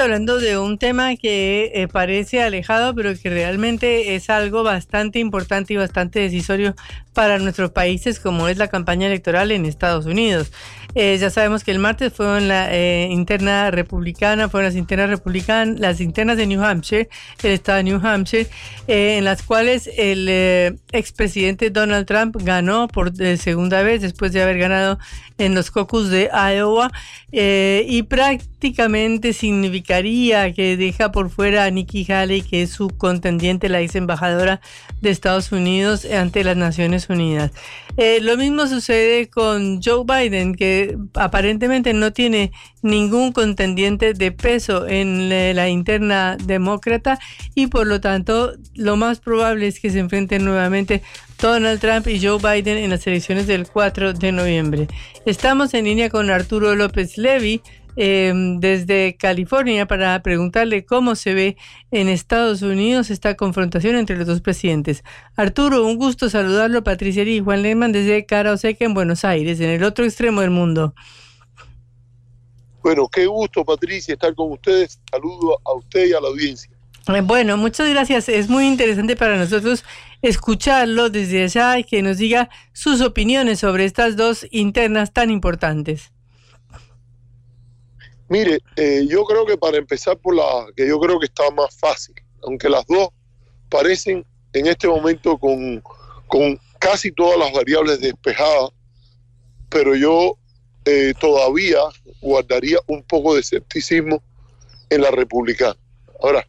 [0.08, 5.74] Hablando de un tema que eh, parece alejado, pero que realmente es algo bastante importante
[5.74, 6.76] y bastante decisorio
[7.12, 10.54] para nuestros países, como es la campaña electoral en Estados Unidos.
[11.00, 15.12] Eh, ya sabemos que el martes fue en la eh, interna republicana, fueron las internas
[15.12, 17.08] republicanas, las internas de New Hampshire,
[17.44, 18.48] el estado de New Hampshire,
[18.88, 24.98] en las cuales el expresidente Donald Trump ganó por segunda vez después de haber ganado
[25.38, 26.92] en los caucus de Iowa
[27.32, 33.82] y prácticamente significaría que deja por fuera a Nikki Haley, que es su contendiente, la
[33.82, 34.62] ex embajadora
[35.02, 37.52] de Estados Unidos ante las Naciones Unidas.
[37.98, 42.52] Eh, lo mismo sucede con Joe Biden, que aparentemente no tiene
[42.82, 47.20] ningún contendiente de peso en la interna demócrata
[47.56, 51.02] y por lo tanto lo más probable es que se enfrenten nuevamente
[51.40, 54.88] Donald Trump y Joe Biden en las elecciones del 4 de noviembre.
[55.26, 57.62] Estamos en línea con Arturo López Levy,
[58.00, 61.58] Em, desde California para preguntarle cómo se ve
[61.90, 65.04] en Estados Unidos esta confrontación entre los dos presidentes.
[65.36, 66.84] Arturo, un gusto saludarlo.
[66.84, 70.94] Patricia y Juan Lehmann desde Oseca en Buenos Aires, en el otro extremo del mundo.
[72.84, 75.00] Bueno, qué gusto, Patricia, estar con ustedes.
[75.10, 76.70] Saludo a usted y a la audiencia.
[77.08, 78.30] Eh, bueno, muchas gracias.
[78.30, 79.84] Es muy interesante para nosotros
[80.22, 86.12] escucharlo desde allá y que nos diga sus opiniones sobre estas dos internas tan importantes.
[88.30, 91.76] Mire, eh, yo creo que para empezar por la que yo creo que está más
[91.78, 93.10] fácil, aunque las dos
[93.70, 95.82] parecen en este momento con,
[96.28, 98.72] con casi todas las variables despejadas,
[99.70, 100.38] pero yo
[100.86, 101.80] eh, todavía
[102.22, 104.22] guardaría un poco de escepticismo
[104.90, 105.78] en la republicana.
[106.22, 106.48] Ahora,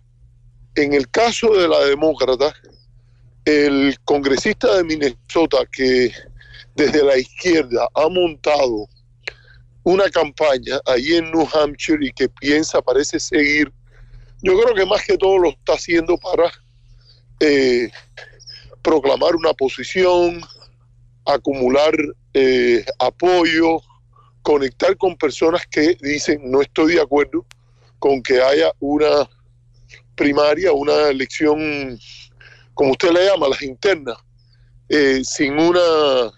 [0.75, 2.55] en el caso de la demócrata,
[3.45, 6.13] el congresista de Minnesota que
[6.75, 8.89] desde la izquierda ha montado
[9.89, 13.73] una campaña ahí en New Hampshire y que piensa, parece seguir,
[14.43, 16.53] yo creo que más que todo lo está haciendo para
[17.41, 17.91] eh,
[18.83, 20.43] proclamar una posición,
[21.25, 21.95] acumular
[22.35, 23.81] eh, apoyo,
[24.43, 27.47] conectar con personas que dicen no estoy de acuerdo
[27.99, 29.29] con que haya una
[30.15, 31.99] primaria, una elección,
[32.75, 34.19] como usted le llama, las internas,
[34.91, 36.31] eh, sin una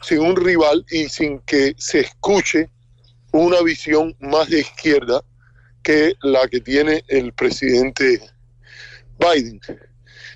[0.00, 2.70] sin un rival y sin que se escuche
[3.32, 5.22] una visión más de izquierda
[5.82, 8.20] que la que tiene el presidente
[9.18, 9.60] Biden.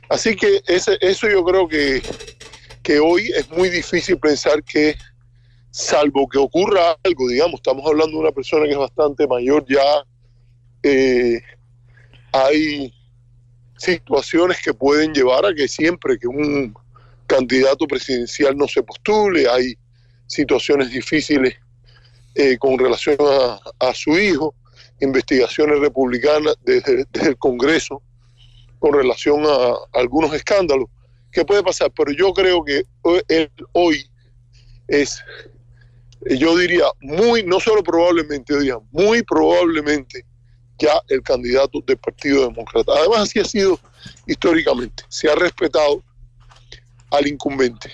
[0.08, 2.02] Así que eso yo creo que,
[2.82, 4.96] que hoy es muy difícil pensar que,
[5.70, 10.04] salvo que ocurra algo, digamos, estamos hablando de una persona que es bastante mayor ya,
[10.82, 11.40] eh,
[12.32, 12.92] hay
[13.76, 16.74] situaciones que pueden llevar a que siempre que un
[17.26, 19.76] candidato presidencial no se postule, hay
[20.26, 21.56] situaciones difíciles
[22.34, 24.54] eh, con relación a, su hijo,
[25.00, 28.02] investigaciones republicanas desde, el Congreso
[28.78, 30.88] con relación a, algunos escándalos.
[31.30, 31.90] ¿Qué puede pasar?
[31.96, 32.84] Pero yo creo que
[33.72, 34.06] hoy
[34.88, 35.22] es,
[36.38, 40.24] yo diría, muy, no solo probablemente, diría, muy probablemente
[40.78, 42.92] ya el candidato del Partido Demócrata.
[42.98, 43.78] Además, así ha sido
[44.26, 45.04] históricamente.
[45.08, 46.02] Se ha respetado
[47.10, 47.90] al incumbente.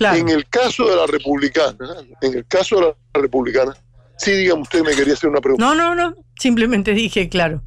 [0.00, 1.76] En el caso de la republicana,
[2.20, 3.76] en el caso de la republicana,
[4.16, 5.64] sí, dígame usted, me quería hacer una pregunta.
[5.64, 7.62] No, no, no, simplemente dije, claro.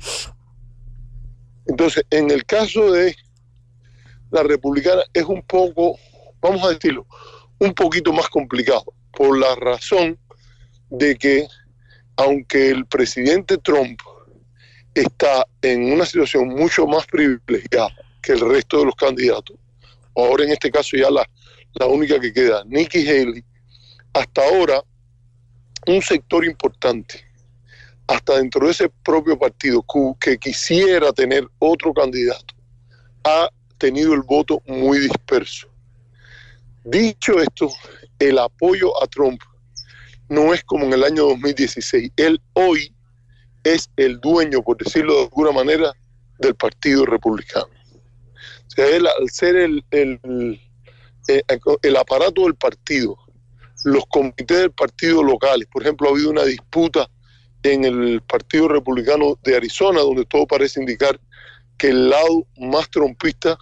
[1.65, 3.15] Entonces, en el caso de
[4.31, 5.97] la republicana es un poco,
[6.41, 7.05] vamos a decirlo,
[7.59, 10.19] un poquito más complicado, por la razón
[10.89, 11.47] de que
[12.17, 13.99] aunque el presidente Trump
[14.93, 17.89] está en una situación mucho más privilegiada
[18.21, 19.55] que el resto de los candidatos,
[20.15, 21.27] ahora en este caso ya la,
[21.79, 23.43] la única que queda, Nikki Haley,
[24.13, 24.81] hasta ahora
[25.87, 27.23] un sector importante,
[28.07, 29.83] hasta dentro de ese propio partido
[30.19, 32.55] que quisiera tener otro candidato,
[33.23, 35.67] ha tenido el voto muy disperso.
[36.83, 37.69] Dicho esto,
[38.19, 39.41] el apoyo a Trump
[40.29, 42.11] no es como en el año 2016.
[42.15, 42.93] Él hoy
[43.63, 45.91] es el dueño, por decirlo de alguna manera,
[46.39, 47.67] del Partido Republicano.
[47.67, 50.61] O sea, él, al ser el, el,
[51.27, 51.43] eh,
[51.81, 53.17] el aparato del partido,
[53.83, 57.09] los comités del partido locales, por ejemplo, ha habido una disputa
[57.63, 61.19] en el Partido Republicano de Arizona, donde todo parece indicar
[61.77, 63.57] que el lado más trompista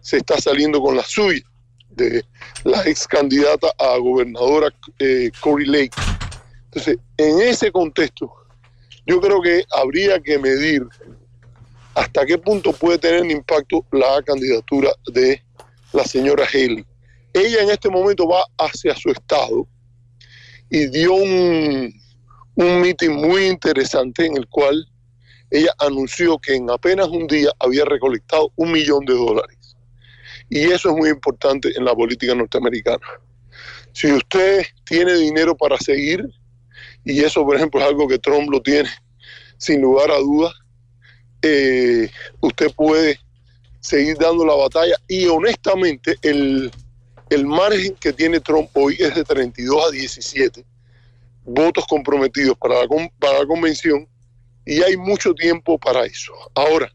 [0.00, 1.42] se está saliendo con la suya,
[1.90, 2.24] de
[2.64, 5.90] la ex candidata a gobernadora eh, Cory Lake.
[6.64, 8.32] Entonces, en ese contexto,
[9.06, 10.86] yo creo que habría que medir
[11.94, 15.42] hasta qué punto puede tener impacto la candidatura de
[15.92, 16.86] la señora Haley.
[17.32, 19.66] Ella en este momento va hacia su estado
[20.68, 21.92] y dio un,
[22.54, 24.86] un meeting muy interesante en el cual
[25.50, 29.76] ella anunció que en apenas un día había recolectado un millón de dólares.
[30.48, 33.06] Y eso es muy importante en la política norteamericana.
[33.92, 36.26] Si usted tiene dinero para seguir,
[37.04, 38.88] y eso por ejemplo es algo que Trump lo tiene
[39.58, 40.54] sin lugar a dudas,
[41.42, 42.10] eh,
[42.40, 43.18] usted puede
[43.80, 46.70] seguir dando la batalla y honestamente el,
[47.34, 50.64] el margen que tiene Trump hoy es de 32 a 17
[51.44, 54.06] votos comprometidos para la, para la convención
[54.64, 56.32] y hay mucho tiempo para eso.
[56.54, 56.92] Ahora,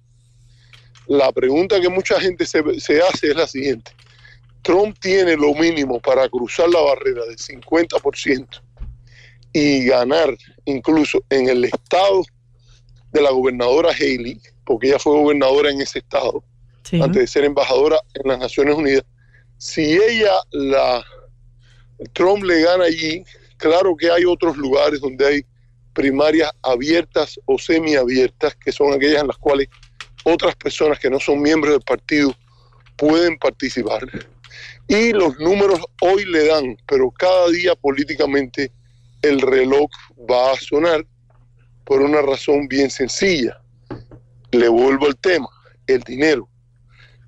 [1.08, 3.92] la pregunta que mucha gente se, se hace es la siguiente.
[4.62, 8.62] Trump tiene lo mínimo para cruzar la barrera del 50%
[9.54, 12.24] y ganar incluso en el estado
[13.12, 16.44] de la gobernadora Haley, porque ella fue gobernadora en ese estado,
[16.92, 19.04] antes de ser embajadora en las Naciones Unidas.
[19.58, 21.04] Si ella, la
[22.14, 23.24] Trump le gana allí,
[23.58, 25.46] claro que hay otros lugares donde hay
[25.94, 29.68] primarias abiertas o semiabiertas, que son aquellas en las cuales
[30.24, 32.36] otras personas que no son miembros del partido
[32.98, 34.02] pueden participar.
[34.88, 38.72] Y los números hoy le dan, pero cada día políticamente
[39.22, 39.90] el reloj
[40.30, 41.06] va a sonar
[41.84, 43.60] por una razón bien sencilla.
[44.52, 45.48] Le vuelvo al tema,
[45.88, 46.48] el dinero.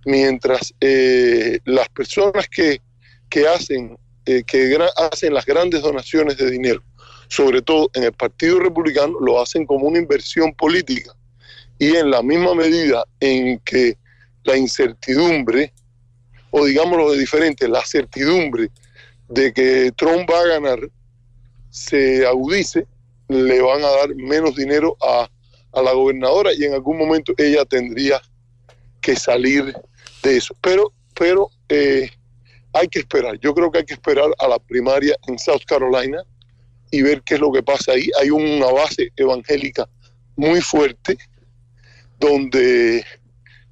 [0.10, 2.82] Mientras eh, las personas que,
[3.30, 3.96] que hacen,
[4.26, 6.82] eh, que hacen las grandes donaciones de dinero,
[7.28, 11.14] sobre todo en el Partido Republicano, lo hacen como una inversión política.
[11.78, 14.00] Y en la misma medida en que
[14.46, 15.72] la incertidumbre,
[16.50, 18.72] o digámoslo de diferente, la certidumbre
[19.28, 20.80] de que Trump va a ganar,
[21.70, 22.88] se agudice,
[23.28, 25.30] le van a dar menos dinero a,
[25.72, 28.20] la gobernadora y en algún momento ella tendría
[29.02, 29.72] que salir
[30.24, 30.56] de eso.
[30.62, 32.10] Pero, pero eh,
[32.74, 33.40] hay que esperar.
[33.40, 36.24] Yo creo que hay que esperar a la primaria en South Carolina
[36.92, 38.10] y ver qué es lo que pasa ahí.
[38.20, 39.88] Hay una base evangélica
[40.36, 41.18] muy fuerte
[42.20, 43.04] donde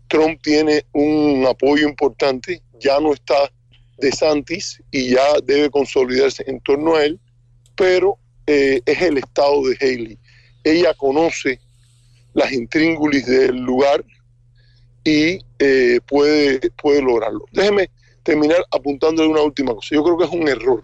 [0.08, 2.62] Trump tiene un apoyo importante.
[2.80, 3.52] Ya no está
[3.98, 7.20] de Santis y ya debe consolidarse en torno a él,
[7.76, 10.20] pero eh, es el estado de Haley.
[10.64, 11.60] Ella conoce
[12.34, 14.04] las intríngulis del lugar
[15.04, 17.46] y eh, puede, puede lograrlo.
[17.52, 17.90] Déjeme
[18.24, 19.96] terminar apuntándole una última cosa.
[19.96, 20.84] Yo creo que es un error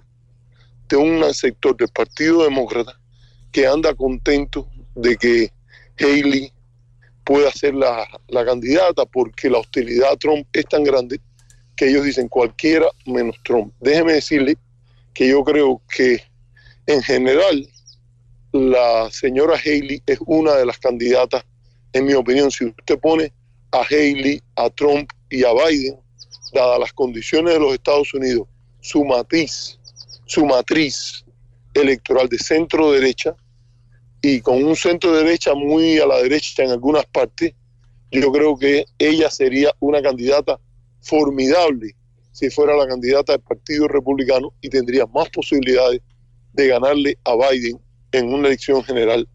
[0.90, 3.00] de un sector del Partido Demócrata
[3.52, 5.52] que anda contento de que
[6.00, 6.52] Haley
[7.24, 11.20] pueda ser la, la candidata porque la hostilidad a Trump es tan grande
[11.76, 13.74] que ellos dicen cualquiera menos Trump.
[13.80, 14.58] Déjeme decirle
[15.14, 16.22] que yo creo que
[16.86, 17.68] en general,
[18.52, 21.46] la señora Haley es una de las candidatas,
[21.94, 23.32] en mi opinión, si usted pone
[23.74, 26.00] a Haley, a Trump y a Biden,
[26.54, 28.48] dadas las condiciones de los Estados Unidos,
[28.82, 29.80] su matriz,
[30.26, 31.26] su matriz
[31.74, 33.36] electoral de centro derecha
[34.22, 37.54] y con un centro derecha muy a la derecha en algunas partes,
[38.12, 40.60] yo creo que ella sería una candidata
[41.02, 41.96] formidable
[42.32, 46.02] si fuera la candidata del Partido Republicano y tendría más posibilidades
[46.54, 47.80] de ganarle a Biden
[48.12, 49.28] en una elección general,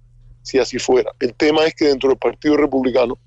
[0.43, 1.11] si así fuera.
[1.19, 3.19] El tema es que dentro del Partido Republicano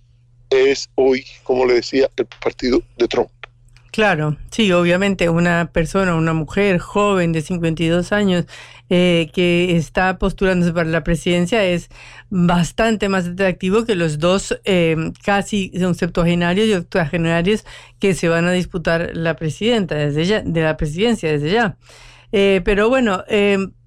[0.51, 3.29] es hoy, como le decía, el partido de Trump.
[3.91, 8.45] Claro, sí, obviamente una persona, una mujer joven de 52 años
[8.89, 11.89] eh, que está postulándose para la presidencia es
[12.29, 17.65] bastante más atractivo que los dos eh, casi septuagenarios y octogenarios
[17.99, 21.75] que se van a disputar la presidenta desde ya, de la presidencia desde ya.
[22.31, 23.25] Eh, pero bueno,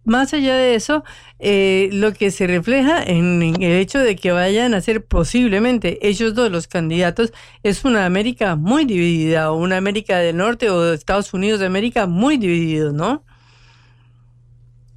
[0.04, 1.02] más allá de eso,
[1.38, 6.34] eh, lo que se refleja en, el hecho de que vayan a ser posiblemente ellos
[6.34, 7.32] dos los candidatos
[7.62, 12.06] es una América muy dividida, o una América del Norte o Estados Unidos de América
[12.06, 13.24] muy dividido, ¿no?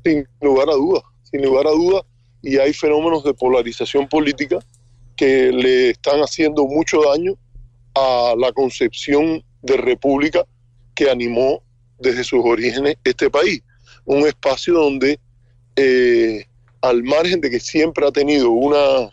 [0.04, 2.04] Sin lugar a dudas, sin lugar a dudas,
[2.42, 4.60] y hay fenómenos de polarización política
[5.16, 7.34] que le están haciendo mucho daño
[7.96, 10.46] a la concepción de república
[10.94, 11.64] que animó
[11.98, 13.64] desde sus orígenes este país
[14.08, 15.20] un espacio donde,
[15.76, 16.46] eh,
[16.82, 19.12] al margen de que siempre ha tenido una,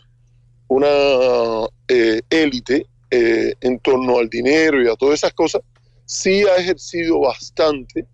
[0.67, 5.61] una eh, élite, eh, en torno al dinero y a todas esas cosas,
[6.05, 8.05] sí ha ejercido bastante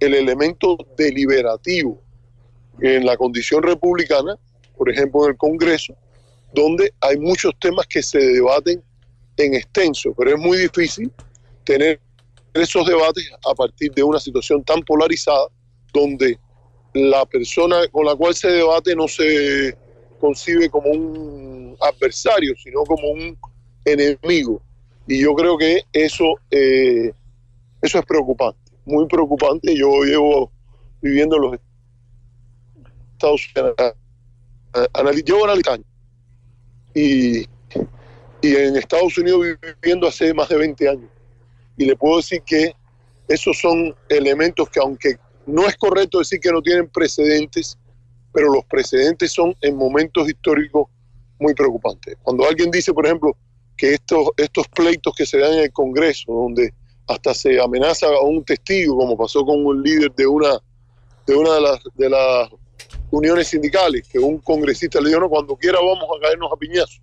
[0.00, 2.00] el elemento deliberativo
[2.80, 4.36] en la condición republicana,
[4.76, 5.94] por ejemplo en el Congreso,
[6.52, 8.82] donde hay muchos temas que se debaten
[9.36, 11.12] en extenso, pero es muy difícil
[11.64, 12.00] tener
[12.54, 15.48] esos debates a partir de una situación tan polarizada
[15.94, 16.38] donde
[16.92, 19.76] la persona con la cual se debate no se
[20.20, 23.38] concibe como un adversario, sino como un
[23.84, 24.60] enemigo.
[25.06, 27.12] Y yo creo que eso, eh,
[27.80, 29.74] eso es preocupante, muy preocupante.
[29.76, 30.50] Yo llevo
[31.00, 31.58] viviendo en los
[33.12, 33.94] Estados Unidos,
[35.24, 35.86] llevo analizando
[36.94, 37.40] y,
[38.40, 41.10] y en Estados Unidos viviendo hace más de 20 años.
[41.76, 42.74] Y le puedo decir que
[43.28, 45.16] esos son elementos que aunque
[45.46, 47.78] no es correcto decir que no tienen precedentes,
[48.32, 50.88] pero los precedentes son en momentos históricos
[51.38, 52.16] muy preocupantes.
[52.22, 53.36] Cuando alguien dice, por ejemplo,
[53.76, 56.72] que estos, estos pleitos que se dan en el Congreso, donde
[57.06, 60.58] hasta se amenaza a un testigo, como pasó con un líder de una
[61.26, 62.50] de una de las, de las
[63.10, 67.00] uniones sindicales, que un congresista le dijo, no, cuando quiera vamos a caernos a piñazos.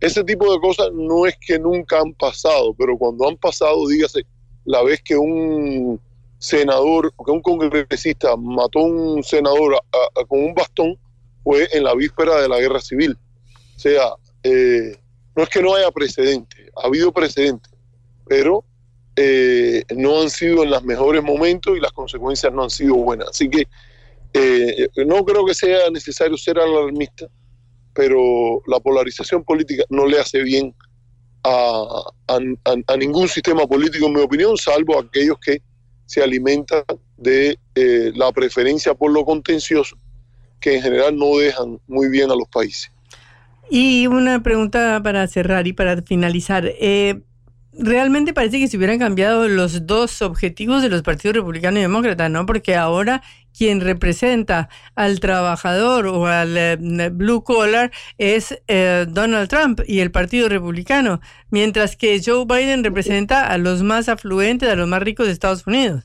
[0.00, 4.22] Ese tipo de cosas no es que nunca han pasado, pero cuando han pasado, dígase,
[4.64, 6.00] la vez que un
[6.38, 9.80] senador, que un congresista mató a un senador
[10.28, 10.98] con un bastón,
[11.42, 13.16] fue en la víspera de la guerra civil.
[13.76, 14.96] O sea, eh,
[15.34, 17.72] no es que no haya precedentes, ha habido precedentes,
[18.26, 18.64] pero
[19.16, 23.30] eh, no han sido en los mejores momentos y las consecuencias no han sido buenas.
[23.30, 23.66] Así que
[24.34, 27.26] eh, no creo que sea necesario ser alarmista,
[27.94, 30.74] pero la polarización política no le hace bien
[31.44, 35.62] a, a, ningún sistema político, en mi opinión, salvo aquellos que
[36.08, 36.84] se alimentan
[37.18, 39.96] de eh, la preferencia por lo contencioso,
[40.58, 42.90] que en general no dejan muy bien a los países.
[43.70, 46.64] Y una pregunta para cerrar y para finalizar.
[46.80, 47.20] Eh,
[47.74, 52.30] realmente parece que se hubieran cambiado los dos objetivos de los partidos republicano y demócrata,
[52.30, 52.46] ¿no?
[52.46, 53.22] Porque ahora
[53.58, 56.76] quien representa al trabajador o al eh,
[57.10, 61.20] blue collar es eh, Donald Trump y el Partido Republicano,
[61.50, 65.66] mientras que Joe Biden representa a los más afluentes, a los más ricos de Estados
[65.66, 66.04] Unidos.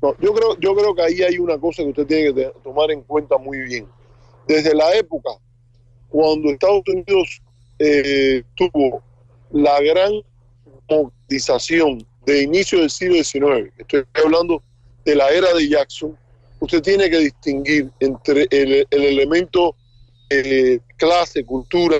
[0.00, 2.90] No, yo creo, yo creo que ahí hay una cosa que usted tiene que tomar
[2.92, 3.86] en cuenta muy bien.
[4.46, 5.30] Desde la época
[6.14, 7.42] cuando Estados Unidos
[7.80, 9.02] eh, tuvo
[9.50, 10.12] la gran
[10.88, 14.62] movilización de inicio del siglo XIX, estoy hablando
[15.04, 16.16] de la era de Jackson,
[16.60, 19.76] usted tiene que distinguir entre el, elemento
[20.30, 21.98] eh, clase, cultura,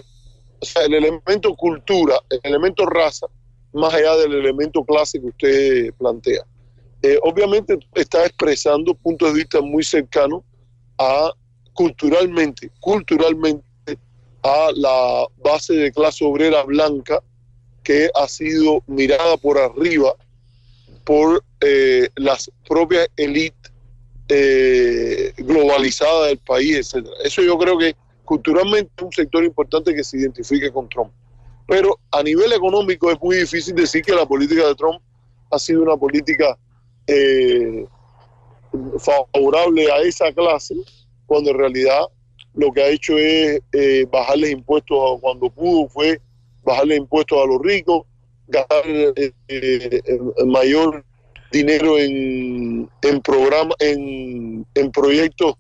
[0.61, 3.27] o sea, el elemento cultura, el elemento raza,
[3.73, 6.43] más allá del elemento clase que usted plantea.
[7.03, 10.43] Eh, obviamente está expresando puntos de vista muy cercanos
[10.99, 11.31] a
[11.75, 13.65] culturalmente, culturalmente
[14.43, 17.23] a la base de clase obrera blanca
[17.83, 20.15] que ha sido mirada por arriba
[21.05, 23.73] por eh, las propias élites
[24.29, 27.07] eh, globalizadas del país, etc.
[27.23, 27.95] Eso yo creo que
[28.25, 31.13] culturalmente es un sector importante que se identifique con Trump.
[31.67, 35.01] Pero a nivel económico es muy difícil decir que la política de Trump
[35.51, 36.59] ha sido una política
[37.07, 37.87] eh,
[38.99, 40.75] favorable a esa clase,
[41.27, 42.01] cuando en realidad
[42.55, 46.21] lo que ha hecho es eh, bajarles impuestos cuando pudo, fue
[46.63, 48.07] bajarle impuestos a los ricos,
[48.49, 50.03] gastar eh, eh,
[50.47, 51.05] mayor
[51.51, 55.55] dinero en, en programas, en, en, proyectos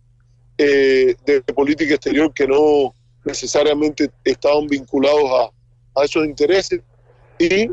[0.58, 2.94] eh, de política exterior que no
[3.24, 6.80] necesariamente estaban vinculados a, a esos intereses.
[7.38, 7.68] Y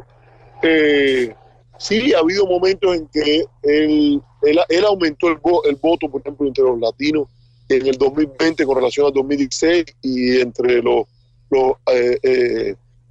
[1.77, 6.63] sí ha habido momentos en que él, él, aumentó el, el voto, por ejemplo, entre
[6.63, 7.27] los latinos
[7.69, 11.05] en el 2020 con relación al 2016 y entre los,
[11.49, 11.73] los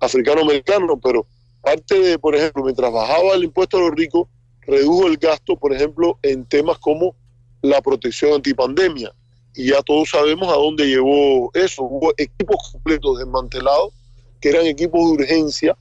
[0.00, 1.26] africanos americanos, pero
[1.62, 4.28] parte de, por ejemplo, mientras bajaba el impuesto a los ricos,
[4.62, 7.14] redujo el gasto, por ejemplo, en temas como
[7.62, 9.12] la protección antipandemia.
[9.54, 11.82] Y ya todos sabemos a dónde llevó eso.
[11.82, 13.92] Hubo equipos completos desmantelados,
[14.40, 15.76] que eran equipos de urgencia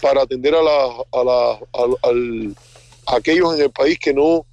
[0.00, 2.54] para atender a, la, a, la,
[3.06, 4.44] aquellos en el país que no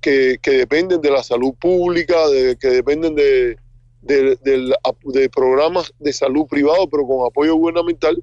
[0.00, 3.56] que, dependen de la salud pública, de, que dependen de,
[4.02, 8.22] de, de programas de salud privado, pero con apoyo gubernamental,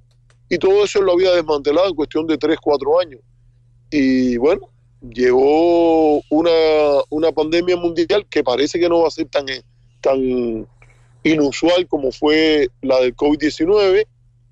[0.51, 3.21] y todo eso lo había desmantelado en cuestión de 3, 4 años.
[3.89, 4.69] Y bueno,
[5.01, 6.51] llegó una,
[7.09, 9.45] una pandemia mundial que parece que no va a ser tan,
[10.01, 10.67] tan
[11.23, 14.05] inusual como fue la del COVID-19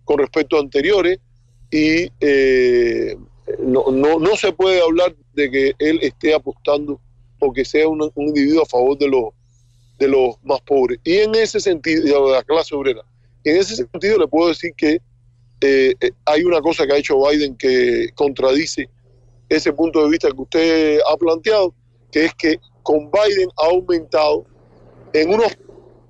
[0.06, 1.20] con respecto a anteriores
[1.70, 3.18] y eh,
[3.62, 7.02] no, no, no, se puede hablar de que él esté apostando
[7.40, 9.26] porque sea un, un, individuo a favor de los,
[9.98, 10.98] de los más pobres.
[11.04, 13.02] Y en ese sentido, de la clase obrera,
[13.44, 15.02] en ese sentido le puedo decir que
[15.61, 18.90] eh, eh, hay una cosa que ha hecho Biden que contradice
[19.49, 21.73] ese punto de vista que usted ha planteado,
[22.11, 24.45] que es que con Biden ha aumentado
[25.14, 25.57] en unos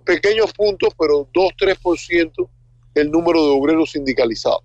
[0.06, 2.50] pequeños puntos, pero 2-3%
[2.96, 4.64] el número de obreros sindicalizados.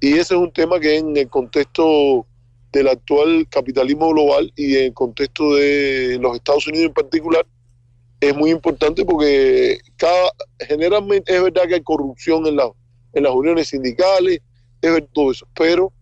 [0.00, 2.26] Y ese es un tema que en el contexto
[2.72, 7.46] del actual capitalismo global y en el contexto de los Estados Unidos en particular
[8.20, 10.30] es muy importante porque cada,
[10.60, 12.70] generalmente es verdad que hay corrupción en, la,
[13.12, 14.40] en las uniones sindicales,
[14.80, 15.92] es verdad todo eso, pero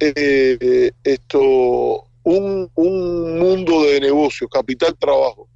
[0.00, 5.48] eh, esto un, un, mundo de negocios, capital trabajo,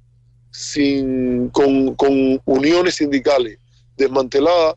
[0.51, 3.57] sin, con, con uniones sindicales
[3.95, 4.75] desmanteladas,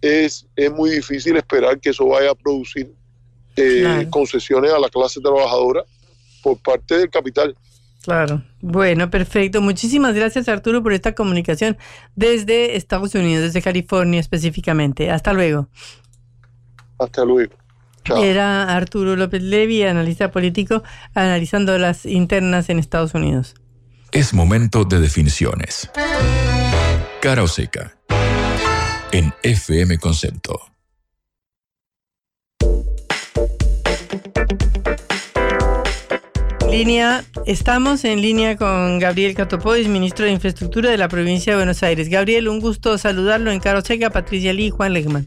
[0.00, 2.92] es, es muy difícil esperar que eso vaya a producir
[3.56, 5.84] eh, concesiones a la clase trabajadora
[6.42, 7.56] por parte del capital.
[8.06, 8.44] Claro.
[8.60, 9.60] Bueno, perfecto.
[9.60, 11.76] Muchísimas gracias Arturo por esta comunicación
[12.14, 15.10] desde Estados Unidos, desde California específicamente.
[15.10, 15.68] Hasta luego.
[17.00, 17.52] Hasta luego.
[18.14, 20.84] Era Arturo López Levi, analista político,
[21.14, 23.56] analizando las internas en Estados Unidos.
[24.12, 25.90] Es momento de definiciones.
[27.20, 27.98] Cara o seca.
[29.10, 30.75] En FM Concepto.
[36.76, 41.82] Línea, estamos en línea con Gabriel Catopois, ministro de Infraestructura de la provincia de Buenos
[41.82, 42.10] Aires.
[42.10, 45.26] Gabriel, un gusto saludarlo en Caro Seca, Patricia Lee y Juan Legman.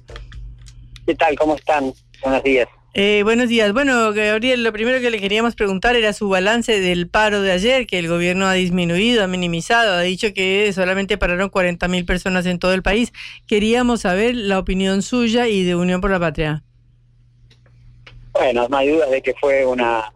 [1.08, 1.36] ¿Qué tal?
[1.40, 1.92] ¿Cómo están?
[2.22, 2.68] Buenos días.
[2.94, 3.74] Eh, buenos días.
[3.74, 7.88] Bueno, Gabriel, lo primero que le queríamos preguntar era su balance del paro de ayer,
[7.88, 12.46] que el gobierno ha disminuido, ha minimizado, ha dicho que solamente pararon 40 mil personas
[12.46, 13.12] en todo el país.
[13.48, 16.62] Queríamos saber la opinión suya y de Unión por la Patria.
[18.34, 20.14] Bueno, no hay duda de que fue una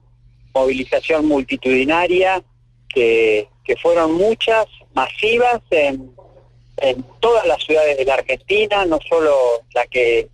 [0.54, 2.44] movilización multitudinaria,
[2.90, 6.14] que, que fueron muchas, masivas en,
[6.78, 9.34] en todas las ciudades de la Argentina, no solo
[9.74, 10.30] la que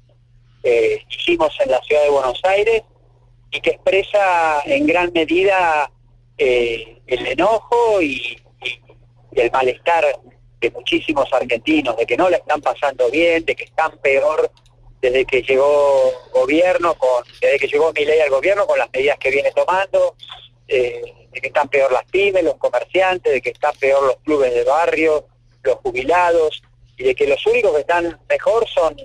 [0.63, 2.83] eh, hicimos en la ciudad de Buenos Aires
[3.51, 5.89] y que expresa en gran medida
[6.37, 8.37] eh, el enojo y,
[9.31, 10.03] el malestar
[10.59, 14.51] de muchísimos argentinos, de que no la están pasando bien, de que están peor
[15.01, 16.95] desde que llegó gobierno,
[17.41, 20.15] desde que llegó mi ley al gobierno con las medidas que viene tomando,
[20.67, 21.01] eh,
[21.31, 24.63] de que están peor las pymes, los comerciantes, de que están peor los clubes de
[24.63, 25.27] barrio,
[25.63, 26.61] los jubilados,
[26.97, 28.95] y de que los únicos que están mejor son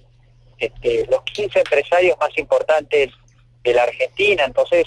[0.59, 3.11] este, los 15 empresarios más importantes
[3.63, 4.85] de la Argentina, entonces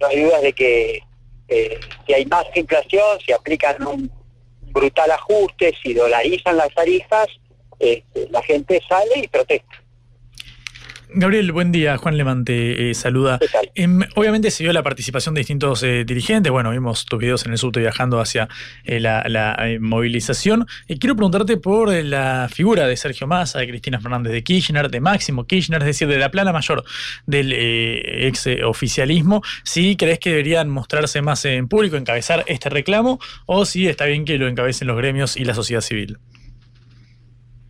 [0.00, 1.02] no hay dudas de que
[1.48, 4.10] eh, si hay más inflación, si aplican un
[4.72, 7.28] brutal ajuste, si dolarizan las tarifas,
[7.78, 9.73] este, la gente sale y protesta.
[11.16, 11.96] Gabriel, buen día.
[11.96, 13.38] Juan Lemante eh, saluda.
[13.76, 16.50] Em, obviamente se vio la participación de distintos eh, dirigentes.
[16.50, 18.48] Bueno, vimos tus videos en el subte viajando hacia
[18.84, 19.22] eh, la,
[19.78, 20.66] movilización.
[20.98, 25.46] quiero preguntarte por la figura de Sergio Massa, de Cristina Fernández de Kirchner, de Máximo
[25.46, 26.82] Kirchner, es decir, de la plana mayor
[27.26, 29.42] del ex oficialismo.
[29.62, 34.24] Si crees que deberían mostrarse más en público, encabezar este reclamo, o si está bien
[34.24, 36.18] que lo encabecen los gremios y la sociedad civil.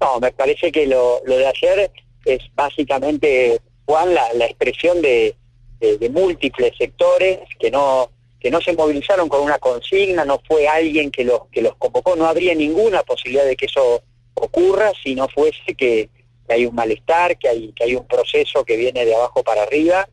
[0.01, 1.91] No, me parece que lo, lo de ayer
[2.25, 5.37] es básicamente, Juan, la, la expresión de,
[5.81, 8.11] de, múltiples sectores que no
[8.41, 12.15] que no se movilizaron con una consigna, no fue alguien que los, que los convocó,
[12.15, 14.03] no habría ninguna posibilidad de que eso
[14.35, 16.11] ocurra si no fuese que,
[16.51, 20.07] hay un malestar, que hay, que hay un proceso que viene de abajo para arriba.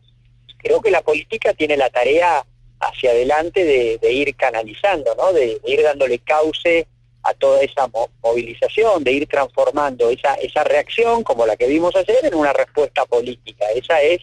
[0.60, 2.46] Creo que la política tiene la tarea
[2.80, 5.34] hacia adelante de, ir canalizando, ¿no?
[5.34, 6.88] de, ir dándole cauce
[7.24, 7.90] a toda esa
[8.24, 13.06] movilización, de ir transformando esa, esa reacción, como la que vimos ayer, en una respuesta
[13.06, 13.66] política.
[13.76, 14.22] Esa es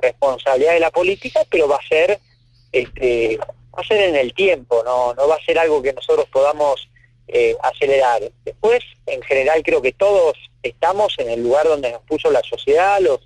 [0.00, 2.18] responsabilidad de la política, pero va a ser,
[2.72, 6.26] este, va a ser en el tiempo, no, no va a ser algo que nosotros
[6.32, 6.88] podamos
[7.28, 8.22] eh, acelerar.
[8.44, 12.98] Después, en general, creo que todos estamos en el lugar donde nos puso la sociedad,
[13.00, 13.20] los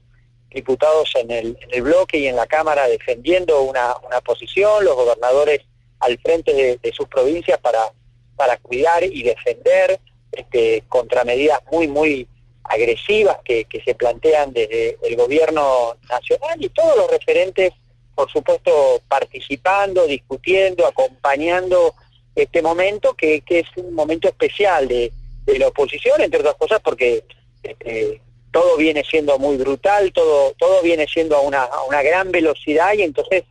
[0.51, 4.95] diputados en el, en el bloque y en la Cámara defendiendo una, una posición, los
[4.95, 5.63] gobernadores
[6.01, 7.91] al frente de sus provincias para
[8.37, 9.99] para cuidar y defender
[10.33, 12.29] este, contra medidas muy, muy
[12.65, 17.73] agresivas que, se plantean desde el gobierno nacional y todos los referentes,
[18.15, 21.95] por supuesto, participando, discutiendo, acompañando
[22.35, 25.13] este momento que, es un momento especial de,
[25.59, 27.23] la oposición, entre otras cosas, porque
[27.63, 32.95] este, todo viene siendo muy brutal, todo, todo viene siendo a una, una gran velocidad
[32.95, 33.45] y entonces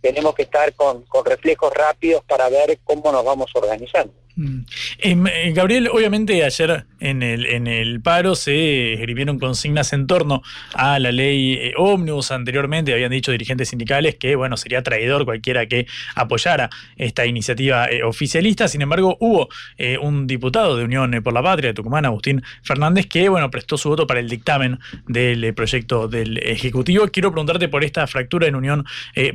[0.00, 4.14] tenemos que estar con reflejos rápidos para ver cómo nos vamos organizando.
[4.34, 4.60] Mm.
[4.98, 10.42] Em, eh, Gabriel, obviamente ayer en el, en el paro se escribieron consignas en torno
[10.72, 12.30] a la ley eh, ómnibus.
[12.30, 18.04] Anteriormente habían dicho dirigentes sindicales que bueno, sería traidor cualquiera que apoyara esta iniciativa eh,
[18.04, 18.68] oficialista.
[18.68, 19.48] Sin embargo, hubo
[20.00, 23.88] un diputado de Unión por la Patria de Tucumán, Agustín Fernández, que bueno, prestó su
[23.88, 24.78] voto para el dictamen
[25.08, 27.08] del proyecto del Ejecutivo.
[27.08, 28.84] Quiero preguntarte por esta fractura en Unión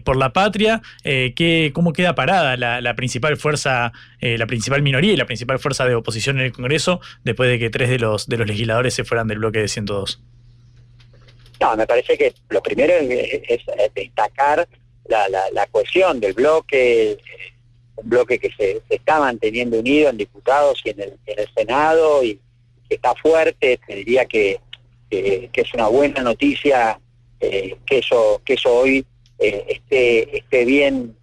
[0.04, 3.92] por la Patria, que, cómo queda parada la, la principal fuerza,
[4.22, 7.70] la principal minoría y la principal fuerza de oposición en el Congreso después de que
[7.70, 10.22] tres de los, de los legisladores se fueran del bloque de 102?
[11.60, 13.62] No, me parece que lo primero es,
[13.94, 14.68] destacar
[15.06, 17.18] la, la, cohesión del bloque,
[17.96, 22.24] un bloque que se, está manteniendo unido en diputados y en el, en el Senado
[22.24, 22.40] y
[22.88, 24.60] que está fuerte, te diría que,
[25.10, 27.00] que, es una buena noticia
[27.40, 29.06] eh, que eso que eso hoy
[29.40, 31.16] eh, esté, esté bien,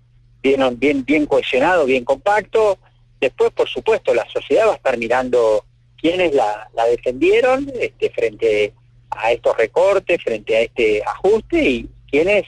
[0.43, 2.79] bien, bien cohesionado, bien compacto.
[3.25, 5.65] Después, por supuesto, la sociedad va a estar mirando
[5.97, 8.75] quiénes la, defendieron este, frente
[9.09, 12.43] a estos recortes, frente a este ajuste y quiénes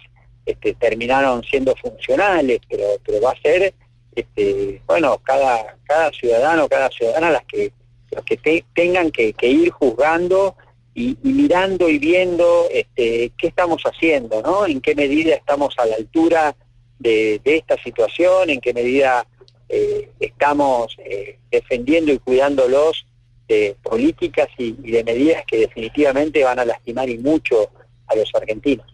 [0.45, 3.73] este, terminaron siendo funcionales, pero, pero va a ser,
[4.15, 7.73] este, bueno, cada, cada ciudadano, cada ciudadana las que,
[8.11, 10.57] los que tengan que, ir juzgando
[10.95, 14.67] y, mirando y viendo qué estamos haciendo, ¿no?
[14.67, 16.55] En qué medida estamos a la altura
[16.99, 19.27] de esta situación, en qué medida
[19.69, 23.07] eh, estamos eh, defendiendo y cuidándolos
[23.49, 27.71] de políticas y, de medidas que definitivamente van a lastimar y mucho
[28.07, 28.87] a los argentinos.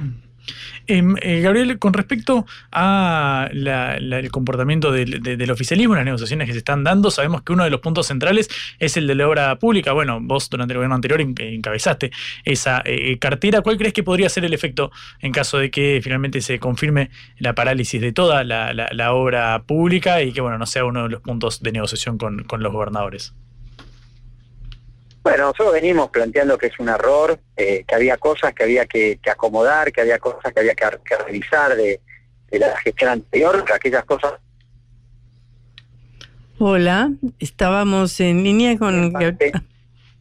[0.00, 0.20] Em,
[0.86, 3.50] eh, Gabriel, con respecto al
[4.30, 8.06] comportamiento del, oficialismo las negociaciones que se están dando, sabemos que uno de los puntos
[8.06, 8.48] centrales
[8.78, 9.92] es el de la obra pública.
[9.92, 12.10] Bueno, vos durante el gobierno anterior encabezaste
[12.44, 13.62] esa eh, eh, cartera.
[13.62, 14.90] ¿Cuál crees que podría ser el efecto
[15.20, 20.32] en caso de que finalmente se confirme la parálisis de toda la, obra pública y
[20.32, 23.34] que bueno no sea uno de los puntos de negociación con los gobernadores?
[25.26, 29.18] Bueno, nosotros venimos planteando que es un error, eh, que había cosas que había que,
[29.28, 30.86] acomodar, que había cosas que había que,
[31.26, 32.00] revisar de,
[32.52, 34.34] la gestión anterior, que aquellas cosas...
[36.60, 39.12] Hola, estábamos en línea con...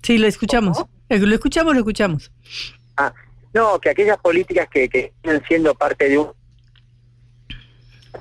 [0.02, 0.84] Sí, lo escuchamos.
[1.08, 2.32] Eh, lo escuchamos, lo escuchamos.
[2.98, 3.14] Ah,
[3.54, 6.32] no, que aquellas políticas que, que siguen siendo parte de un...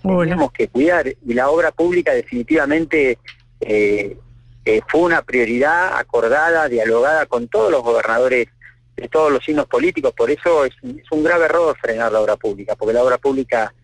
[0.02, 3.16] Tenemos que cuidar y la obra pública definitivamente
[3.60, 4.18] eh,
[4.66, 8.48] eh, fue una prioridad acordada, dialogada con todos los gobernadores
[8.96, 10.72] de todos los signos políticos, por eso es,
[11.10, 13.74] un grave error frenar la obra pública, porque la obra pública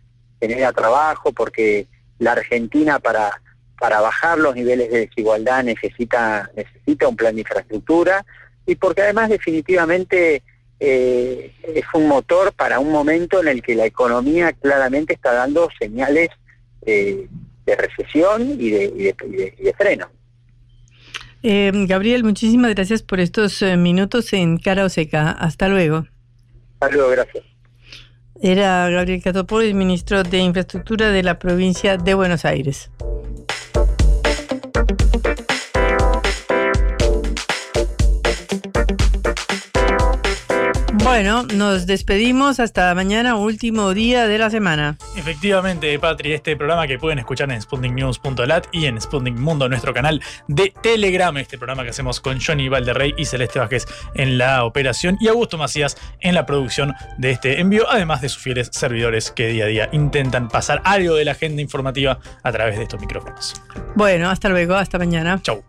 [0.40, 1.86] genera trabajo, porque
[2.18, 3.30] la Argentina para,
[3.78, 8.24] para bajar los niveles de desigualdad necesita, necesita un plan de infraestructura
[8.64, 10.42] y porque además definitivamente
[10.78, 15.68] eh, es un motor para un momento en el que la economía claramente está dando
[15.78, 16.30] señales
[16.82, 17.28] de
[17.76, 20.08] recesión y de freno.
[21.42, 25.30] Eh, Gabriel, muchísimas gracias por estos eh, minutos en Cara o Seca.
[25.30, 26.06] Hasta luego.
[26.80, 27.44] Hasta luego, gracias.
[28.42, 32.90] Era Gabriel Catopoli, ministro de Infraestructura de la provincia de Buenos Aires.
[41.02, 44.98] Bueno, nos despedimos hasta mañana, último día de la semana.
[45.16, 50.22] Efectivamente, Patri, este programa que pueden escuchar en sputniknews.lat y en Sputnik Mundo, nuestro canal
[50.46, 55.16] de Telegram, este programa que hacemos con Johnny Valderrey y Celeste Vázquez en la operación
[55.20, 59.48] y Augusto Macías en la producción de este envío, además de sus fieles servidores que
[59.48, 63.54] día a día intentan pasar algo de la agenda informativa a través de estos micrófonos.
[63.96, 65.40] Bueno, hasta luego, hasta mañana.
[65.42, 65.64] Chau.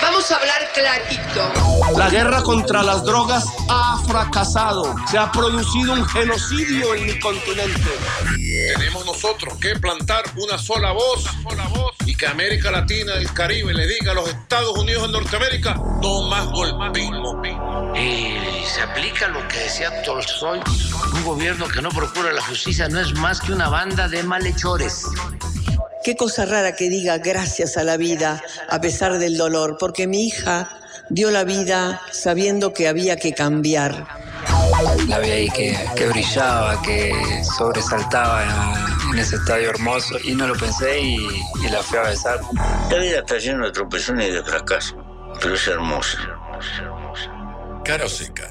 [0.00, 1.96] Vamos a hablar clarito.
[1.96, 4.94] La guerra contra las drogas ha fracasado.
[5.10, 7.90] Se ha producido un genocidio en mi continente.
[8.76, 11.24] Tenemos nosotros que plantar una sola voz,
[12.08, 15.74] y que América Latina y el Caribe le diga a los Estados Unidos de Norteamérica
[15.74, 17.42] no más golpismo.
[17.94, 20.58] Y se aplica lo que decía Tolstoy.
[21.12, 25.04] Un gobierno que no procura la justicia no es más que una banda de malhechores.
[26.02, 30.28] Qué cosa rara que diga gracias a la vida a pesar del dolor, porque mi
[30.28, 30.70] hija
[31.10, 34.06] dio la vida sabiendo que había que cambiar.
[35.08, 35.76] La vi ahí que,
[36.08, 37.12] brillaba, que
[37.58, 41.18] sobresaltaba en, un estadio hermoso y no lo pensé y,
[41.70, 42.40] la fui a besar.
[42.90, 44.96] La vida está llena de tropezones y de fracaso,
[45.40, 47.82] pero es hermosa, hermosa, hermosa.
[47.84, 48.50] Cara seca.